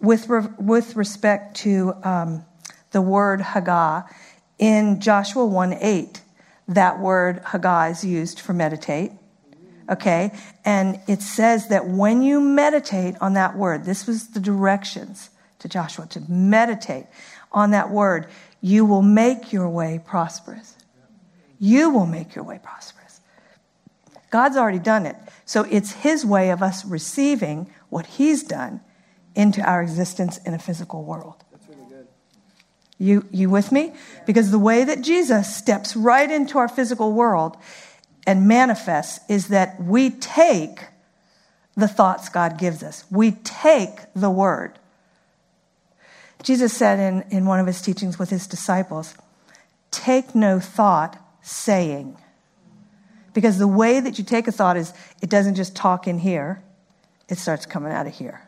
with, 0.00 0.26
re- 0.30 0.48
with 0.58 0.96
respect 0.96 1.56
to 1.58 1.92
um, 2.02 2.44
the 2.92 3.02
word 3.02 3.40
Hagah, 3.40 4.08
in 4.58 5.00
Joshua 5.00 5.44
1 5.44 5.74
8, 5.74 6.22
that 6.68 6.98
word 6.98 7.42
Hagah 7.44 7.90
is 7.90 8.02
used 8.02 8.40
for 8.40 8.54
meditate. 8.54 9.12
Okay? 9.90 10.32
And 10.64 10.98
it 11.06 11.20
says 11.20 11.68
that 11.68 11.88
when 11.88 12.22
you 12.22 12.40
meditate 12.40 13.16
on 13.20 13.34
that 13.34 13.54
word, 13.54 13.84
this 13.84 14.06
was 14.06 14.28
the 14.28 14.40
directions 14.40 15.28
to 15.58 15.68
Joshua 15.68 16.06
to 16.06 16.20
meditate 16.26 17.04
on 17.52 17.70
that 17.70 17.90
word, 17.90 18.26
you 18.64 18.86
will 18.86 19.02
make 19.02 19.52
your 19.52 19.68
way 19.68 20.00
prosperous. 20.02 20.74
You 21.58 21.90
will 21.90 22.06
make 22.06 22.34
your 22.34 22.44
way 22.44 22.58
prosperous. 22.62 23.20
God's 24.30 24.56
already 24.56 24.78
done 24.78 25.04
it. 25.04 25.16
So 25.44 25.66
it's 25.70 25.92
His 25.92 26.24
way 26.24 26.48
of 26.48 26.62
us 26.62 26.82
receiving 26.82 27.70
what 27.90 28.06
He's 28.06 28.42
done 28.42 28.80
into 29.34 29.60
our 29.60 29.82
existence 29.82 30.38
in 30.46 30.54
a 30.54 30.58
physical 30.58 31.04
world. 31.04 31.44
That's 31.52 31.68
really 31.68 31.90
good. 31.90 32.06
You, 32.96 33.26
you 33.30 33.50
with 33.50 33.70
me? 33.70 33.92
Because 34.24 34.50
the 34.50 34.58
way 34.58 34.82
that 34.82 35.02
Jesus 35.02 35.54
steps 35.54 35.94
right 35.94 36.30
into 36.30 36.56
our 36.56 36.68
physical 36.68 37.12
world 37.12 37.58
and 38.26 38.48
manifests 38.48 39.20
is 39.28 39.48
that 39.48 39.78
we 39.78 40.08
take 40.08 40.86
the 41.76 41.86
thoughts 41.86 42.30
God 42.30 42.56
gives 42.56 42.82
us, 42.82 43.04
we 43.10 43.32
take 43.32 43.98
the 44.14 44.30
word. 44.30 44.78
Jesus 46.44 46.72
said 46.72 47.00
in, 47.00 47.24
in 47.36 47.46
one 47.46 47.58
of 47.58 47.66
his 47.66 47.82
teachings 47.82 48.18
with 48.18 48.30
his 48.30 48.46
disciples, 48.46 49.16
Take 49.90 50.34
no 50.34 50.60
thought 50.60 51.18
saying. 51.42 52.16
Because 53.32 53.58
the 53.58 53.66
way 53.66 53.98
that 53.98 54.18
you 54.18 54.24
take 54.24 54.46
a 54.46 54.52
thought 54.52 54.76
is 54.76 54.92
it 55.22 55.30
doesn't 55.30 55.56
just 55.56 55.74
talk 55.74 56.06
in 56.06 56.18
here, 56.18 56.62
it 57.28 57.38
starts 57.38 57.66
coming 57.66 57.92
out 57.92 58.06
of 58.06 58.14
here. 58.14 58.42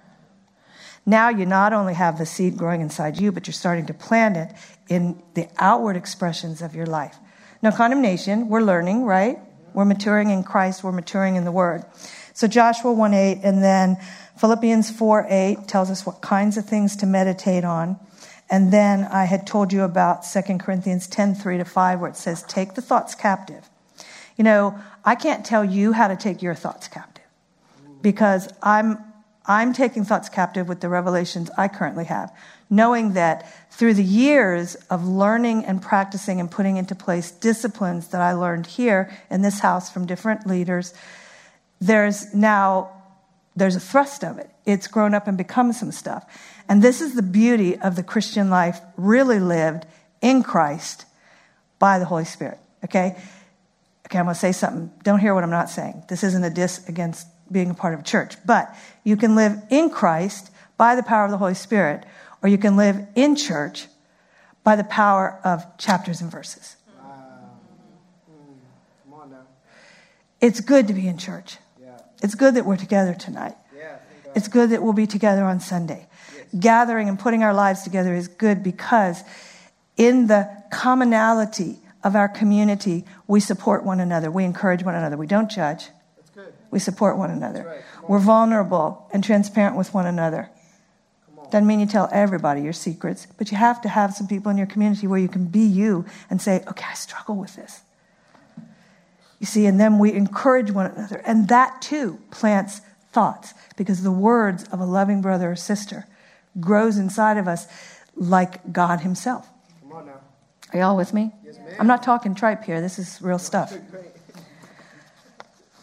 Now 1.06 1.28
you 1.30 1.46
not 1.46 1.72
only 1.72 1.94
have 1.94 2.18
the 2.18 2.26
seed 2.26 2.56
growing 2.56 2.80
inside 2.80 3.18
you, 3.18 3.32
but 3.32 3.46
you're 3.46 3.54
starting 3.54 3.86
to 3.86 3.94
plant 3.94 4.36
it 4.36 4.52
in 4.88 5.22
the 5.34 5.48
outward 5.58 5.96
expressions 5.96 6.62
of 6.62 6.74
your 6.74 6.86
life. 6.86 7.16
Now, 7.62 7.70
condemnation, 7.70 8.48
we're 8.48 8.60
learning, 8.60 9.04
right? 9.04 9.38
We're 9.72 9.84
maturing 9.84 10.30
in 10.30 10.42
Christ, 10.42 10.84
we're 10.84 10.92
maturing 10.92 11.36
in 11.36 11.44
the 11.44 11.52
Word. 11.52 11.84
So 12.32 12.46
Joshua 12.46 12.92
1 12.92 13.14
8, 13.14 13.40
and 13.42 13.62
then 13.62 13.96
Philippians 14.38 14.90
4 14.90 15.26
8 15.28 15.68
tells 15.68 15.90
us 15.90 16.04
what 16.04 16.20
kinds 16.20 16.56
of 16.56 16.66
things 16.66 16.96
to 16.96 17.06
meditate 17.06 17.64
on. 17.64 17.98
And 18.48 18.72
then 18.72 19.04
I 19.04 19.24
had 19.24 19.46
told 19.46 19.72
you 19.72 19.82
about 19.82 20.24
2 20.24 20.58
Corinthians 20.58 21.06
10 21.06 21.34
3 21.34 21.58
to 21.58 21.64
5, 21.64 22.00
where 22.00 22.10
it 22.10 22.16
says, 22.16 22.42
Take 22.44 22.74
the 22.74 22.82
thoughts 22.82 23.14
captive. 23.14 23.68
You 24.36 24.44
know, 24.44 24.78
I 25.04 25.14
can't 25.14 25.44
tell 25.44 25.64
you 25.64 25.92
how 25.92 26.08
to 26.08 26.16
take 26.16 26.42
your 26.42 26.54
thoughts 26.54 26.88
captive 26.88 27.24
because 28.02 28.48
I'm 28.62 28.98
I'm 29.48 29.72
taking 29.72 30.04
thoughts 30.04 30.28
captive 30.28 30.66
with 30.66 30.80
the 30.80 30.88
revelations 30.88 31.50
I 31.56 31.68
currently 31.68 32.04
have, 32.06 32.36
knowing 32.68 33.12
that 33.12 33.48
through 33.70 33.94
the 33.94 34.02
years 34.02 34.74
of 34.90 35.06
learning 35.06 35.64
and 35.64 35.80
practicing 35.80 36.40
and 36.40 36.50
putting 36.50 36.76
into 36.76 36.96
place 36.96 37.30
disciplines 37.30 38.08
that 38.08 38.20
I 38.20 38.32
learned 38.32 38.66
here 38.66 39.16
in 39.30 39.42
this 39.42 39.60
house 39.60 39.88
from 39.88 40.04
different 40.04 40.48
leaders, 40.48 40.92
there's 41.80 42.34
now 42.34 42.95
there's 43.56 43.74
a 43.74 43.80
thrust 43.80 44.22
of 44.22 44.38
it. 44.38 44.50
It's 44.66 44.86
grown 44.86 45.14
up 45.14 45.26
and 45.26 45.36
become 45.36 45.72
some 45.72 45.90
stuff. 45.90 46.24
And 46.68 46.82
this 46.82 47.00
is 47.00 47.14
the 47.14 47.22
beauty 47.22 47.78
of 47.78 47.96
the 47.96 48.02
Christian 48.02 48.50
life 48.50 48.80
really 48.96 49.40
lived 49.40 49.86
in 50.20 50.42
Christ 50.42 51.06
by 51.78 51.98
the 51.98 52.04
Holy 52.04 52.26
Spirit. 52.26 52.58
Okay? 52.84 53.16
Okay, 54.06 54.18
I'm 54.18 54.26
going 54.26 54.34
to 54.34 54.40
say 54.40 54.52
something. 54.52 54.92
Don't 55.02 55.18
hear 55.18 55.34
what 55.34 55.42
I'm 55.42 55.50
not 55.50 55.70
saying. 55.70 56.04
This 56.08 56.22
isn't 56.22 56.44
a 56.44 56.50
diss 56.50 56.86
against 56.88 57.26
being 57.50 57.70
a 57.70 57.74
part 57.74 57.94
of 57.94 58.00
a 58.00 58.02
church. 58.02 58.36
But 58.44 58.74
you 59.04 59.16
can 59.16 59.34
live 59.34 59.56
in 59.70 59.90
Christ 59.90 60.50
by 60.76 60.94
the 60.94 61.02
power 61.02 61.24
of 61.24 61.30
the 61.30 61.38
Holy 61.38 61.54
Spirit, 61.54 62.04
or 62.42 62.48
you 62.48 62.58
can 62.58 62.76
live 62.76 63.06
in 63.14 63.34
church 63.36 63.86
by 64.62 64.76
the 64.76 64.84
power 64.84 65.40
of 65.44 65.64
chapters 65.78 66.20
and 66.20 66.30
verses. 66.30 66.76
Wow. 67.00 67.50
Mm. 68.30 68.56
Come 69.04 69.20
on 69.20 69.30
now. 69.30 69.46
It's 70.40 70.60
good 70.60 70.88
to 70.88 70.94
be 70.94 71.08
in 71.08 71.18
church. 71.18 71.56
It's 72.26 72.34
good 72.34 72.56
that 72.56 72.66
we're 72.66 72.76
together 72.76 73.14
tonight. 73.14 73.54
Yeah. 73.72 73.98
It's 74.34 74.48
good 74.48 74.70
that 74.70 74.82
we'll 74.82 74.92
be 74.92 75.06
together 75.06 75.44
on 75.44 75.60
Sunday. 75.60 76.08
Gathering 76.58 77.08
and 77.08 77.16
putting 77.16 77.44
our 77.44 77.54
lives 77.54 77.84
together 77.84 78.16
is 78.16 78.26
good 78.26 78.64
because 78.64 79.22
in 79.96 80.26
the 80.26 80.50
commonality 80.72 81.78
of 82.02 82.16
our 82.16 82.28
community, 82.28 83.04
we 83.28 83.38
support 83.38 83.84
one 83.84 84.00
another. 84.00 84.28
We 84.28 84.42
encourage 84.42 84.82
one 84.82 84.96
another. 84.96 85.16
We 85.16 85.28
don't 85.28 85.48
judge. 85.48 85.86
That's 86.16 86.30
good. 86.30 86.52
We 86.72 86.80
support 86.80 87.16
one 87.16 87.30
another. 87.30 87.64
Right. 87.64 87.82
On. 88.02 88.08
We're 88.08 88.18
vulnerable 88.18 89.08
and 89.12 89.22
transparent 89.22 89.76
with 89.76 89.94
one 89.94 90.06
another. 90.06 90.50
Doesn't 91.52 91.68
mean 91.68 91.78
you 91.78 91.86
tell 91.86 92.08
everybody 92.10 92.60
your 92.60 92.72
secrets, 92.72 93.28
but 93.38 93.52
you 93.52 93.56
have 93.56 93.80
to 93.82 93.88
have 93.88 94.14
some 94.14 94.26
people 94.26 94.50
in 94.50 94.58
your 94.58 94.66
community 94.66 95.06
where 95.06 95.20
you 95.20 95.28
can 95.28 95.46
be 95.46 95.60
you 95.60 96.04
and 96.28 96.42
say, 96.42 96.64
okay, 96.66 96.86
I 96.90 96.94
struggle 96.94 97.36
with 97.36 97.54
this. 97.54 97.82
You 99.38 99.46
see, 99.46 99.66
and 99.66 99.78
then 99.78 99.98
we 99.98 100.12
encourage 100.12 100.70
one 100.70 100.86
another. 100.86 101.22
And 101.26 101.48
that 101.48 101.82
too 101.82 102.18
plants 102.30 102.80
thoughts 103.12 103.54
because 103.76 104.02
the 104.02 104.12
words 104.12 104.64
of 104.64 104.80
a 104.80 104.84
loving 104.84 105.20
brother 105.20 105.52
or 105.52 105.56
sister 105.56 106.06
grows 106.58 106.96
inside 106.96 107.36
of 107.36 107.46
us 107.46 107.66
like 108.14 108.72
God 108.72 109.00
Himself. 109.00 109.48
Come 109.82 109.92
on 109.92 110.06
now. 110.06 110.20
Are 110.72 110.78
y'all 110.78 110.96
with 110.96 111.14
me? 111.14 111.32
Yes, 111.44 111.58
ma'am. 111.58 111.76
I'm 111.78 111.86
not 111.86 112.02
talking 112.02 112.34
tripe 112.34 112.64
here. 112.64 112.80
This 112.80 112.98
is 112.98 113.20
real 113.22 113.38
stuff. 113.38 113.72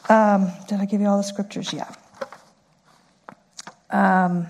Um, 0.10 0.52
did 0.68 0.80
I 0.80 0.86
give 0.86 1.00
you 1.00 1.08
all 1.08 1.18
the 1.18 1.24
scriptures? 1.24 1.72
Yeah. 1.72 1.90
Um, 3.90 4.48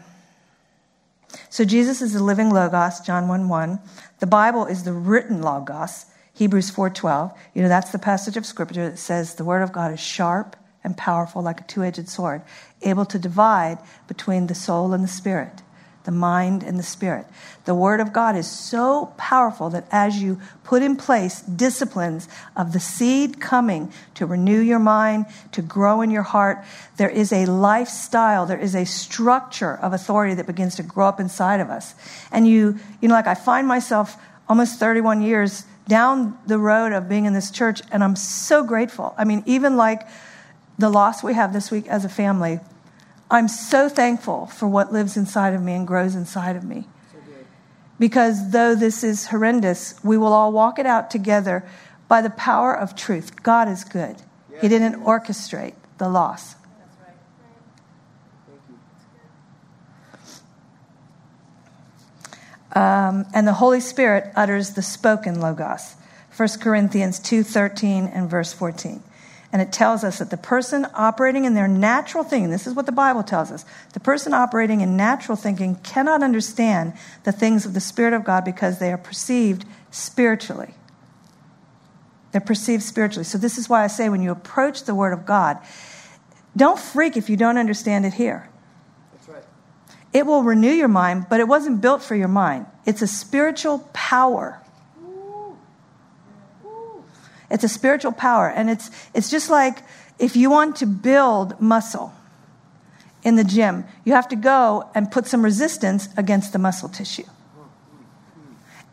so 1.50 1.64
Jesus 1.64 2.02
is 2.02 2.14
the 2.14 2.24
living 2.24 2.50
logos, 2.50 3.00
John 3.02 3.28
1 3.28 3.48
1. 3.48 3.80
The 4.20 4.28
Bible 4.28 4.66
is 4.66 4.84
the 4.84 4.94
written 4.94 5.42
logos, 5.42 6.06
Hebrews 6.36 6.72
4.12. 6.72 7.36
You 7.54 7.62
know, 7.62 7.70
that's 7.70 7.92
the 7.92 8.00
passage 8.00 8.38
of 8.38 8.46
scripture 8.46 8.90
that 8.90 8.98
says 8.98 9.36
the 9.36 9.46
word 9.46 9.62
of 9.62 9.72
God 9.72 9.94
is 9.94 10.00
sharp 10.00 10.56
and 10.84 10.98
powerful 10.98 11.42
like 11.42 11.62
a 11.62 11.64
two-edged 11.64 12.10
sword, 12.10 12.42
able 12.82 13.06
to 13.06 13.20
divide 13.20 13.78
between 14.08 14.48
the 14.48 14.56
soul 14.56 14.94
and 14.94 15.04
the 15.04 15.08
spirit, 15.08 15.62
the 16.06 16.12
mind 16.12 16.64
and 16.64 16.78
the 16.78 16.84
spirit. 16.84 17.28
The 17.66 17.76
word 17.76 18.00
of 18.00 18.12
God 18.12 18.36
is 18.36 18.50
so 18.50 19.14
powerful 19.16 19.70
that 19.70 19.88
as 19.92 20.22
you 20.22 20.42
put 20.64 20.82
in 20.82 20.96
place 20.96 21.42
disciplines 21.42 22.28
of 22.58 22.74
the 22.74 22.80
seed 22.80 23.40
coming 23.40 23.94
to 24.16 24.26
renew 24.26 24.60
your 24.60 24.80
mind, 24.80 25.28
to 25.52 25.62
grow 25.62 26.02
in 26.02 26.10
your 26.10 26.24
heart, 26.24 26.66
there 26.98 27.10
is 27.10 27.32
a 27.32 27.46
lifestyle, 27.46 28.46
there 28.48 28.60
is 28.60 28.76
a 28.76 28.86
structure 28.86 29.76
of 29.78 29.94
authority 29.94 30.34
that 30.34 30.48
begins 30.48 30.76
to 30.76 30.84
grow 30.84 31.08
up 31.08 31.20
inside 31.20 31.60
of 31.60 31.70
us. 31.70 31.94
And 32.32 32.48
you, 32.48 32.80
you 33.02 33.08
know, 33.08 33.14
like 33.14 33.28
I 33.28 33.36
find 33.36 33.68
myself 33.68 34.18
almost 34.50 34.80
31 34.80 35.22
years 35.22 35.66
down 35.88 36.38
the 36.48 36.58
road 36.58 36.94
of 36.94 37.10
being 37.10 37.26
in 37.26 37.34
this 37.34 37.52
church, 37.52 37.82
and 37.92 38.04
I'm 38.04 38.16
so 38.16 38.64
grateful. 38.64 39.14
I 39.18 39.26
mean, 39.26 39.44
even 39.46 39.78
like 39.78 40.08
the 40.78 40.90
loss 40.90 41.24
we 41.24 41.34
have 41.34 41.54
this 41.54 41.72
week 41.72 41.88
as 41.88 42.06
a 42.06 42.10
family, 42.10 42.60
I'm 43.30 43.48
so 43.48 43.90
thankful 43.90 44.48
for 44.48 44.68
what 44.68 44.94
lives 44.94 45.18
inside 45.18 45.54
of 45.54 45.62
me 45.62 45.74
and 45.74 45.88
grows 45.88 46.16
inside 46.16 46.56
of 46.56 46.64
me. 46.64 46.88
So. 47.12 47.18
Because 48.00 48.52
though 48.52 48.76
this 48.76 49.04
is 49.04 49.28
horrendous, 49.28 49.96
we 50.04 50.18
will 50.18 50.34
all 50.34 50.52
walk 50.52 50.80
it 50.80 50.86
out 50.86 51.10
together 51.10 51.64
by 52.08 52.22
the 52.22 52.30
power 52.30 52.74
of 52.74 52.96
truth. 52.96 53.44
God 53.44 53.68
is 53.68 53.84
good. 53.84 54.18
He 54.62 54.70
didn't 54.70 55.04
orchestrate 55.04 55.74
the 55.98 56.08
loss. 56.08 56.54
Thank 56.54 56.64
you. 58.70 58.78
Um, 62.74 63.26
and 63.34 63.48
the 63.48 63.54
Holy 63.54 63.80
Spirit 63.80 64.32
utters 64.36 64.72
the 64.72 64.82
spoken 64.82 65.40
logos. 65.40 65.96
1 66.36 66.60
Corinthians 66.60 67.20
2:13 67.20 68.08
and 68.08 68.30
verse 68.30 68.54
14. 68.54 69.04
And 69.52 69.62
it 69.62 69.72
tells 69.72 70.04
us 70.04 70.18
that 70.18 70.32
the 70.32 70.38
person 70.38 70.88
operating 70.96 71.46
in 71.46 71.54
their 71.54 71.68
natural 71.68 72.24
thinking, 72.24 72.50
this 72.50 72.66
is 72.66 72.74
what 72.74 72.88
the 72.88 72.92
Bible 72.92 73.22
tells 73.22 73.52
us, 73.52 73.66
the 73.94 74.00
person 74.00 74.34
operating 74.34 74.82
in 74.82 74.98
natural 74.98 75.36
thinking 75.36 75.76
cannot 75.84 76.24
understand 76.24 76.94
the 77.24 77.32
things 77.32 77.64
of 77.64 77.76
the 77.76 77.80
Spirit 77.80 78.14
of 78.14 78.24
God 78.24 78.44
because 78.44 78.80
they 78.80 78.92
are 78.92 78.98
perceived 78.98 79.66
spiritually. 79.92 80.74
They're 82.32 82.42
perceived 82.42 82.82
spiritually. 82.82 83.26
So, 83.26 83.38
this 83.38 83.60
is 83.60 83.70
why 83.70 83.84
I 83.84 83.88
say 83.88 84.10
when 84.10 84.24
you 84.24 84.32
approach 84.32 84.86
the 84.86 84.96
Word 84.96 85.14
of 85.14 85.24
God, 85.24 85.60
don't 86.58 86.80
freak 86.80 87.16
if 87.16 87.30
you 87.30 87.38
don't 87.38 87.60
understand 87.60 88.08
it 88.08 88.16
here. 88.16 88.50
It 90.14 90.28
will 90.28 90.44
renew 90.44 90.72
your 90.72 90.88
mind, 90.88 91.26
but 91.30 91.40
it 91.40 91.48
wasn't 91.48 91.82
built 91.82 92.04
for 92.04 92.16
your 92.16 92.28
mind. 92.28 92.68
It's 92.86 93.02
a 93.02 93.08
spiritual 93.08 93.90
power. 93.94 94.62
It's 97.50 97.64
a 97.64 97.70
spiritual 97.70 98.12
power. 98.12 98.48
And 98.50 98.70
it's, 98.70 98.92
it's 99.14 99.30
just 99.30 99.50
like 99.50 99.80
if 100.20 100.36
you 100.36 100.50
want 100.52 100.78
to 100.78 100.86
build 100.86 101.60
muscle 101.60 102.14
in 103.24 103.36
the 103.36 103.44
gym, 103.44 103.86
you 104.06 104.14
have 104.14 104.28
to 104.30 104.36
go 104.36 104.90
and 104.94 105.12
put 105.12 105.26
some 105.26 105.44
resistance 105.44 106.10
against 106.16 106.54
the 106.54 106.60
muscle 106.60 106.90
tissue. 106.90 107.26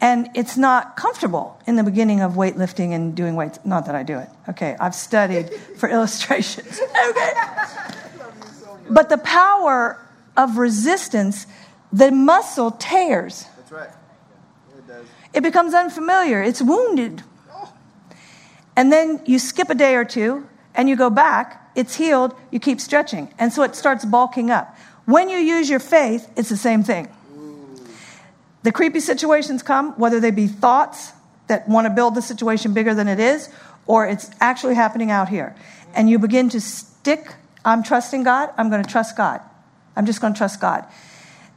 And 0.01 0.31
it's 0.35 0.57
not 0.57 0.97
comfortable 0.97 1.61
in 1.67 1.77
the 1.77 1.83
beginning 1.85 2.23
of 2.23 2.33
weightlifting 2.33 2.95
and 2.95 3.15
doing 3.15 3.37
weights. 3.37 3.59
Not 3.65 3.85
that 3.87 3.95
I 3.95 4.03
do 4.03 4.19
it. 4.19 4.29
Okay, 4.49 4.75
I've 4.81 4.95
studied 4.95 5.53
for 5.77 5.89
illustrations. 5.97 6.81
Okay. 6.81 7.33
But 8.89 9.11
the 9.11 9.19
power 9.19 10.07
of 10.37 10.57
resistance, 10.57 11.47
the 11.93 12.11
muscle 12.11 12.71
tears. 12.73 13.47
That's 13.57 13.73
right. 13.73 13.91
It 14.77 14.87
does. 14.87 15.07
It 15.33 15.43
becomes 15.43 15.75
unfamiliar. 15.75 16.43
It's 16.43 16.63
wounded. 16.63 17.23
And 18.77 18.93
then 18.93 19.21
you 19.27 19.39
skip 19.39 19.69
a 19.69 19.75
day 19.75 19.95
or 19.95 20.05
two 20.05 20.49
and 20.75 20.89
you 20.89 20.97
go 20.97 21.11
back, 21.11 21.71
it's 21.75 21.97
healed, 21.97 22.35
you 22.51 22.59
keep 22.59 22.81
stretching. 22.81 23.33
And 23.39 23.53
so 23.53 23.63
it 23.63 23.75
starts 23.75 24.05
bulking 24.05 24.51
up. 24.51 24.77
When 25.05 25.29
you 25.29 25.39
use 25.39 25.69
your 25.69 25.81
faith, 25.81 26.31
it's 26.37 26.49
the 26.49 26.57
same 26.57 26.83
thing. 26.83 27.09
The 28.63 28.73
creepy 28.73 29.01
situations 29.01 29.63
come, 29.63 29.93
whether 29.99 30.21
they 30.21 30.31
be 30.31 30.47
thoughts 30.47 31.13
that 31.49 31.69
want 31.69 31.87
to 31.87 31.91
build 31.91 32.15
the 32.15 32.23
situation 32.23 32.73
bigger 32.73 32.95
than 32.95 33.09
it 33.09 33.19
is, 33.19 33.49
or 33.87 34.07
it's 34.07 34.31
actually 34.41 34.75
happening 34.75 35.11
out 35.11 35.29
here. 35.29 35.57
And 35.95 36.09
you 36.09 36.19
begin 36.19 36.49
to 36.51 36.61
stick, 36.61 37.35
I'm 37.65 37.83
trusting 37.83 38.23
God, 38.23 38.51
I'm 38.57 38.71
going 38.71 38.85
to 38.85 38.91
trust 38.91 39.17
God. 39.17 39.41
I'm 39.97 40.07
just 40.07 40.21
going 40.21 40.33
to 40.33 40.39
trust 40.39 40.61
God. 40.61 40.87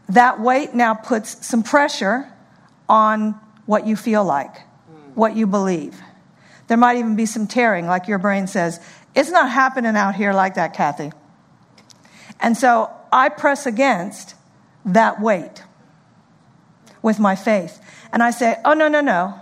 That 0.09 0.39
weight 0.39 0.73
now 0.73 0.93
puts 0.93 1.45
some 1.45 1.63
pressure 1.63 2.31
on 2.89 3.39
what 3.65 3.87
you 3.87 3.95
feel 3.95 4.23
like, 4.23 4.55
mm. 4.55 5.15
what 5.15 5.35
you 5.35 5.47
believe. 5.47 5.99
There 6.67 6.77
might 6.77 6.97
even 6.97 7.15
be 7.15 7.25
some 7.25 7.47
tearing, 7.47 7.87
like 7.87 8.07
your 8.07 8.19
brain 8.19 8.47
says, 8.47 8.79
it's 9.15 9.29
not 9.29 9.49
happening 9.49 9.95
out 9.95 10.15
here 10.15 10.33
like 10.33 10.55
that, 10.55 10.73
Kathy. 10.73 11.11
And 12.39 12.57
so 12.57 12.91
I 13.11 13.29
press 13.29 13.65
against 13.65 14.35
that 14.85 15.21
weight 15.21 15.63
with 17.01 17.19
my 17.19 17.35
faith. 17.35 17.79
And 18.11 18.23
I 18.23 18.31
say, 18.31 18.57
oh, 18.65 18.73
no, 18.73 18.87
no, 18.87 19.01
no. 19.01 19.39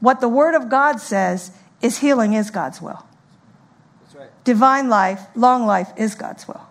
What 0.00 0.20
the 0.20 0.28
Word 0.28 0.54
of 0.54 0.68
God 0.68 1.00
says 1.00 1.50
is 1.82 1.98
healing 1.98 2.34
is 2.34 2.50
God's 2.50 2.80
will. 2.80 3.04
That's 4.02 4.14
right. 4.14 4.44
Divine 4.44 4.88
life, 4.88 5.20
long 5.34 5.66
life 5.66 5.92
is 5.96 6.14
God's 6.14 6.46
will. 6.46 6.66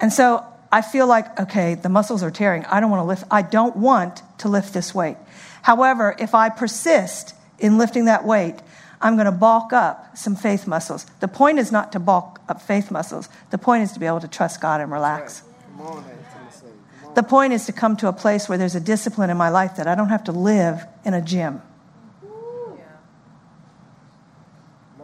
And 0.00 0.12
so 0.12 0.44
I 0.70 0.82
feel 0.82 1.06
like, 1.06 1.38
okay, 1.40 1.74
the 1.74 1.88
muscles 1.88 2.22
are 2.22 2.30
tearing. 2.30 2.64
I 2.66 2.80
don't 2.80 2.90
want 2.90 3.00
to 3.00 3.04
lift, 3.04 3.24
I 3.30 3.42
don't 3.42 3.76
want 3.76 4.22
to 4.38 4.48
lift 4.48 4.72
this 4.72 4.94
weight. 4.94 5.16
However, 5.62 6.14
if 6.18 6.34
I 6.34 6.50
persist 6.50 7.34
in 7.58 7.78
lifting 7.78 8.04
that 8.06 8.24
weight, 8.24 8.56
I'm 9.00 9.14
going 9.14 9.26
to 9.26 9.32
bulk 9.32 9.72
up 9.72 10.16
some 10.16 10.34
faith 10.34 10.66
muscles. 10.66 11.06
The 11.20 11.28
point 11.28 11.58
is 11.58 11.70
not 11.70 11.92
to 11.92 12.00
bulk 12.00 12.40
up 12.48 12.60
faith 12.60 12.90
muscles. 12.90 13.28
The 13.50 13.58
point 13.58 13.82
is 13.84 13.92
to 13.92 14.00
be 14.00 14.06
able 14.06 14.20
to 14.20 14.28
trust 14.28 14.60
God 14.60 14.80
and 14.80 14.90
relax. 14.90 15.42
Come 15.76 15.86
on, 15.86 16.04
Tennessee. 16.04 16.66
Come 17.00 17.08
on. 17.10 17.14
The 17.14 17.22
point 17.22 17.52
is 17.52 17.66
to 17.66 17.72
come 17.72 17.96
to 17.98 18.08
a 18.08 18.12
place 18.12 18.48
where 18.48 18.58
there's 18.58 18.74
a 18.74 18.80
discipline 18.80 19.30
in 19.30 19.36
my 19.36 19.50
life 19.50 19.76
that 19.76 19.86
I 19.86 19.94
don't 19.94 20.08
have 20.08 20.24
to 20.24 20.32
live 20.32 20.84
in 21.04 21.14
a 21.14 21.22
gym. 21.22 21.62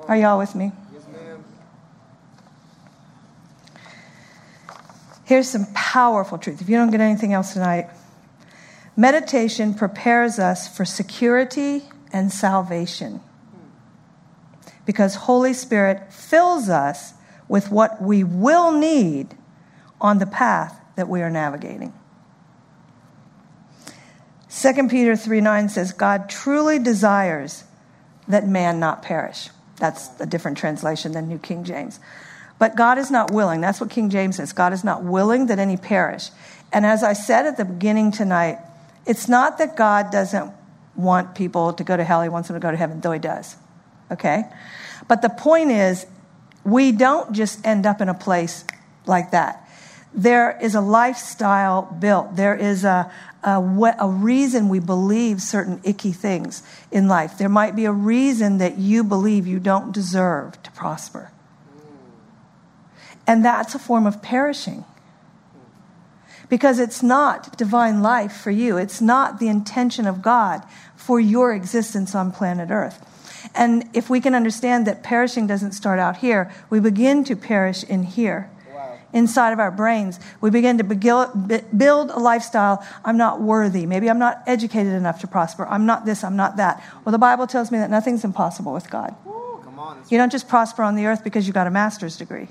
Are 0.07 0.17
y'all 0.17 0.39
with 0.39 0.55
me? 0.55 0.71
Yes, 0.93 1.07
ma'am. 1.11 1.45
Here's 5.25 5.49
some 5.49 5.67
powerful 5.75 6.39
truth. 6.39 6.61
If 6.61 6.69
you 6.69 6.77
don't 6.77 6.91
get 6.91 7.01
anything 7.01 7.33
else 7.33 7.55
tonight, 7.55 7.89
meditation 8.97 9.75
prepares 9.75 10.39
us 10.39 10.75
for 10.75 10.85
security 10.85 11.85
and 12.13 12.31
salvation. 12.31 13.21
Because 14.87 15.15
Holy 15.15 15.55
Spirit 15.55 16.13
fills 16.13 16.69
us 16.69 17.15
with 17.49 17.71
what 17.71 18.03
we 18.03 18.23
will 18.23 18.73
need 18.73 19.35
on 20.01 20.19
the 20.19 20.27
path 20.27 20.79
that 20.97 21.09
we 21.09 21.23
are 21.23 21.31
navigating. 21.31 21.93
2 24.51 24.89
Peter 24.89 25.17
3 25.17 25.41
9 25.41 25.69
says, 25.69 25.93
God 25.93 26.29
truly 26.29 26.79
desires 26.79 27.65
that 28.29 28.47
man 28.47 28.79
not 28.79 29.03
perish. 29.03 29.49
That's 29.77 30.09
a 30.21 30.27
different 30.27 30.59
translation 30.59 31.13
than 31.13 31.29
New 31.29 31.39
King 31.39 31.65
James. 31.65 31.99
But 32.59 32.77
God 32.77 32.99
is 32.99 33.11
not 33.11 33.31
willing. 33.31 33.61
That's 33.61 33.81
what 33.81 33.91
King 33.91 34.11
James 34.11 34.37
says. 34.37 34.53
God 34.53 34.73
is 34.73 34.85
not 34.85 35.03
willing 35.03 35.47
that 35.47 35.59
any 35.59 35.77
perish. 35.77 36.31
And 36.73 36.87
as 36.87 37.03
I 37.03 37.13
said 37.13 37.47
at 37.47 37.57
the 37.57 37.65
beginning 37.65 38.13
tonight, 38.13 38.59
it's 39.07 39.29
not 39.29 39.59
that 39.59 39.77
God 39.77 40.11
doesn't 40.11 40.53
want 40.97 41.35
people 41.35 41.73
to 41.73 41.85
go 41.85 41.97
to 41.97 42.05
hell, 42.05 42.23
He 42.23 42.29
wants 42.29 42.49
them 42.49 42.55
to 42.55 42.61
go 42.61 42.71
to 42.71 42.77
heaven, 42.77 43.01
though 43.01 43.13
He 43.13 43.19
does. 43.19 43.57
Okay? 44.11 44.45
But 45.09 45.23
the 45.23 45.29
point 45.29 45.71
is, 45.71 46.07
we 46.65 46.93
don't 46.93 47.33
just 47.33 47.65
end 47.67 47.87
up 47.87 48.01
in 48.01 48.09
a 48.09 48.15
place 48.15 48.65
like 49.07 49.33
that. 49.33 49.69
There 50.15 50.57
is 50.63 50.75
a 50.75 50.81
lifestyle 50.81 51.83
built. 51.83 52.37
There 52.37 52.55
is 52.55 52.85
a, 52.85 53.11
a, 53.43 53.61
a 53.99 54.09
reason 54.09 54.69
we 54.69 54.79
believe 54.79 55.43
certain 55.43 55.81
icky 55.83 56.13
things 56.13 56.63
in 56.93 57.09
life. 57.09 57.37
There 57.37 57.49
might 57.49 57.75
be 57.75 57.85
a 57.85 57.93
reason 57.93 58.59
that 58.59 58.79
you 58.79 59.03
believe 59.03 59.47
you 59.47 59.59
don't 59.59 59.93
deserve 59.93 60.63
to 60.63 60.71
prosper. 60.71 61.33
And 63.27 63.45
that's 63.45 63.75
a 63.75 63.79
form 63.79 64.07
of 64.07 64.23
perishing. 64.23 64.85
Because 66.49 66.79
it's 66.79 67.03
not 67.03 67.57
divine 67.57 68.03
life 68.03 68.37
for 68.37 68.51
you, 68.51 68.77
it's 68.77 69.01
not 69.01 69.41
the 69.41 69.49
intention 69.49 70.07
of 70.07 70.21
God 70.21 70.63
for 70.95 71.19
your 71.19 71.55
existence 71.55 72.15
on 72.15 72.33
planet 72.33 72.71
Earth. 72.71 73.05
And 73.55 73.89
if 73.95 74.11
we 74.11 74.21
can 74.21 74.35
understand 74.35 74.87
that 74.87 75.03
perishing 75.03 75.47
doesn't 75.47 75.73
start 75.73 75.99
out 75.99 76.19
here, 76.19 76.53
we 76.71 76.81
begin 76.81 77.25
to 77.25 77.37
perish 77.37 77.83
in 77.83 78.03
here. 78.03 78.51
Wow. 78.73 78.99
Inside 79.13 79.53
of 79.53 79.59
our 79.59 79.71
brains, 79.71 80.21
we 80.41 80.51
begin 80.51 80.79
to 80.79 80.85
build 80.85 82.11
a 82.11 82.19
lifestyle. 82.19 82.87
I'm 83.05 83.17
not 83.17 83.41
worthy. 83.41 83.87
Maybe 83.87 84.09
I'm 84.09 84.19
not 84.19 84.43
educated 84.47 84.93
enough 84.93 85.21
to 85.21 85.27
prosper. 85.27 85.67
I'm 85.67 85.87
not 85.87 86.05
this, 86.05 86.25
I'm 86.25 86.37
not 86.37 86.57
that. 86.57 86.83
Well, 87.05 87.13
the 87.13 87.19
Bible 87.19 87.47
tells 87.47 87.71
me 87.71 87.79
that 87.79 87.91
nothing's 87.91 88.25
impossible 88.25 88.73
with 88.73 88.91
God. 88.91 89.15
Come 89.63 89.79
on. 89.79 90.03
You 90.09 90.19
don't 90.19 90.33
just 90.33 90.49
prosper 90.49 90.83
on 90.83 90.95
the 90.95 91.07
earth 91.07 91.25
because 91.25 91.47
you 91.47 91.53
got 91.53 91.67
a 91.67 91.71
master's 91.71 92.17
degree. 92.17 92.49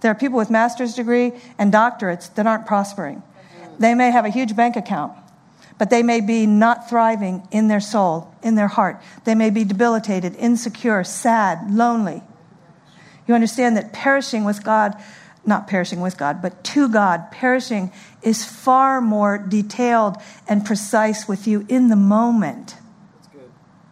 There 0.00 0.10
are 0.10 0.14
people 0.14 0.38
with 0.38 0.50
master's 0.50 0.94
degree 0.94 1.32
and 1.58 1.72
doctorates 1.72 2.32
that 2.34 2.46
aren't 2.46 2.66
prospering. 2.66 3.22
They 3.78 3.94
may 3.94 4.10
have 4.10 4.24
a 4.24 4.30
huge 4.30 4.56
bank 4.56 4.76
account, 4.76 5.12
but 5.78 5.90
they 5.90 6.02
may 6.02 6.20
be 6.20 6.46
not 6.46 6.88
thriving 6.88 7.46
in 7.50 7.68
their 7.68 7.80
soul, 7.80 8.34
in 8.42 8.54
their 8.54 8.68
heart. 8.68 9.00
They 9.24 9.34
may 9.34 9.50
be 9.50 9.64
debilitated, 9.64 10.36
insecure, 10.36 11.04
sad, 11.04 11.70
lonely. 11.70 12.22
You 13.26 13.34
understand 13.34 13.76
that 13.76 13.92
perishing 13.92 14.44
with 14.44 14.64
God, 14.64 14.96
not 15.46 15.66
perishing 15.66 16.00
with 16.00 16.18
God, 16.18 16.42
but 16.42 16.62
to 16.64 16.88
God, 16.88 17.30
perishing 17.30 17.92
is 18.22 18.44
far 18.44 19.00
more 19.00 19.38
detailed 19.38 20.16
and 20.48 20.64
precise 20.64 21.26
with 21.28 21.46
you 21.46 21.64
in 21.68 21.88
the 21.88 21.96
moment 21.96 22.76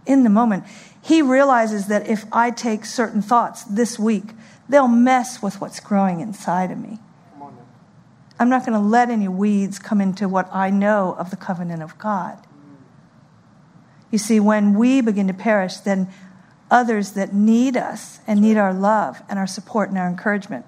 in 0.09 0.25
the 0.25 0.31
moment. 0.31 0.65
He 1.01 1.23
realizes 1.23 1.87
that 1.87 2.09
if 2.09 2.25
I 2.33 2.51
take 2.51 2.85
certain 2.85 3.23
thoughts 3.23 3.63
this 3.65 3.99
week, 3.99 4.31
they'll 4.69 4.89
mess 4.89 5.43
with 5.43 5.61
what's 5.61 5.81
growing 5.81 6.21
inside 6.21 6.71
of 6.71 6.79
me. 6.79 6.99
I'm 8.41 8.49
not 8.49 8.65
going 8.65 8.81
to 8.81 8.87
let 8.87 9.11
any 9.11 9.27
weeds 9.27 9.79
come 9.79 10.01
into 10.01 10.29
what 10.29 10.49
I 10.55 10.71
know 10.71 11.17
of 11.19 11.31
the 11.31 11.37
covenant 11.37 11.83
of 11.83 11.99
God. 11.99 12.39
You 14.11 14.19
see, 14.19 14.39
when 14.41 14.75
we 14.75 15.01
begin 15.01 15.27
to 15.27 15.35
perish, 15.35 15.79
then 15.79 16.09
others 16.71 17.13
that 17.13 17.35
need 17.35 17.77
us 17.77 18.21
and 18.27 18.41
need 18.41 18.57
our 18.57 18.73
love 18.73 19.23
and 19.29 19.39
our 19.39 19.47
support 19.47 19.89
and 19.89 19.99
our 19.99 20.09
encouragement, 20.09 20.67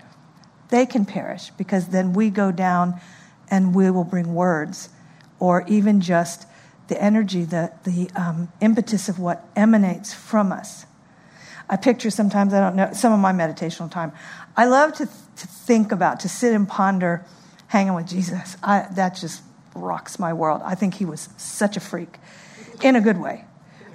they 0.69 0.85
can 0.85 1.05
perish 1.05 1.51
because 1.51 1.89
then 1.89 2.13
we 2.13 2.31
go 2.31 2.51
down 2.51 3.01
and 3.51 3.75
we 3.75 3.91
will 3.91 4.05
bring 4.05 4.35
words 4.35 4.89
or 5.39 5.65
even 5.69 6.01
just 6.01 6.47
the 6.89 7.01
energy, 7.03 7.45
the, 7.45 7.73
the 7.85 8.11
um, 8.15 8.53
impetus 8.61 9.09
of 9.09 9.19
what 9.19 9.49
emanates 9.55 10.13
from 10.13 10.53
us. 10.53 10.87
I 11.71 11.77
picture 11.77 12.11
sometimes, 12.11 12.53
I 12.53 12.59
don't 12.59 12.75
know, 12.75 12.91
some 12.93 13.13
of 13.13 13.21
my 13.21 13.33
meditational 13.33 13.89
time. 13.89 14.11
I 14.57 14.65
love 14.67 14.93
to, 14.95 15.07
to 15.07 15.47
think 15.47 15.93
about, 15.93 16.19
to 16.21 16.29
sit 16.29 16.53
and 16.53 16.69
ponder 16.69 17.25
hanging 17.69 17.95
with 17.95 18.09
Jesus. 18.09 18.57
I, 18.61 18.89
that 18.97 19.15
just 19.15 19.45
rocks 19.77 20.19
my 20.19 20.33
world. 20.33 20.63
I 20.65 20.75
think 20.75 20.95
he 20.95 21.05
was 21.05 21.29
such 21.37 21.77
a 21.77 21.81
freak 21.81 22.19
in 22.83 22.97
a 22.97 23.01
good 23.01 23.19
way. 23.19 23.45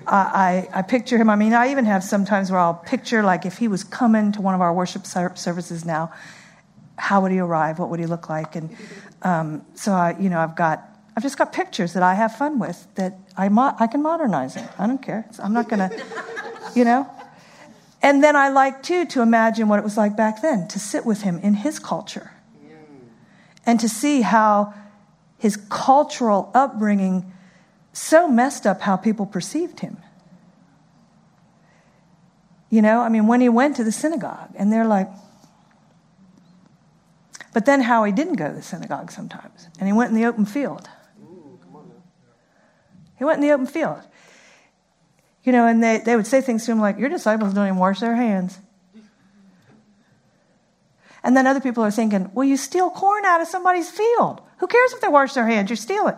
I, 0.08 0.70
I, 0.74 0.80
I 0.80 0.82
picture 0.84 1.18
him. 1.18 1.30
I 1.30 1.36
mean, 1.36 1.54
I 1.54 1.72
even 1.72 1.84
have 1.84 2.02
sometimes 2.02 2.50
where 2.50 2.62
I'll 2.62 2.76
picture, 2.76 3.24
like, 3.24 3.46
if 3.46 3.58
he 3.58 3.68
was 3.68 3.84
coming 3.84 4.32
to 4.32 4.42
one 4.42 4.56
of 4.56 4.62
our 4.62 4.74
worship 4.74 5.06
services 5.06 5.84
now, 5.84 6.14
how 6.98 7.20
would 7.22 7.34
he 7.34 7.40
arrive? 7.40 7.78
What 7.78 7.90
would 7.90 8.00
he 8.00 8.06
look 8.06 8.30
like? 8.30 8.56
And 8.56 8.74
um, 9.22 9.66
so, 9.76 9.92
I, 9.92 10.16
you 10.18 10.30
know, 10.30 10.40
I've 10.40 10.56
got, 10.56 10.82
I've 11.18 11.24
just 11.24 11.38
got 11.38 11.52
pictures 11.52 11.92
that 11.92 12.04
I 12.04 12.14
have 12.14 12.38
fun 12.38 12.58
with 12.58 12.88
that 12.96 13.18
I, 13.36 13.50
mo- 13.50 13.76
I 13.78 13.88
can 13.88 14.02
modernize 14.02 14.56
it. 14.56 14.70
I 14.80 14.88
don't 14.88 15.02
care. 15.02 15.28
I'm 15.40 15.52
not 15.52 15.68
going 15.68 15.90
to, 15.90 16.04
you 16.74 16.86
know. 16.86 17.12
And 18.02 18.24
then 18.24 18.36
I 18.36 18.50
like, 18.50 18.84
too, 18.84 19.06
to 19.06 19.22
imagine 19.22 19.68
what 19.68 19.80
it 19.80 19.84
was 19.84 19.98
like 19.98 20.16
back 20.16 20.42
then 20.42 20.68
to 20.70 20.80
sit 20.80 21.06
with 21.06 21.22
him 21.22 21.40
in 21.40 21.56
his 21.56 21.80
culture 21.80 22.32
and 23.66 23.80
to 23.80 23.90
see 23.90 24.22
how 24.22 24.74
his 25.38 25.58
cultural 25.70 26.52
upbringing 26.54 27.32
so 27.94 28.28
messed 28.28 28.68
up 28.68 28.82
how 28.82 28.96
people 28.96 29.26
perceived 29.26 29.80
him. 29.80 29.98
You 32.70 32.82
know, 32.82 33.02
I 33.02 33.10
mean, 33.10 33.28
when 33.28 33.42
he 33.42 33.50
went 33.50 33.76
to 33.78 33.84
the 33.84 33.92
synagogue, 33.92 34.50
and 34.56 34.72
they're 34.72 34.86
like, 34.86 35.10
but 37.54 37.66
then 37.66 37.82
how 37.82 38.04
he 38.04 38.12
didn't 38.12 38.36
go 38.36 38.50
to 38.50 38.54
the 38.54 38.62
synagogue 38.62 39.12
sometimes, 39.12 39.70
and 39.80 39.88
he 39.88 39.94
went 39.94 40.12
in 40.12 40.16
the 40.18 40.26
open 40.26 40.46
field. 40.46 40.90
He 43.18 43.24
went 43.24 43.38
in 43.38 43.48
the 43.48 43.54
open 43.54 43.66
field. 43.66 44.02
You 45.46 45.52
know, 45.52 45.68
and 45.68 45.82
they, 45.82 46.00
they 46.00 46.16
would 46.16 46.28
say 46.28 46.42
things 46.42 46.66
to 46.66 46.72
him 46.72 46.82
like, 46.82 46.98
Your 46.98 47.10
disciples 47.10 47.54
don't 47.54 47.68
even 47.68 47.78
wash 47.78 48.00
their 48.00 48.16
hands. 48.16 48.60
And 51.24 51.36
then 51.36 51.48
other 51.48 51.62
people 51.62 51.84
are 51.84 51.92
thinking, 51.92 52.30
Well, 52.34 52.46
you 52.46 52.58
steal 52.58 52.90
corn 52.90 53.24
out 53.24 53.42
of 53.42 53.48
somebody's 53.48 53.90
field. 53.90 54.42
Who 54.58 54.68
cares 54.68 54.92
if 54.94 55.02
they 55.02 55.08
wash 55.08 55.34
their 55.34 55.48
hands? 55.48 55.70
You 55.70 55.76
steal 55.76 56.08
it. 56.08 56.16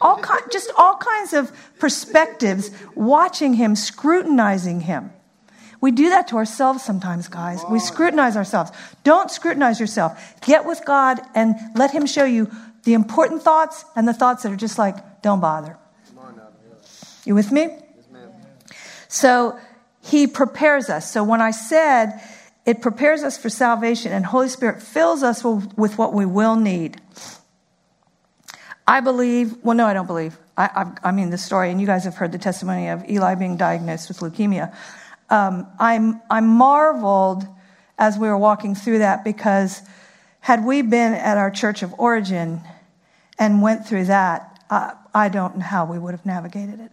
all 0.00 0.18
kind, 0.18 0.42
just 0.50 0.72
all 0.76 0.96
kinds 0.96 1.34
of 1.34 1.52
perspectives, 1.78 2.70
watching 2.94 3.54
him, 3.54 3.76
scrutinizing 3.76 4.80
him. 4.80 5.12
We 5.80 5.92
do 5.92 6.10
that 6.10 6.28
to 6.28 6.36
ourselves 6.36 6.82
sometimes, 6.82 7.28
guys. 7.28 7.62
We 7.70 7.78
scrutinize 7.78 8.36
ourselves. 8.36 8.70
Don't 9.02 9.30
scrutinize 9.30 9.80
yourself. 9.80 10.38
Get 10.42 10.66
with 10.66 10.84
God 10.84 11.20
and 11.34 11.56
let 11.74 11.90
Him 11.90 12.04
show 12.04 12.24
you 12.24 12.50
the 12.84 12.92
important 12.92 13.42
thoughts 13.42 13.84
and 13.96 14.06
the 14.06 14.12
thoughts 14.12 14.42
that 14.42 14.52
are 14.52 14.56
just 14.56 14.78
like, 14.78 15.22
don't 15.22 15.40
bother. 15.40 15.78
You 17.24 17.34
with 17.34 17.50
me? 17.50 17.78
So 19.10 19.58
He 20.00 20.26
prepares 20.26 20.88
us. 20.88 21.12
So 21.12 21.22
when 21.22 21.42
I 21.42 21.50
said 21.50 22.20
it 22.66 22.82
prepares 22.82 23.22
us 23.22 23.38
for 23.38 23.48
salvation 23.48 24.12
and 24.12 24.24
Holy 24.24 24.48
Spirit 24.48 24.82
fills 24.82 25.22
us 25.22 25.42
with 25.42 25.98
what 25.98 26.12
we 26.12 26.26
will 26.26 26.56
need. 26.56 27.00
I 28.86 29.00
believe, 29.00 29.56
well, 29.62 29.76
no, 29.76 29.86
I 29.86 29.92
don't 29.92 30.06
believe. 30.06 30.38
I, 30.56 30.64
I, 31.02 31.08
I, 31.08 31.12
mean, 31.12 31.30
the 31.30 31.38
story, 31.38 31.70
and 31.70 31.80
you 31.80 31.86
guys 31.86 32.04
have 32.04 32.16
heard 32.16 32.32
the 32.32 32.38
testimony 32.38 32.88
of 32.88 33.08
Eli 33.08 33.34
being 33.34 33.56
diagnosed 33.56 34.08
with 34.08 34.18
leukemia. 34.18 34.74
Um, 35.30 35.66
I'm, 35.78 36.20
I 36.28 36.40
marveled 36.40 37.46
as 37.98 38.18
we 38.18 38.28
were 38.28 38.38
walking 38.38 38.74
through 38.74 38.98
that 38.98 39.24
because 39.24 39.80
had 40.40 40.64
we 40.64 40.82
been 40.82 41.14
at 41.14 41.38
our 41.38 41.50
church 41.50 41.82
of 41.82 41.94
origin 41.98 42.60
and 43.38 43.62
went 43.62 43.86
through 43.86 44.06
that, 44.06 44.62
uh, 44.70 44.92
I 45.14 45.28
don't 45.28 45.58
know 45.58 45.64
how 45.64 45.86
we 45.86 45.98
would 45.98 46.12
have 46.12 46.26
navigated 46.26 46.80
it. 46.80 46.90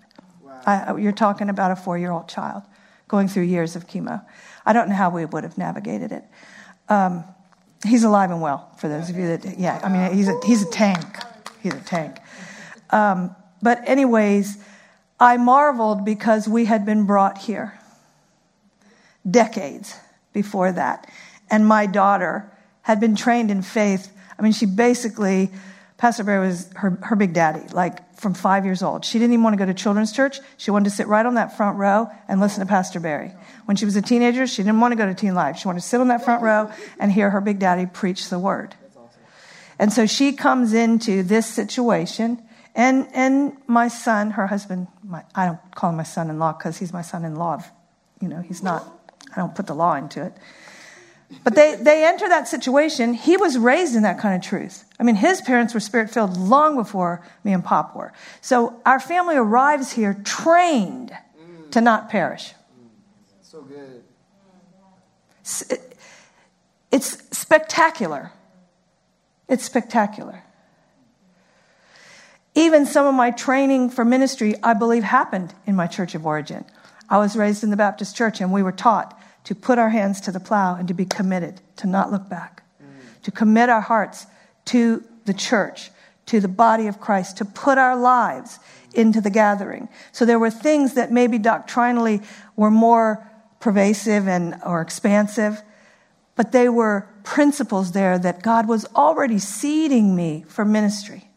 I, 0.68 0.96
you're 0.98 1.12
talking 1.12 1.50
about 1.50 1.72
a 1.72 1.76
four 1.76 1.98
year 1.98 2.12
old 2.12 2.28
child 2.28 2.62
going 3.08 3.28
through 3.28 3.44
years 3.44 3.76
of 3.76 3.88
chemo. 3.88 4.24
I 4.66 4.74
don't 4.74 4.90
know 4.90 4.96
how 4.96 5.10
we 5.10 5.26
would 5.26 5.44
have 5.44 5.58
navigated 5.58 6.12
it. 6.12 6.26
Um, 6.90 7.24
he's 7.86 8.04
alive 8.04 8.30
and 8.30 8.42
well, 8.42 8.70
for 8.78 8.88
those 8.88 9.10
of 9.10 9.16
you 9.16 9.36
that, 9.38 9.58
yeah, 9.58 9.80
I 9.84 9.90
mean, 9.90 10.16
he's 10.16 10.28
a, 10.28 10.40
he's 10.46 10.62
a 10.62 10.70
tank 10.70 11.06
he's 11.68 11.74
a 11.74 11.84
tank. 11.86 12.18
Um, 12.90 13.36
but, 13.62 13.88
anyways, 13.88 14.58
I 15.20 15.38
marveled 15.38 16.06
because 16.06 16.48
we 16.48 16.66
had 16.66 16.86
been 16.86 17.06
brought 17.06 17.38
here 17.38 17.78
decades 19.30 19.96
before 20.34 20.72
that. 20.72 21.10
And 21.50 21.66
my 21.66 21.86
daughter 21.86 22.52
had 22.82 23.00
been 23.00 23.16
trained 23.16 23.52
in 23.52 23.62
faith. 23.62 24.12
I 24.38 24.42
mean, 24.42 24.54
she 24.54 24.66
basically, 24.66 25.50
Pastor 25.98 26.24
Barry 26.24 26.46
was 26.46 26.70
her, 26.76 26.92
her 27.02 27.16
big 27.16 27.34
daddy, 27.34 27.68
like 27.74 28.00
from 28.18 28.34
five 28.34 28.66
years 28.66 28.82
old. 28.82 29.06
She 29.06 29.20
didn't 29.20 29.34
even 29.34 29.44
want 29.44 29.54
to 29.54 29.58
go 29.58 29.66
to 29.66 29.74
children's 29.74 30.12
church. 30.12 30.40
She 30.58 30.72
wanted 30.72 30.86
to 30.86 30.96
sit 30.96 31.08
right 31.08 31.26
on 31.26 31.36
that 31.36 31.56
front 31.56 31.78
row 31.78 32.10
and 32.28 32.42
listen 32.42 32.60
to 32.62 32.66
Pastor 32.66 33.00
Barry. 33.00 33.32
When 33.66 33.78
she 33.78 33.86
was 33.86 33.96
a 33.96 34.02
teenager, 34.02 34.48
she 34.48 34.64
didn't 34.64 34.80
want 34.80 34.92
to 34.92 34.96
go 34.96 35.06
to 35.06 35.14
Teen 35.14 35.36
Life. 35.36 35.58
She 35.58 35.68
wanted 35.68 35.82
to 35.82 35.88
sit 35.88 36.02
on 36.02 36.08
that 36.10 36.26
front 36.26 36.42
row 36.42 36.72
and 37.00 37.12
hear 37.12 37.30
her 37.30 37.42
big 37.42 37.60
daddy 37.60 37.86
preach 37.86 38.30
the 38.30 38.40
word. 38.40 38.76
And 39.80 39.94
so 39.94 40.08
she 40.08 40.34
comes 40.34 40.74
into 40.74 41.22
this 41.22 41.46
situation, 41.46 42.42
and, 42.74 43.08
and 43.14 43.56
my 43.68 43.88
son, 43.88 44.32
her 44.32 44.48
husband, 44.48 44.88
my, 45.04 45.24
I 45.36 45.46
don't 45.46 45.60
call 45.76 45.92
him 45.92 45.98
my 45.98 46.04
son 46.04 46.32
in 46.32 46.40
law 46.40 46.54
because 46.54 46.78
he's 46.80 46.92
my 46.92 47.04
son 47.04 47.24
in 47.24 47.36
law. 47.36 47.64
You 48.20 48.28
know, 48.28 48.42
he's 48.42 48.64
not, 48.64 48.84
I 49.36 49.36
don't 49.36 49.54
put 49.54 49.68
the 49.68 49.76
law 49.76 49.94
into 49.94 50.26
it. 50.26 50.34
But 51.44 51.56
they, 51.56 51.76
they 51.76 52.06
enter 52.06 52.30
that 52.30 52.48
situation. 52.48 53.14
He 53.14 53.36
was 53.36 53.58
raised 53.58 53.96
in 53.96 54.04
that 54.04 54.18
kind 54.18 54.36
of 54.36 54.48
truth. 54.48 54.86
I 55.00 55.04
mean, 55.04 55.16
his 55.16 55.42
parents 55.42 55.74
were 55.74 55.80
spirit 55.80 56.10
filled 56.10 56.38
long 56.38 56.76
before 56.76 57.26
me 57.44 57.54
and 57.54 57.64
Pop 57.64 57.96
were. 57.96 58.14
So 58.42 58.82
our 58.86 59.00
family 59.00 59.36
arrives 59.36 59.92
here 59.92 60.14
trained 60.24 61.12
mm. 61.12 61.72
to 61.72 61.82
not 61.82 62.10
perish. 62.10 62.54
So 63.42 63.62
good. 63.62 64.04
It's 66.92 67.38
spectacular. 67.38 68.32
It's 69.48 69.66
spectacular. 69.66 70.44
Even 72.56 72.86
some 72.86 73.06
of 73.06 73.14
my 73.14 73.32
training 73.32 73.90
for 73.90 74.04
ministry, 74.04 74.56
I 74.64 74.74
believe, 74.74 75.04
happened 75.04 75.54
in 75.66 75.76
my 75.76 75.88
church 75.88 76.16
of 76.16 76.26
origin. 76.26 76.66
I 77.10 77.18
was 77.20 77.36
raised 77.36 77.64
in 77.64 77.70
the 77.70 77.78
Baptist 77.78 78.16
church, 78.16 78.42
and 78.42 78.52
we 78.52 78.64
were 78.64 78.72
taught 78.72 79.17
to 79.48 79.56
put 79.56 79.80
our 79.80 79.88
hands 79.88 80.20
to 80.20 80.30
the 80.30 80.42
plow 80.42 80.76
and 80.76 80.90
to 80.90 80.94
be 80.94 81.06
committed, 81.06 81.62
to 81.78 81.88
not 81.88 82.12
look 82.12 82.28
back, 82.28 82.64
mm. 82.84 82.88
to 83.24 83.32
commit 83.32 83.70
our 83.70 83.80
hearts 83.80 84.28
to 84.66 85.02
the 85.24 85.34
church, 85.34 85.90
to 86.26 86.42
the 86.42 86.50
body 86.50 86.88
of 86.88 87.00
Christ, 87.00 87.38
to 87.38 87.46
put 87.46 87.78
our 87.78 87.96
lives 87.96 88.60
into 88.94 89.22
the 89.22 89.30
gathering. 89.30 89.88
So 90.12 90.26
there 90.26 90.38
were 90.38 90.50
things 90.50 90.96
that 90.96 91.14
maybe 91.14 91.38
doctrinally 91.38 92.22
were 92.58 92.70
more 92.70 93.26
pervasive 93.62 94.28
and 94.28 94.56
or 94.66 94.82
expansive, 94.82 95.62
but 96.36 96.52
they 96.52 96.68
were 96.68 97.08
principles 97.24 97.94
there 97.94 98.20
that 98.20 98.44
God 98.44 98.68
was 98.68 98.86
already 98.98 99.40
seeding 99.40 100.14
me 100.14 100.44
for 100.50 100.66
ministry. 100.66 101.30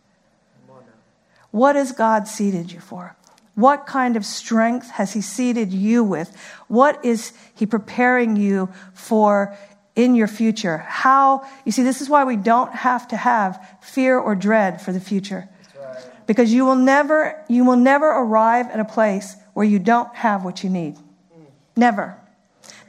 What 1.52 1.76
has 1.76 1.92
God 1.92 2.26
seeded 2.26 2.72
you 2.72 2.80
for? 2.80 3.16
What 3.54 3.86
kind 3.86 4.16
of 4.16 4.24
strength 4.24 4.90
has 4.90 5.12
He 5.12 5.20
seeded 5.20 5.72
you 5.72 6.02
with? 6.04 6.34
What 6.68 7.04
is 7.04 7.32
He 7.54 7.66
preparing 7.66 8.36
you 8.36 8.70
for 8.94 9.56
in 9.96 10.14
your 10.14 10.28
future? 10.28 10.78
How, 10.78 11.46
you 11.64 11.72
see, 11.72 11.82
this 11.82 12.00
is 12.00 12.08
why 12.08 12.24
we 12.24 12.36
don't 12.36 12.72
have 12.72 13.08
to 13.08 13.16
have 13.16 13.78
fear 13.80 14.18
or 14.18 14.34
dread 14.34 14.80
for 14.80 14.92
the 14.92 15.00
future. 15.00 15.48
Because 16.26 16.52
you 16.52 16.64
will 16.64 16.76
never, 16.76 17.44
you 17.48 17.64
will 17.64 17.76
never 17.76 18.06
arrive 18.06 18.66
at 18.70 18.78
a 18.78 18.84
place 18.84 19.34
where 19.52 19.66
you 19.66 19.80
don't 19.80 20.14
have 20.14 20.44
what 20.44 20.62
you 20.62 20.70
need. 20.70 20.94
Mm. 20.94 21.46
Never 21.76 22.20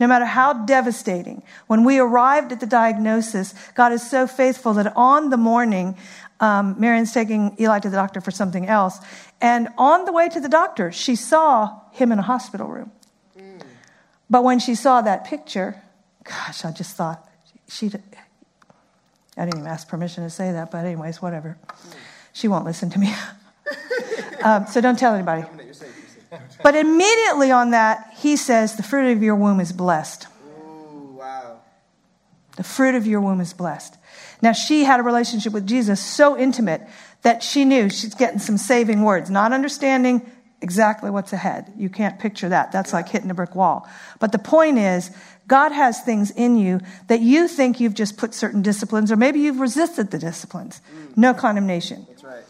no 0.01 0.07
matter 0.07 0.25
how 0.25 0.51
devastating. 0.53 1.43
When 1.67 1.83
we 1.83 1.99
arrived 1.99 2.51
at 2.51 2.59
the 2.59 2.65
diagnosis, 2.65 3.53
God 3.75 3.93
is 3.93 4.01
so 4.09 4.25
faithful 4.25 4.73
that 4.73 4.91
on 4.95 5.29
the 5.29 5.37
morning, 5.37 5.95
um, 6.41 6.75
Marion's 6.79 7.13
taking 7.13 7.55
Eli 7.59 7.79
to 7.79 7.89
the 7.89 7.95
doctor 7.95 8.19
for 8.19 8.31
something 8.31 8.67
else. 8.67 8.99
And 9.39 9.69
on 9.77 10.05
the 10.05 10.11
way 10.11 10.27
to 10.27 10.39
the 10.39 10.49
doctor, 10.49 10.91
she 10.91 11.15
saw 11.15 11.79
him 11.91 12.11
in 12.11 12.19
a 12.19 12.23
hospital 12.23 12.67
room. 12.67 12.91
Mm. 13.37 13.61
But 14.29 14.43
when 14.43 14.59
she 14.59 14.75
saw 14.75 15.01
that 15.01 15.23
picture, 15.23 15.81
gosh, 16.23 16.65
I 16.65 16.71
just 16.71 16.95
thought, 16.95 17.29
she, 17.69 17.91
I 19.37 19.45
didn't 19.45 19.59
even 19.59 19.67
ask 19.67 19.87
permission 19.87 20.23
to 20.23 20.29
say 20.29 20.51
that, 20.51 20.71
but 20.71 20.83
anyways, 20.83 21.21
whatever. 21.21 21.57
She 22.33 22.47
won't 22.47 22.65
listen 22.65 22.89
to 22.89 22.99
me. 22.99 23.13
um, 24.43 24.65
so 24.65 24.81
don't 24.81 24.97
tell 24.97 25.13
anybody. 25.13 25.43
But 26.63 26.75
immediately 26.75 27.51
on 27.51 27.71
that, 27.71 28.13
he 28.17 28.35
says, 28.35 28.77
The 28.77 28.83
fruit 28.83 29.11
of 29.11 29.21
your 29.21 29.35
womb 29.35 29.59
is 29.59 29.71
blessed. 29.71 30.27
The 32.57 32.63
fruit 32.63 32.95
of 32.95 33.07
your 33.07 33.21
womb 33.21 33.41
is 33.41 33.53
blessed. 33.53 33.97
Now, 34.41 34.51
she 34.51 34.83
had 34.83 34.99
a 34.99 35.03
relationship 35.03 35.53
with 35.53 35.67
Jesus 35.67 35.99
so 35.99 36.37
intimate 36.37 36.81
that 37.21 37.43
she 37.43 37.65
knew 37.65 37.89
she's 37.89 38.15
getting 38.15 38.39
some 38.39 38.57
saving 38.57 39.03
words, 39.03 39.29
not 39.29 39.53
understanding 39.53 40.29
exactly 40.61 41.09
what's 41.09 41.33
ahead. 41.33 41.71
You 41.77 41.89
can't 41.89 42.19
picture 42.19 42.49
that. 42.49 42.71
That's 42.71 42.93
like 42.93 43.09
hitting 43.09 43.31
a 43.31 43.33
brick 43.33 43.55
wall. 43.55 43.87
But 44.19 44.31
the 44.31 44.39
point 44.39 44.77
is, 44.77 45.11
God 45.47 45.71
has 45.71 46.01
things 46.01 46.31
in 46.31 46.57
you 46.57 46.81
that 47.07 47.21
you 47.21 47.47
think 47.47 47.79
you've 47.79 47.93
just 47.93 48.17
put 48.17 48.33
certain 48.33 48.61
disciplines, 48.61 49.11
or 49.11 49.15
maybe 49.15 49.39
you've 49.39 49.59
resisted 49.59 50.11
the 50.11 50.19
disciplines. 50.19 50.81
No 51.15 51.33
condemnation. 51.33 52.05
That's 52.09 52.23
right 52.23 52.43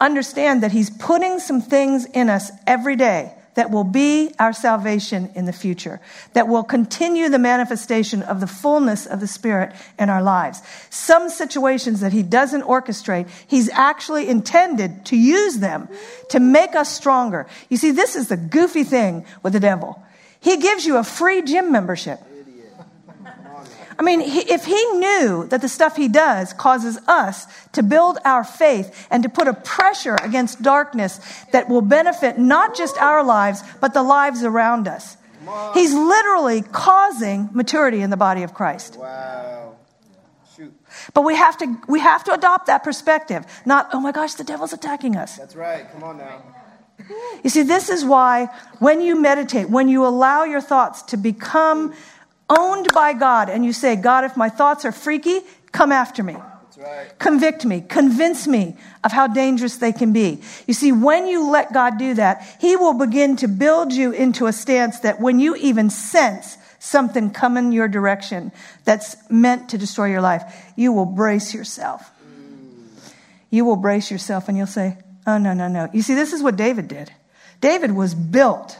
understand 0.00 0.62
that 0.62 0.72
He's 0.72 0.90
putting 0.90 1.38
some 1.38 1.60
things 1.60 2.06
in 2.06 2.30
us 2.30 2.50
every 2.66 2.96
day 2.96 3.34
that 3.54 3.70
will 3.70 3.84
be 3.84 4.32
our 4.38 4.52
salvation 4.52 5.30
in 5.34 5.44
the 5.44 5.52
future, 5.52 6.00
that 6.34 6.48
will 6.48 6.62
continue 6.62 7.28
the 7.28 7.38
manifestation 7.38 8.22
of 8.22 8.40
the 8.40 8.46
fullness 8.46 9.06
of 9.06 9.20
the 9.20 9.26
Spirit 9.26 9.72
in 9.98 10.08
our 10.08 10.22
lives. 10.22 10.62
Some 10.90 11.28
situations 11.28 12.00
that 12.00 12.12
He 12.12 12.22
doesn't 12.22 12.62
orchestrate, 12.62 13.28
He's 13.46 13.68
actually 13.70 14.28
intended 14.28 15.04
to 15.06 15.16
use 15.16 15.58
them 15.58 15.88
to 16.30 16.40
make 16.40 16.74
us 16.76 16.94
stronger. 16.94 17.46
You 17.68 17.76
see, 17.76 17.90
this 17.90 18.16
is 18.16 18.28
the 18.28 18.36
goofy 18.36 18.84
thing 18.84 19.24
with 19.42 19.52
the 19.52 19.60
devil. 19.60 20.02
He 20.40 20.56
gives 20.56 20.86
you 20.86 20.96
a 20.96 21.04
free 21.04 21.42
gym 21.42 21.70
membership. 21.72 22.20
I 24.00 24.02
mean, 24.02 24.22
if 24.22 24.64
he 24.64 24.82
knew 24.92 25.46
that 25.48 25.60
the 25.60 25.68
stuff 25.68 25.94
he 25.94 26.08
does 26.08 26.54
causes 26.54 26.98
us 27.06 27.46
to 27.72 27.82
build 27.82 28.16
our 28.24 28.44
faith 28.44 29.06
and 29.10 29.22
to 29.24 29.28
put 29.28 29.46
a 29.46 29.52
pressure 29.52 30.16
against 30.22 30.62
darkness 30.62 31.20
that 31.52 31.68
will 31.68 31.82
benefit 31.82 32.38
not 32.38 32.74
just 32.74 32.96
our 32.96 33.22
lives, 33.22 33.62
but 33.78 33.92
the 33.92 34.02
lives 34.02 34.42
around 34.42 34.88
us, 34.88 35.18
he's 35.74 35.92
literally 35.92 36.62
causing 36.62 37.50
maturity 37.52 38.00
in 38.00 38.08
the 38.08 38.16
body 38.16 38.42
of 38.42 38.54
Christ. 38.54 38.96
Wow. 38.96 39.76
Shoot. 40.56 40.72
But 41.12 41.26
we 41.26 41.36
have 41.36 41.58
to, 41.58 41.76
we 41.86 42.00
have 42.00 42.24
to 42.24 42.32
adopt 42.32 42.68
that 42.68 42.82
perspective. 42.82 43.44
Not, 43.66 43.90
oh 43.92 44.00
my 44.00 44.12
gosh, 44.12 44.32
the 44.32 44.44
devil's 44.44 44.72
attacking 44.72 45.14
us. 45.14 45.36
That's 45.36 45.54
right. 45.54 45.86
Come 45.92 46.04
on 46.04 46.16
now. 46.16 46.42
You 47.44 47.50
see, 47.50 47.64
this 47.64 47.90
is 47.90 48.02
why 48.02 48.48
when 48.78 49.02
you 49.02 49.20
meditate, 49.20 49.68
when 49.68 49.88
you 49.88 50.06
allow 50.06 50.44
your 50.44 50.62
thoughts 50.62 51.02
to 51.02 51.18
become 51.18 51.92
owned 52.50 52.88
by 52.92 53.12
God 53.12 53.48
and 53.48 53.64
you 53.64 53.72
say, 53.72 53.96
God, 53.96 54.24
if 54.24 54.36
my 54.36 54.48
thoughts 54.48 54.84
are 54.84 54.92
freaky, 54.92 55.40
come 55.72 55.92
after 55.92 56.22
me. 56.22 56.34
That's 56.34 56.78
right. 56.78 57.18
Convict 57.18 57.64
me, 57.64 57.84
convince 57.88 58.46
me 58.46 58.76
of 59.04 59.12
how 59.12 59.26
dangerous 59.28 59.76
they 59.76 59.92
can 59.92 60.12
be. 60.12 60.40
You 60.66 60.74
see, 60.74 60.92
when 60.92 61.26
you 61.26 61.50
let 61.50 61.72
God 61.72 61.98
do 61.98 62.14
that, 62.14 62.58
He 62.60 62.76
will 62.76 62.94
begin 62.94 63.36
to 63.36 63.48
build 63.48 63.92
you 63.92 64.12
into 64.12 64.46
a 64.46 64.52
stance 64.52 65.00
that 65.00 65.20
when 65.20 65.38
you 65.38 65.54
even 65.56 65.88
sense 65.90 66.58
something 66.78 67.30
coming 67.30 67.72
your 67.72 67.88
direction 67.88 68.52
that's 68.84 69.16
meant 69.30 69.70
to 69.70 69.78
destroy 69.78 70.10
your 70.10 70.22
life, 70.22 70.72
you 70.76 70.92
will 70.92 71.06
brace 71.06 71.54
yourself. 71.54 72.10
Mm. 72.26 73.12
You 73.50 73.64
will 73.64 73.76
brace 73.76 74.10
yourself 74.10 74.48
and 74.48 74.58
you'll 74.58 74.66
say, 74.66 74.96
Oh, 75.26 75.38
no, 75.38 75.52
no, 75.52 75.68
no. 75.68 75.88
You 75.92 76.02
see, 76.02 76.14
this 76.14 76.32
is 76.32 76.42
what 76.42 76.56
David 76.56 76.88
did. 76.88 77.12
David 77.60 77.92
was 77.92 78.14
built 78.14 78.78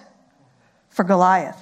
for 0.88 1.04
Goliath. 1.04 1.60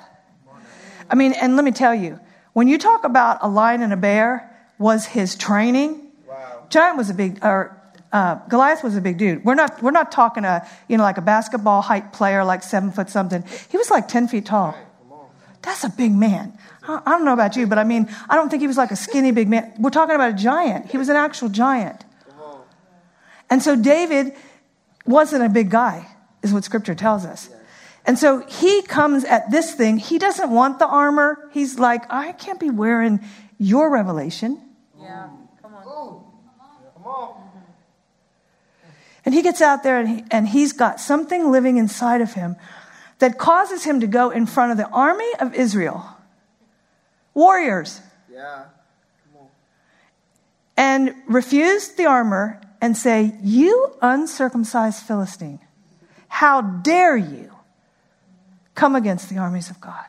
I 1.10 1.14
mean, 1.14 1.32
and 1.32 1.56
let 1.56 1.64
me 1.64 1.70
tell 1.72 1.94
you, 1.94 2.20
when 2.52 2.68
you 2.68 2.78
talk 2.78 3.04
about 3.04 3.38
a 3.40 3.48
lion 3.48 3.82
and 3.82 3.92
a 3.92 3.96
bear 3.96 4.54
was 4.78 5.06
his 5.06 5.36
training, 5.36 6.04
Wow. 6.28 6.66
Giant 6.68 6.98
was 6.98 7.08
a 7.08 7.14
big, 7.14 7.38
or 7.42 7.74
uh, 8.12 8.34
Goliath 8.48 8.84
was 8.84 8.96
a 8.96 9.00
big 9.00 9.16
dude. 9.16 9.44
We're 9.44 9.54
not, 9.54 9.82
we're 9.82 9.90
not 9.90 10.12
talking 10.12 10.44
a, 10.44 10.66
you 10.88 10.96
know, 10.98 11.02
like 11.02 11.16
a 11.16 11.22
basketball 11.22 11.80
height 11.80 12.12
player, 12.12 12.44
like 12.44 12.62
seven 12.62 12.92
foot 12.92 13.08
something. 13.08 13.42
He 13.70 13.78
was 13.78 13.90
like 13.90 14.08
10 14.08 14.28
feet 14.28 14.44
tall. 14.44 14.76
That's 15.62 15.84
a 15.84 15.88
big 15.88 16.12
man. 16.12 16.56
I 16.82 17.00
I 17.04 17.10
don't 17.12 17.24
know 17.24 17.32
about 17.32 17.56
you, 17.56 17.66
but 17.66 17.78
I 17.78 17.84
mean, 17.84 18.08
I 18.28 18.36
don't 18.36 18.48
think 18.48 18.60
he 18.60 18.66
was 18.66 18.76
like 18.76 18.90
a 18.90 18.96
skinny 18.96 19.32
big 19.32 19.48
man. 19.48 19.72
We're 19.78 19.90
talking 19.90 20.14
about 20.14 20.30
a 20.30 20.36
giant. 20.36 20.90
He 20.90 20.98
was 20.98 21.08
an 21.08 21.16
actual 21.16 21.48
giant. 21.48 22.04
And 23.50 23.62
so 23.62 23.74
David 23.74 24.34
wasn't 25.06 25.42
a 25.42 25.48
big 25.48 25.70
guy, 25.70 26.06
is 26.42 26.52
what 26.52 26.64
scripture 26.64 26.94
tells 26.94 27.24
us. 27.24 27.48
And 28.08 28.18
so 28.18 28.40
he 28.48 28.80
comes 28.80 29.24
at 29.24 29.50
this 29.50 29.74
thing. 29.74 29.98
He 29.98 30.18
doesn't 30.18 30.50
want 30.50 30.78
the 30.78 30.86
armor. 30.86 31.46
He's 31.52 31.78
like, 31.78 32.10
I 32.10 32.32
can't 32.32 32.58
be 32.58 32.70
wearing 32.70 33.20
your 33.58 33.90
revelation. 33.90 34.58
Yeah, 34.98 35.28
come 35.60 35.74
on. 35.74 35.84
Come 36.94 37.04
on. 37.04 37.42
And 39.26 39.34
he 39.34 39.42
gets 39.42 39.60
out 39.60 39.82
there 39.82 40.00
and, 40.00 40.08
he, 40.08 40.24
and 40.30 40.48
he's 40.48 40.72
got 40.72 41.00
something 41.00 41.50
living 41.50 41.76
inside 41.76 42.22
of 42.22 42.32
him 42.32 42.56
that 43.18 43.36
causes 43.36 43.84
him 43.84 44.00
to 44.00 44.06
go 44.06 44.30
in 44.30 44.46
front 44.46 44.72
of 44.72 44.78
the 44.78 44.88
army 44.88 45.30
of 45.38 45.54
Israel, 45.54 46.02
warriors, 47.34 48.00
Yeah. 48.32 48.64
and 50.78 51.14
refuse 51.26 51.88
the 51.90 52.06
armor 52.06 52.58
and 52.80 52.96
say, 52.96 53.36
You 53.42 53.94
uncircumcised 54.00 55.02
Philistine, 55.02 55.60
how 56.28 56.62
dare 56.62 57.18
you 57.18 57.52
come 58.78 58.94
against 58.94 59.28
the 59.28 59.38
armies 59.38 59.70
of 59.70 59.80
God? 59.80 60.06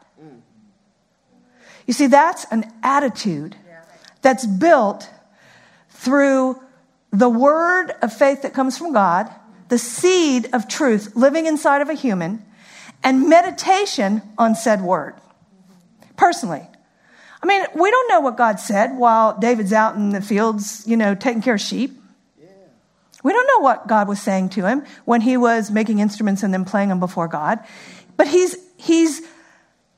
You 1.88 1.93
see, 1.93 2.05
that's 2.05 2.45
an 2.51 2.72
attitude 2.84 3.55
that's 4.22 4.45
built 4.45 5.09
through 5.89 6.61
the 7.11 7.30
word 7.30 7.91
of 8.03 8.13
faith 8.13 8.43
that 8.43 8.53
comes 8.53 8.78
from 8.78 8.93
God, 8.93 9.28
the 9.70 9.80
seed 9.80 10.49
of 10.53 10.67
truth 10.67 11.15
living 11.15 11.47
inside 11.47 11.82
of 11.82 11.89
a 11.89 11.95
human, 11.95 12.45
and 13.03 13.28
meditation 13.28 14.22
on 14.38 14.53
said 14.53 14.82
word. 14.82 15.15
Personally. 16.15 16.61
I 17.41 17.47
mean, 17.47 17.65
we 17.74 17.89
don't 17.89 18.07
know 18.09 18.20
what 18.20 18.38
God 18.38 18.59
said 18.59 18.95
while 18.95 19.36
David's 19.39 19.74
out 19.74 19.95
in 19.95 20.11
the 20.11 20.22
fields, 20.22 20.84
you 20.86 20.95
know, 20.95 21.15
taking 21.15 21.41
care 21.41 21.55
of 21.55 21.61
sheep. 21.61 21.97
We 23.24 23.34
don't 23.34 23.47
know 23.47 23.63
what 23.63 23.88
God 23.88 24.07
was 24.07 24.22
saying 24.22 24.49
to 24.49 24.67
him 24.67 24.86
when 25.05 25.22
he 25.22 25.38
was 25.38 25.72
making 25.72 25.99
instruments 25.99 26.43
and 26.43 26.53
then 26.53 26.65
playing 26.65 26.89
them 26.89 26.99
before 26.99 27.28
God. 27.28 27.59
But 28.15 28.28
he's, 28.28 28.55
he's 28.89 29.21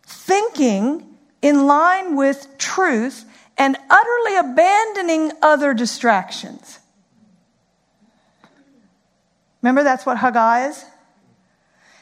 thinking 0.04 1.18
in 1.42 1.66
line 1.66 2.16
with 2.18 2.58
truth 2.58 3.26
and 3.58 3.78
utterly 3.90 4.36
abandoning 4.38 5.32
other 5.42 5.74
distractions. 5.74 6.80
Remember, 9.62 9.84
that's 9.84 10.06
what 10.06 10.18
Haggai 10.18 10.68
is? 10.68 10.84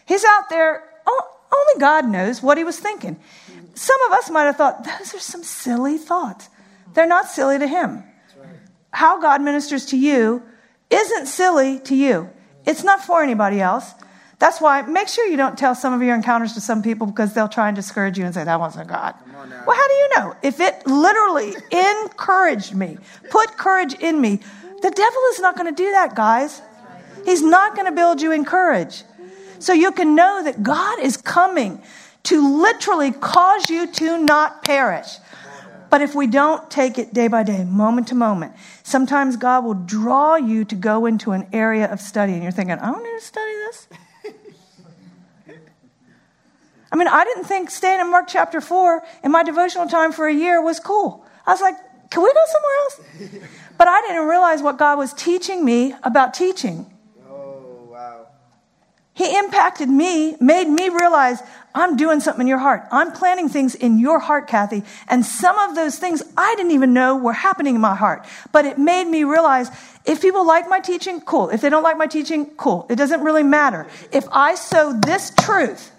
He's 0.05 0.25
out 0.25 0.49
there, 0.49 0.83
only 1.07 1.79
God 1.79 2.07
knows 2.07 2.41
what 2.41 2.57
he 2.57 2.63
was 2.63 2.79
thinking. 2.79 3.19
Some 3.75 4.01
of 4.07 4.13
us 4.13 4.29
might 4.29 4.45
have 4.45 4.55
thought, 4.55 4.83
those 4.83 5.13
are 5.13 5.19
some 5.19 5.43
silly 5.43 5.97
thoughts. 5.97 6.49
They're 6.93 7.05
not 7.05 7.27
silly 7.27 7.59
to 7.59 7.67
him. 7.67 8.03
How 8.91 9.21
God 9.21 9.41
ministers 9.41 9.85
to 9.87 9.97
you 9.97 10.41
isn't 10.89 11.27
silly 11.27 11.79
to 11.81 11.95
you, 11.95 12.29
it's 12.65 12.83
not 12.83 13.03
for 13.03 13.21
anybody 13.21 13.61
else. 13.61 13.93
That's 14.39 14.61
why 14.61 14.81
make 14.83 15.09
sure 15.09 15.27
you 15.27 15.35
don't 15.35 15.57
tell 15.57 15.75
some 15.75 15.93
of 15.93 16.01
your 16.01 16.15
encounters 16.15 16.53
to 16.53 16.61
some 16.61 16.81
people 16.81 17.07
because 17.07 17.33
they'll 17.33 17.49
try 17.49 17.67
and 17.67 17.75
discourage 17.75 18.17
you 18.17 18.23
and 18.25 18.33
say, 18.33 18.45
that 18.45 18.59
wasn't 18.59 18.87
God. 18.87 19.13
Well, 19.33 19.75
how 19.75 19.87
do 19.87 19.93
you 19.93 20.09
know? 20.15 20.35
If 20.41 20.61
it 20.61 20.87
literally 20.87 21.53
encouraged 21.71 22.73
me, 22.73 22.97
put 23.29 23.57
courage 23.57 23.93
in 23.95 24.19
me, 24.21 24.39
the 24.81 24.91
devil 24.91 25.21
is 25.33 25.39
not 25.41 25.57
going 25.57 25.73
to 25.73 25.75
do 25.75 25.91
that, 25.91 26.15
guys. 26.15 26.61
He's 27.25 27.41
not 27.41 27.75
going 27.75 27.85
to 27.85 27.91
build 27.91 28.21
you 28.21 28.31
in 28.31 28.45
courage. 28.45 29.03
So 29.59 29.73
you 29.73 29.91
can 29.91 30.15
know 30.15 30.41
that 30.45 30.63
God 30.63 30.99
is 30.99 31.17
coming 31.17 31.81
to 32.23 32.61
literally 32.61 33.11
cause 33.11 33.69
you 33.69 33.91
to 33.91 34.17
not 34.23 34.63
perish. 34.63 35.17
But 35.89 36.01
if 36.01 36.15
we 36.15 36.27
don't 36.27 36.69
take 36.69 36.97
it 36.97 37.13
day 37.13 37.27
by 37.27 37.43
day, 37.43 37.65
moment 37.65 38.07
to 38.09 38.15
moment, 38.15 38.53
sometimes 38.83 39.35
God 39.35 39.65
will 39.65 39.73
draw 39.73 40.35
you 40.35 40.63
to 40.65 40.75
go 40.75 41.05
into 41.07 41.31
an 41.31 41.47
area 41.51 41.91
of 41.91 41.99
study 41.99 42.33
and 42.33 42.43
you're 42.43 42.51
thinking, 42.51 42.77
I 42.77 42.91
don't 42.91 43.03
need 43.03 43.19
to 43.19 43.25
study 43.25 43.51
this. 43.67 43.87
I 46.91 46.95
mean, 46.95 47.07
I 47.07 47.23
didn't 47.23 47.43
think 47.43 47.69
staying 47.69 47.99
in 47.99 48.09
Mark 48.09 48.25
chapter 48.27 48.61
4 48.61 49.03
in 49.23 49.31
my 49.31 49.43
devotional 49.43 49.87
time 49.87 50.11
for 50.11 50.27
a 50.27 50.33
year 50.33 50.61
was 50.61 50.79
cool. 50.79 51.25
I 51.45 51.51
was 51.51 51.61
like, 51.61 51.75
can 52.09 52.23
we 52.23 52.33
go 52.33 52.41
somewhere 52.47 52.75
else? 52.83 53.49
But 53.79 53.87
I 53.87 54.01
didn't 54.01 54.27
realize 54.27 54.61
what 54.61 54.77
God 54.77 54.97
was 54.97 55.13
teaching 55.13 55.63
me 55.63 55.95
about 56.03 56.33
teaching. 56.33 56.85
Oh, 57.29 57.87
wow. 57.89 58.27
He 59.13 59.37
impacted 59.37 59.87
me, 59.87 60.35
made 60.41 60.67
me 60.67 60.89
realize 60.89 61.41
I'm 61.73 61.95
doing 61.95 62.19
something 62.19 62.41
in 62.41 62.47
your 62.47 62.57
heart. 62.57 62.83
I'm 62.91 63.13
planting 63.13 63.47
things 63.47 63.75
in 63.75 63.97
your 63.97 64.19
heart, 64.19 64.49
Kathy. 64.49 64.83
And 65.07 65.25
some 65.25 65.57
of 65.57 65.75
those 65.75 65.97
things 65.97 66.21
I 66.35 66.55
didn't 66.55 66.73
even 66.73 66.93
know 66.93 67.15
were 67.15 67.31
happening 67.31 67.75
in 67.75 67.79
my 67.79 67.95
heart. 67.95 68.25
But 68.51 68.65
it 68.65 68.77
made 68.77 69.07
me 69.07 69.23
realize 69.23 69.69
if 70.05 70.21
people 70.21 70.45
like 70.45 70.67
my 70.67 70.81
teaching, 70.81 71.21
cool. 71.21 71.49
If 71.49 71.61
they 71.61 71.69
don't 71.69 71.83
like 71.83 71.97
my 71.97 72.07
teaching, 72.07 72.47
cool. 72.57 72.85
It 72.89 72.97
doesn't 72.97 73.21
really 73.21 73.43
matter. 73.43 73.87
If 74.11 74.25
I 74.29 74.55
sow 74.55 74.91
this 74.91 75.31
truth 75.39 75.89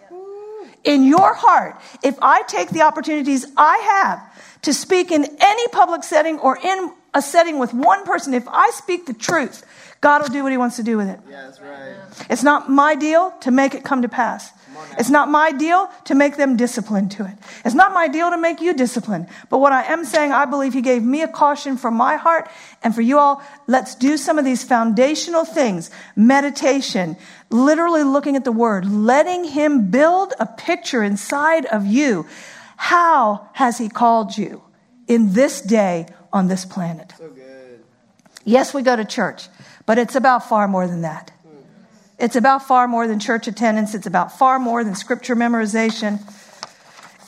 in 0.84 1.04
your 1.04 1.34
heart, 1.34 1.80
if 2.02 2.16
I 2.22 2.42
take 2.42 2.70
the 2.70 2.82
opportunities 2.82 3.46
I 3.56 3.76
have 4.02 4.62
to 4.62 4.74
speak 4.74 5.10
in 5.10 5.24
any 5.24 5.68
public 5.68 6.04
setting 6.04 6.38
or 6.38 6.58
in 6.62 6.92
a 7.14 7.22
setting 7.22 7.58
with 7.58 7.74
one 7.74 8.04
person, 8.04 8.34
if 8.34 8.46
I 8.48 8.70
speak 8.70 9.06
the 9.06 9.14
truth, 9.14 9.64
God 10.00 10.22
will 10.22 10.28
do 10.28 10.42
what 10.42 10.52
He 10.52 10.58
wants 10.58 10.76
to 10.76 10.82
do 10.82 10.96
with 10.96 11.08
it. 11.08 11.20
Yeah, 11.28 11.42
that's 11.44 11.60
right. 11.60 11.96
It's 12.30 12.42
not 12.42 12.70
my 12.70 12.94
deal 12.94 13.32
to 13.40 13.50
make 13.50 13.74
it 13.74 13.84
come 13.84 14.02
to 14.02 14.08
pass. 14.08 14.52
It's 14.98 15.10
not 15.10 15.28
my 15.28 15.52
deal 15.52 15.90
to 16.04 16.14
make 16.14 16.36
them 16.36 16.56
disciplined 16.56 17.10
to 17.12 17.24
it. 17.24 17.34
It's 17.64 17.74
not 17.74 17.92
my 17.92 18.08
deal 18.08 18.30
to 18.30 18.38
make 18.38 18.60
you 18.60 18.74
disciplined. 18.74 19.28
But 19.48 19.58
what 19.58 19.72
I 19.72 19.84
am 19.84 20.04
saying, 20.04 20.32
I 20.32 20.44
believe 20.44 20.72
He 20.72 20.82
gave 20.82 21.02
me 21.02 21.22
a 21.22 21.28
caution 21.28 21.76
from 21.76 21.94
my 21.94 22.16
heart 22.16 22.48
and 22.82 22.94
for 22.94 23.02
you 23.02 23.18
all. 23.18 23.42
Let's 23.66 23.94
do 23.94 24.16
some 24.16 24.38
of 24.38 24.44
these 24.44 24.64
foundational 24.64 25.44
things 25.44 25.90
meditation, 26.16 27.16
literally 27.50 28.02
looking 28.02 28.36
at 28.36 28.44
the 28.44 28.52
Word, 28.52 28.90
letting 28.90 29.44
Him 29.44 29.90
build 29.90 30.34
a 30.38 30.46
picture 30.46 31.02
inside 31.02 31.66
of 31.66 31.86
you. 31.86 32.26
How 32.76 33.48
has 33.54 33.78
He 33.78 33.88
called 33.88 34.36
you 34.36 34.62
in 35.06 35.32
this 35.32 35.60
day 35.60 36.06
on 36.32 36.48
this 36.48 36.64
planet? 36.64 37.12
So 37.18 37.28
good. 37.28 37.84
Yes, 38.44 38.72
we 38.72 38.82
go 38.82 38.96
to 38.96 39.04
church, 39.04 39.48
but 39.86 39.98
it's 39.98 40.14
about 40.14 40.48
far 40.48 40.66
more 40.66 40.86
than 40.86 41.02
that. 41.02 41.30
It's 42.20 42.36
about 42.36 42.68
far 42.68 42.86
more 42.86 43.08
than 43.08 43.18
church 43.18 43.48
attendance. 43.48 43.94
It's 43.94 44.06
about 44.06 44.38
far 44.38 44.58
more 44.58 44.84
than 44.84 44.94
scripture 44.94 45.34
memorization. 45.34 46.20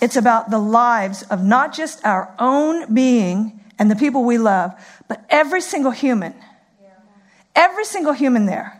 It's 0.02 0.16
about 0.16 0.50
the 0.50 0.58
lives 0.58 1.22
of 1.22 1.42
not 1.42 1.72
just 1.72 2.04
our 2.04 2.34
own 2.38 2.92
being 2.92 3.60
and 3.78 3.90
the 3.90 3.96
people 3.96 4.24
we 4.24 4.36
love, 4.36 4.72
but 5.08 5.24
every 5.30 5.62
single 5.62 5.92
human. 5.92 6.34
Every 7.56 7.84
single 7.84 8.12
human 8.12 8.46
there. 8.46 8.78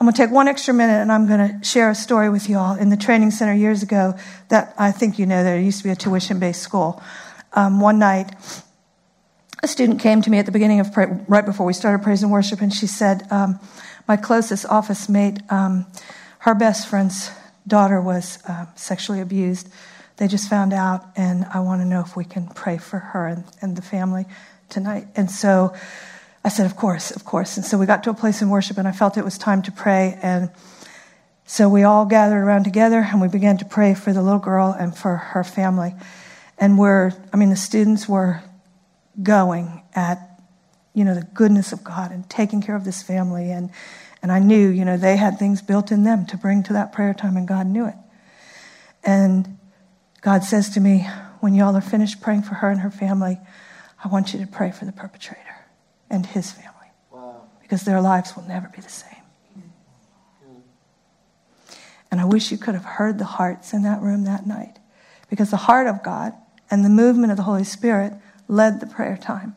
I'm 0.00 0.06
going 0.06 0.14
to 0.14 0.22
take 0.22 0.30
one 0.30 0.48
extra 0.48 0.72
minute 0.72 1.02
and 1.02 1.10
I'm 1.10 1.26
going 1.26 1.60
to 1.60 1.64
share 1.64 1.90
a 1.90 1.94
story 1.94 2.30
with 2.30 2.48
you 2.48 2.56
all. 2.56 2.76
In 2.76 2.88
the 2.88 2.96
training 2.96 3.32
center 3.32 3.52
years 3.52 3.82
ago, 3.82 4.14
that 4.48 4.72
I 4.78 4.92
think 4.92 5.18
you 5.18 5.26
know 5.26 5.42
there 5.42 5.58
used 5.58 5.78
to 5.78 5.84
be 5.84 5.90
a 5.90 5.96
tuition 5.96 6.38
based 6.38 6.62
school. 6.62 7.02
Um, 7.52 7.80
one 7.80 7.98
night, 7.98 8.30
a 9.62 9.66
student 9.66 10.00
came 10.00 10.22
to 10.22 10.30
me 10.30 10.38
at 10.38 10.46
the 10.46 10.52
beginning 10.52 10.78
of, 10.80 10.96
right 10.96 11.44
before 11.44 11.66
we 11.66 11.72
started 11.72 12.04
praise 12.04 12.22
and 12.22 12.30
worship, 12.30 12.60
and 12.60 12.72
she 12.72 12.86
said, 12.86 13.26
um, 13.32 13.58
My 14.08 14.16
closest 14.16 14.66
office 14.66 15.08
mate, 15.08 15.38
um, 15.50 15.86
her 16.40 16.54
best 16.54 16.88
friend's 16.88 17.30
daughter 17.66 18.00
was 18.00 18.38
uh, 18.48 18.66
sexually 18.74 19.20
abused. 19.20 19.68
They 20.16 20.26
just 20.26 20.48
found 20.48 20.72
out, 20.72 21.04
and 21.14 21.44
I 21.44 21.60
want 21.60 21.82
to 21.82 21.84
know 21.84 22.00
if 22.00 22.16
we 22.16 22.24
can 22.24 22.48
pray 22.48 22.78
for 22.78 22.98
her 22.98 23.28
and, 23.28 23.44
and 23.60 23.76
the 23.76 23.82
family 23.82 24.24
tonight. 24.68 25.06
And 25.14 25.30
so, 25.30 25.74
I 26.44 26.48
said, 26.48 26.66
Of 26.66 26.76
course, 26.76 27.10
of 27.10 27.24
course. 27.24 27.56
And 27.56 27.66
so 27.66 27.76
we 27.76 27.86
got 27.86 28.04
to 28.04 28.10
a 28.10 28.14
place 28.14 28.40
in 28.40 28.48
worship, 28.48 28.78
and 28.78 28.88
I 28.88 28.92
felt 28.92 29.18
it 29.18 29.24
was 29.24 29.36
time 29.36 29.62
to 29.62 29.72
pray. 29.72 30.18
And 30.22 30.50
so 31.50 31.68
we 31.68 31.82
all 31.82 32.04
gathered 32.04 32.42
around 32.42 32.64
together 32.64 32.98
and 32.98 33.22
we 33.22 33.28
began 33.28 33.56
to 33.56 33.64
pray 33.64 33.94
for 33.94 34.12
the 34.12 34.20
little 34.20 34.38
girl 34.38 34.76
and 34.78 34.94
for 34.94 35.16
her 35.16 35.42
family. 35.42 35.94
And 36.58 36.78
we're, 36.78 37.12
I 37.32 37.38
mean, 37.38 37.48
the 37.48 37.56
students 37.56 38.06
were 38.06 38.42
going 39.22 39.82
at, 39.94 40.27
you 40.98 41.04
know, 41.04 41.14
the 41.14 41.22
goodness 41.22 41.72
of 41.72 41.84
God 41.84 42.10
and 42.10 42.28
taking 42.28 42.60
care 42.60 42.74
of 42.74 42.84
this 42.84 43.04
family. 43.04 43.52
And, 43.52 43.70
and 44.20 44.32
I 44.32 44.40
knew, 44.40 44.68
you 44.68 44.84
know, 44.84 44.96
they 44.96 45.16
had 45.16 45.38
things 45.38 45.62
built 45.62 45.92
in 45.92 46.02
them 46.02 46.26
to 46.26 46.36
bring 46.36 46.64
to 46.64 46.72
that 46.72 46.92
prayer 46.92 47.14
time, 47.14 47.36
and 47.36 47.46
God 47.46 47.68
knew 47.68 47.86
it. 47.86 47.94
And 49.04 49.58
God 50.20 50.42
says 50.42 50.70
to 50.70 50.80
me, 50.80 51.06
when 51.38 51.54
y'all 51.54 51.76
are 51.76 51.80
finished 51.80 52.20
praying 52.20 52.42
for 52.42 52.54
her 52.54 52.68
and 52.68 52.80
her 52.80 52.90
family, 52.90 53.38
I 54.02 54.08
want 54.08 54.34
you 54.34 54.40
to 54.40 54.46
pray 54.48 54.72
for 54.72 54.86
the 54.86 54.92
perpetrator 54.92 55.40
and 56.10 56.26
his 56.26 56.50
family. 56.50 56.90
Wow. 57.12 57.42
Because 57.62 57.84
their 57.84 58.00
lives 58.00 58.34
will 58.34 58.42
never 58.48 58.68
be 58.68 58.80
the 58.80 58.88
same. 58.88 59.08
And 62.10 62.20
I 62.20 62.24
wish 62.24 62.50
you 62.50 62.58
could 62.58 62.74
have 62.74 62.84
heard 62.84 63.18
the 63.18 63.24
hearts 63.24 63.72
in 63.72 63.82
that 63.82 64.02
room 64.02 64.24
that 64.24 64.48
night. 64.48 64.78
Because 65.30 65.50
the 65.50 65.58
heart 65.58 65.86
of 65.86 66.02
God 66.02 66.32
and 66.72 66.84
the 66.84 66.88
movement 66.88 67.30
of 67.30 67.36
the 67.36 67.44
Holy 67.44 67.64
Spirit 67.64 68.14
led 68.48 68.80
the 68.80 68.86
prayer 68.86 69.16
time. 69.16 69.54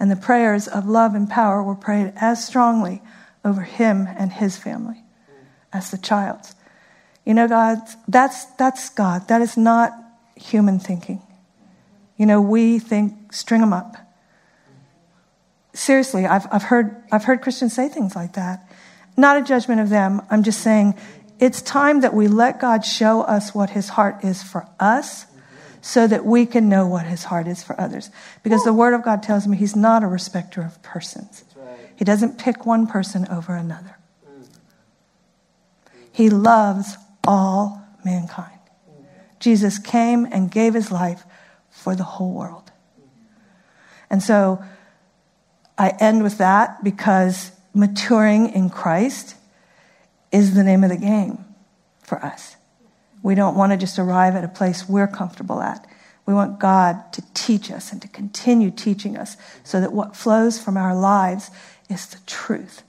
And 0.00 0.10
the 0.10 0.16
prayers 0.16 0.68
of 0.68 0.86
love 0.86 1.14
and 1.14 1.28
power 1.28 1.62
were 1.62 1.74
prayed 1.74 2.12
as 2.16 2.44
strongly 2.44 3.02
over 3.44 3.62
him 3.62 4.06
and 4.06 4.32
his 4.32 4.56
family 4.56 5.02
as 5.72 5.90
the 5.90 5.98
child's. 5.98 6.54
You 7.24 7.34
know, 7.34 7.48
God, 7.48 7.78
that's, 8.06 8.44
that's 8.56 8.88
God. 8.90 9.28
That 9.28 9.42
is 9.42 9.56
not 9.56 9.92
human 10.36 10.78
thinking. 10.78 11.20
You 12.16 12.26
know, 12.26 12.40
we 12.40 12.78
think, 12.78 13.32
string 13.32 13.60
them 13.60 13.72
up 13.72 13.96
seriously, 15.78 16.26
I've, 16.26 16.46
I've, 16.50 16.64
heard, 16.64 16.96
I've 17.10 17.24
heard 17.24 17.40
Christians 17.40 17.72
say 17.72 17.88
things 17.88 18.16
like 18.16 18.34
that. 18.34 18.68
Not 19.16 19.36
a 19.38 19.42
judgment 19.42 19.80
of 19.80 19.88
them. 19.88 20.22
I'm 20.30 20.42
just 20.42 20.60
saying 20.60 20.94
it's 21.38 21.62
time 21.62 22.00
that 22.00 22.14
we 22.14 22.28
let 22.28 22.60
God 22.60 22.84
show 22.84 23.22
us 23.22 23.54
what 23.54 23.70
his 23.70 23.90
heart 23.90 24.24
is 24.24 24.42
for 24.42 24.68
us 24.80 25.26
so 25.80 26.06
that 26.06 26.24
we 26.24 26.46
can 26.46 26.68
know 26.68 26.86
what 26.86 27.06
his 27.06 27.24
heart 27.24 27.46
is 27.46 27.62
for 27.62 27.78
others. 27.80 28.10
Because 28.42 28.64
the 28.64 28.72
word 28.72 28.94
of 28.94 29.02
God 29.02 29.22
tells 29.22 29.46
me 29.46 29.56
he's 29.56 29.76
not 29.76 30.02
a 30.02 30.06
respecter 30.06 30.62
of 30.62 30.82
persons. 30.82 31.44
He 31.96 32.04
doesn't 32.04 32.38
pick 32.38 32.64
one 32.64 32.86
person 32.86 33.26
over 33.28 33.54
another. 33.54 33.96
He 36.12 36.30
loves 36.30 36.96
all 37.26 37.82
mankind. 38.04 38.58
Jesus 39.40 39.78
came 39.78 40.26
and 40.30 40.50
gave 40.50 40.74
his 40.74 40.90
life 40.90 41.24
for 41.70 41.94
the 41.94 42.04
whole 42.04 42.32
world. 42.32 42.70
And 44.10 44.22
so 44.22 44.62
I 45.76 45.90
end 46.00 46.22
with 46.22 46.38
that 46.38 46.82
because 46.82 47.52
maturing 47.74 48.52
in 48.52 48.70
Christ 48.70 49.36
is 50.32 50.54
the 50.54 50.64
name 50.64 50.82
of 50.82 50.90
the 50.90 50.96
game 50.96 51.44
for 52.02 52.24
us. 52.24 52.56
We 53.28 53.34
don't 53.34 53.56
want 53.56 53.72
to 53.72 53.76
just 53.76 53.98
arrive 53.98 54.36
at 54.36 54.42
a 54.42 54.48
place 54.48 54.88
we're 54.88 55.06
comfortable 55.06 55.60
at. 55.60 55.86
We 56.24 56.32
want 56.32 56.58
God 56.58 57.12
to 57.12 57.22
teach 57.34 57.70
us 57.70 57.92
and 57.92 58.00
to 58.00 58.08
continue 58.08 58.70
teaching 58.70 59.18
us 59.18 59.36
so 59.64 59.82
that 59.82 59.92
what 59.92 60.16
flows 60.16 60.58
from 60.58 60.78
our 60.78 60.96
lives 60.96 61.50
is 61.90 62.06
the 62.06 62.20
truth. 62.24 62.84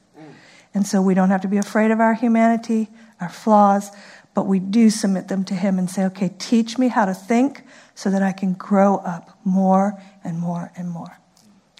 And 0.74 0.88
so 0.88 1.02
we 1.02 1.14
don't 1.14 1.30
have 1.30 1.42
to 1.42 1.50
be 1.50 1.58
afraid 1.58 1.92
of 1.92 2.00
our 2.00 2.14
humanity, 2.14 2.88
our 3.20 3.28
flaws, 3.28 3.92
but 4.34 4.48
we 4.48 4.60
do 4.60 4.90
submit 4.90 5.28
them 5.28 5.44
to 5.44 5.54
Him 5.54 5.78
and 5.78 5.90
say, 5.90 6.06
okay, 6.06 6.34
teach 6.40 6.78
me 6.78 6.88
how 6.88 7.04
to 7.04 7.14
think 7.14 7.64
so 7.94 8.10
that 8.10 8.24
I 8.24 8.32
can 8.32 8.54
grow 8.54 8.96
up 8.96 9.38
more 9.44 10.02
and 10.24 10.40
more 10.40 10.72
and 10.78 10.90
more. 10.90 11.20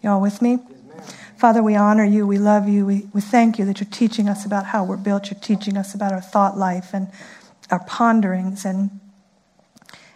Y'all 0.04 0.20
with 0.20 0.42
me? 0.42 0.60
Father, 1.38 1.64
we 1.64 1.78
honor 1.78 2.04
you. 2.04 2.28
We 2.28 2.38
love 2.38 2.68
you. 2.68 2.86
We, 2.86 3.08
we 3.14 3.22
thank 3.22 3.58
you 3.58 3.64
that 3.64 3.80
you're 3.80 3.90
teaching 3.90 4.28
us 4.28 4.46
about 4.46 4.66
how 4.66 4.84
we're 4.84 4.98
built. 4.98 5.32
You're 5.32 5.40
teaching 5.40 5.78
us 5.78 5.96
about 5.96 6.12
our 6.12 6.20
thought 6.20 6.58
life 6.58 6.94
and 6.94 7.08
our 7.72 7.84
ponderings. 7.86 8.66
And, 8.66 9.00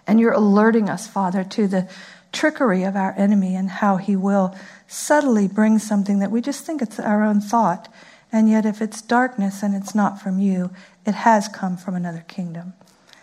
and 0.07 0.19
you're 0.19 0.33
alerting 0.33 0.89
us, 0.89 1.07
Father, 1.07 1.43
to 1.43 1.67
the 1.67 1.89
trickery 2.31 2.83
of 2.83 2.95
our 2.95 3.13
enemy 3.17 3.55
and 3.55 3.69
how 3.69 3.97
he 3.97 4.15
will 4.15 4.55
subtly 4.87 5.47
bring 5.47 5.79
something 5.79 6.19
that 6.19 6.31
we 6.31 6.41
just 6.41 6.65
think 6.65 6.81
it's 6.81 6.99
our 6.99 7.23
own 7.23 7.39
thought. 7.39 7.87
And 8.31 8.49
yet, 8.49 8.65
if 8.65 8.81
it's 8.81 9.01
darkness 9.01 9.61
and 9.61 9.75
it's 9.75 9.93
not 9.93 10.19
from 10.19 10.39
you, 10.39 10.71
it 11.05 11.13
has 11.13 11.47
come 11.47 11.77
from 11.77 11.95
another 11.95 12.25
kingdom. 12.27 12.73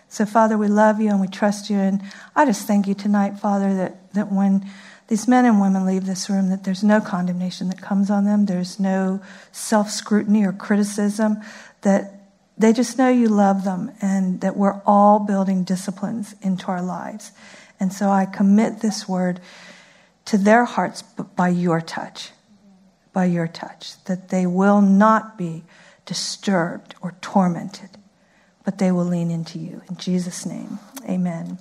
So, 0.08 0.24
Father, 0.24 0.56
we 0.56 0.68
love 0.68 1.00
you 1.00 1.10
and 1.10 1.20
we 1.20 1.28
trust 1.28 1.70
you. 1.70 1.78
And 1.78 2.02
I 2.34 2.44
just 2.44 2.66
thank 2.66 2.86
you 2.86 2.94
tonight, 2.94 3.38
Father, 3.38 3.74
that, 3.74 4.12
that 4.14 4.32
when 4.32 4.68
these 5.08 5.26
men 5.26 5.44
and 5.44 5.60
women 5.60 5.84
leave 5.84 6.06
this 6.06 6.30
room 6.30 6.50
that 6.50 6.62
there's 6.62 6.84
no 6.84 7.00
condemnation 7.00 7.68
that 7.68 7.82
comes 7.82 8.10
on 8.10 8.24
them, 8.24 8.46
there's 8.46 8.78
no 8.78 9.20
self 9.50 9.90
scrutiny 9.90 10.44
or 10.44 10.52
criticism, 10.52 11.38
that 11.82 12.19
they 12.60 12.72
just 12.72 12.98
know 12.98 13.08
you 13.08 13.28
love 13.28 13.64
them 13.64 13.92
and 14.02 14.40
that 14.42 14.56
we're 14.56 14.80
all 14.84 15.18
building 15.18 15.64
disciplines 15.64 16.34
into 16.42 16.66
our 16.66 16.82
lives. 16.82 17.32
And 17.78 17.92
so 17.92 18.10
I 18.10 18.26
commit 18.26 18.80
this 18.80 19.08
word 19.08 19.40
to 20.26 20.36
their 20.36 20.66
hearts 20.66 21.02
by 21.02 21.48
your 21.48 21.80
touch, 21.80 22.30
by 23.12 23.24
your 23.24 23.48
touch, 23.48 24.02
that 24.04 24.28
they 24.28 24.46
will 24.46 24.82
not 24.82 25.38
be 25.38 25.64
disturbed 26.04 26.94
or 27.00 27.14
tormented, 27.22 27.90
but 28.64 28.78
they 28.78 28.92
will 28.92 29.06
lean 29.06 29.30
into 29.30 29.58
you. 29.58 29.80
In 29.88 29.96
Jesus' 29.96 30.44
name, 30.44 30.78
amen. 31.08 31.58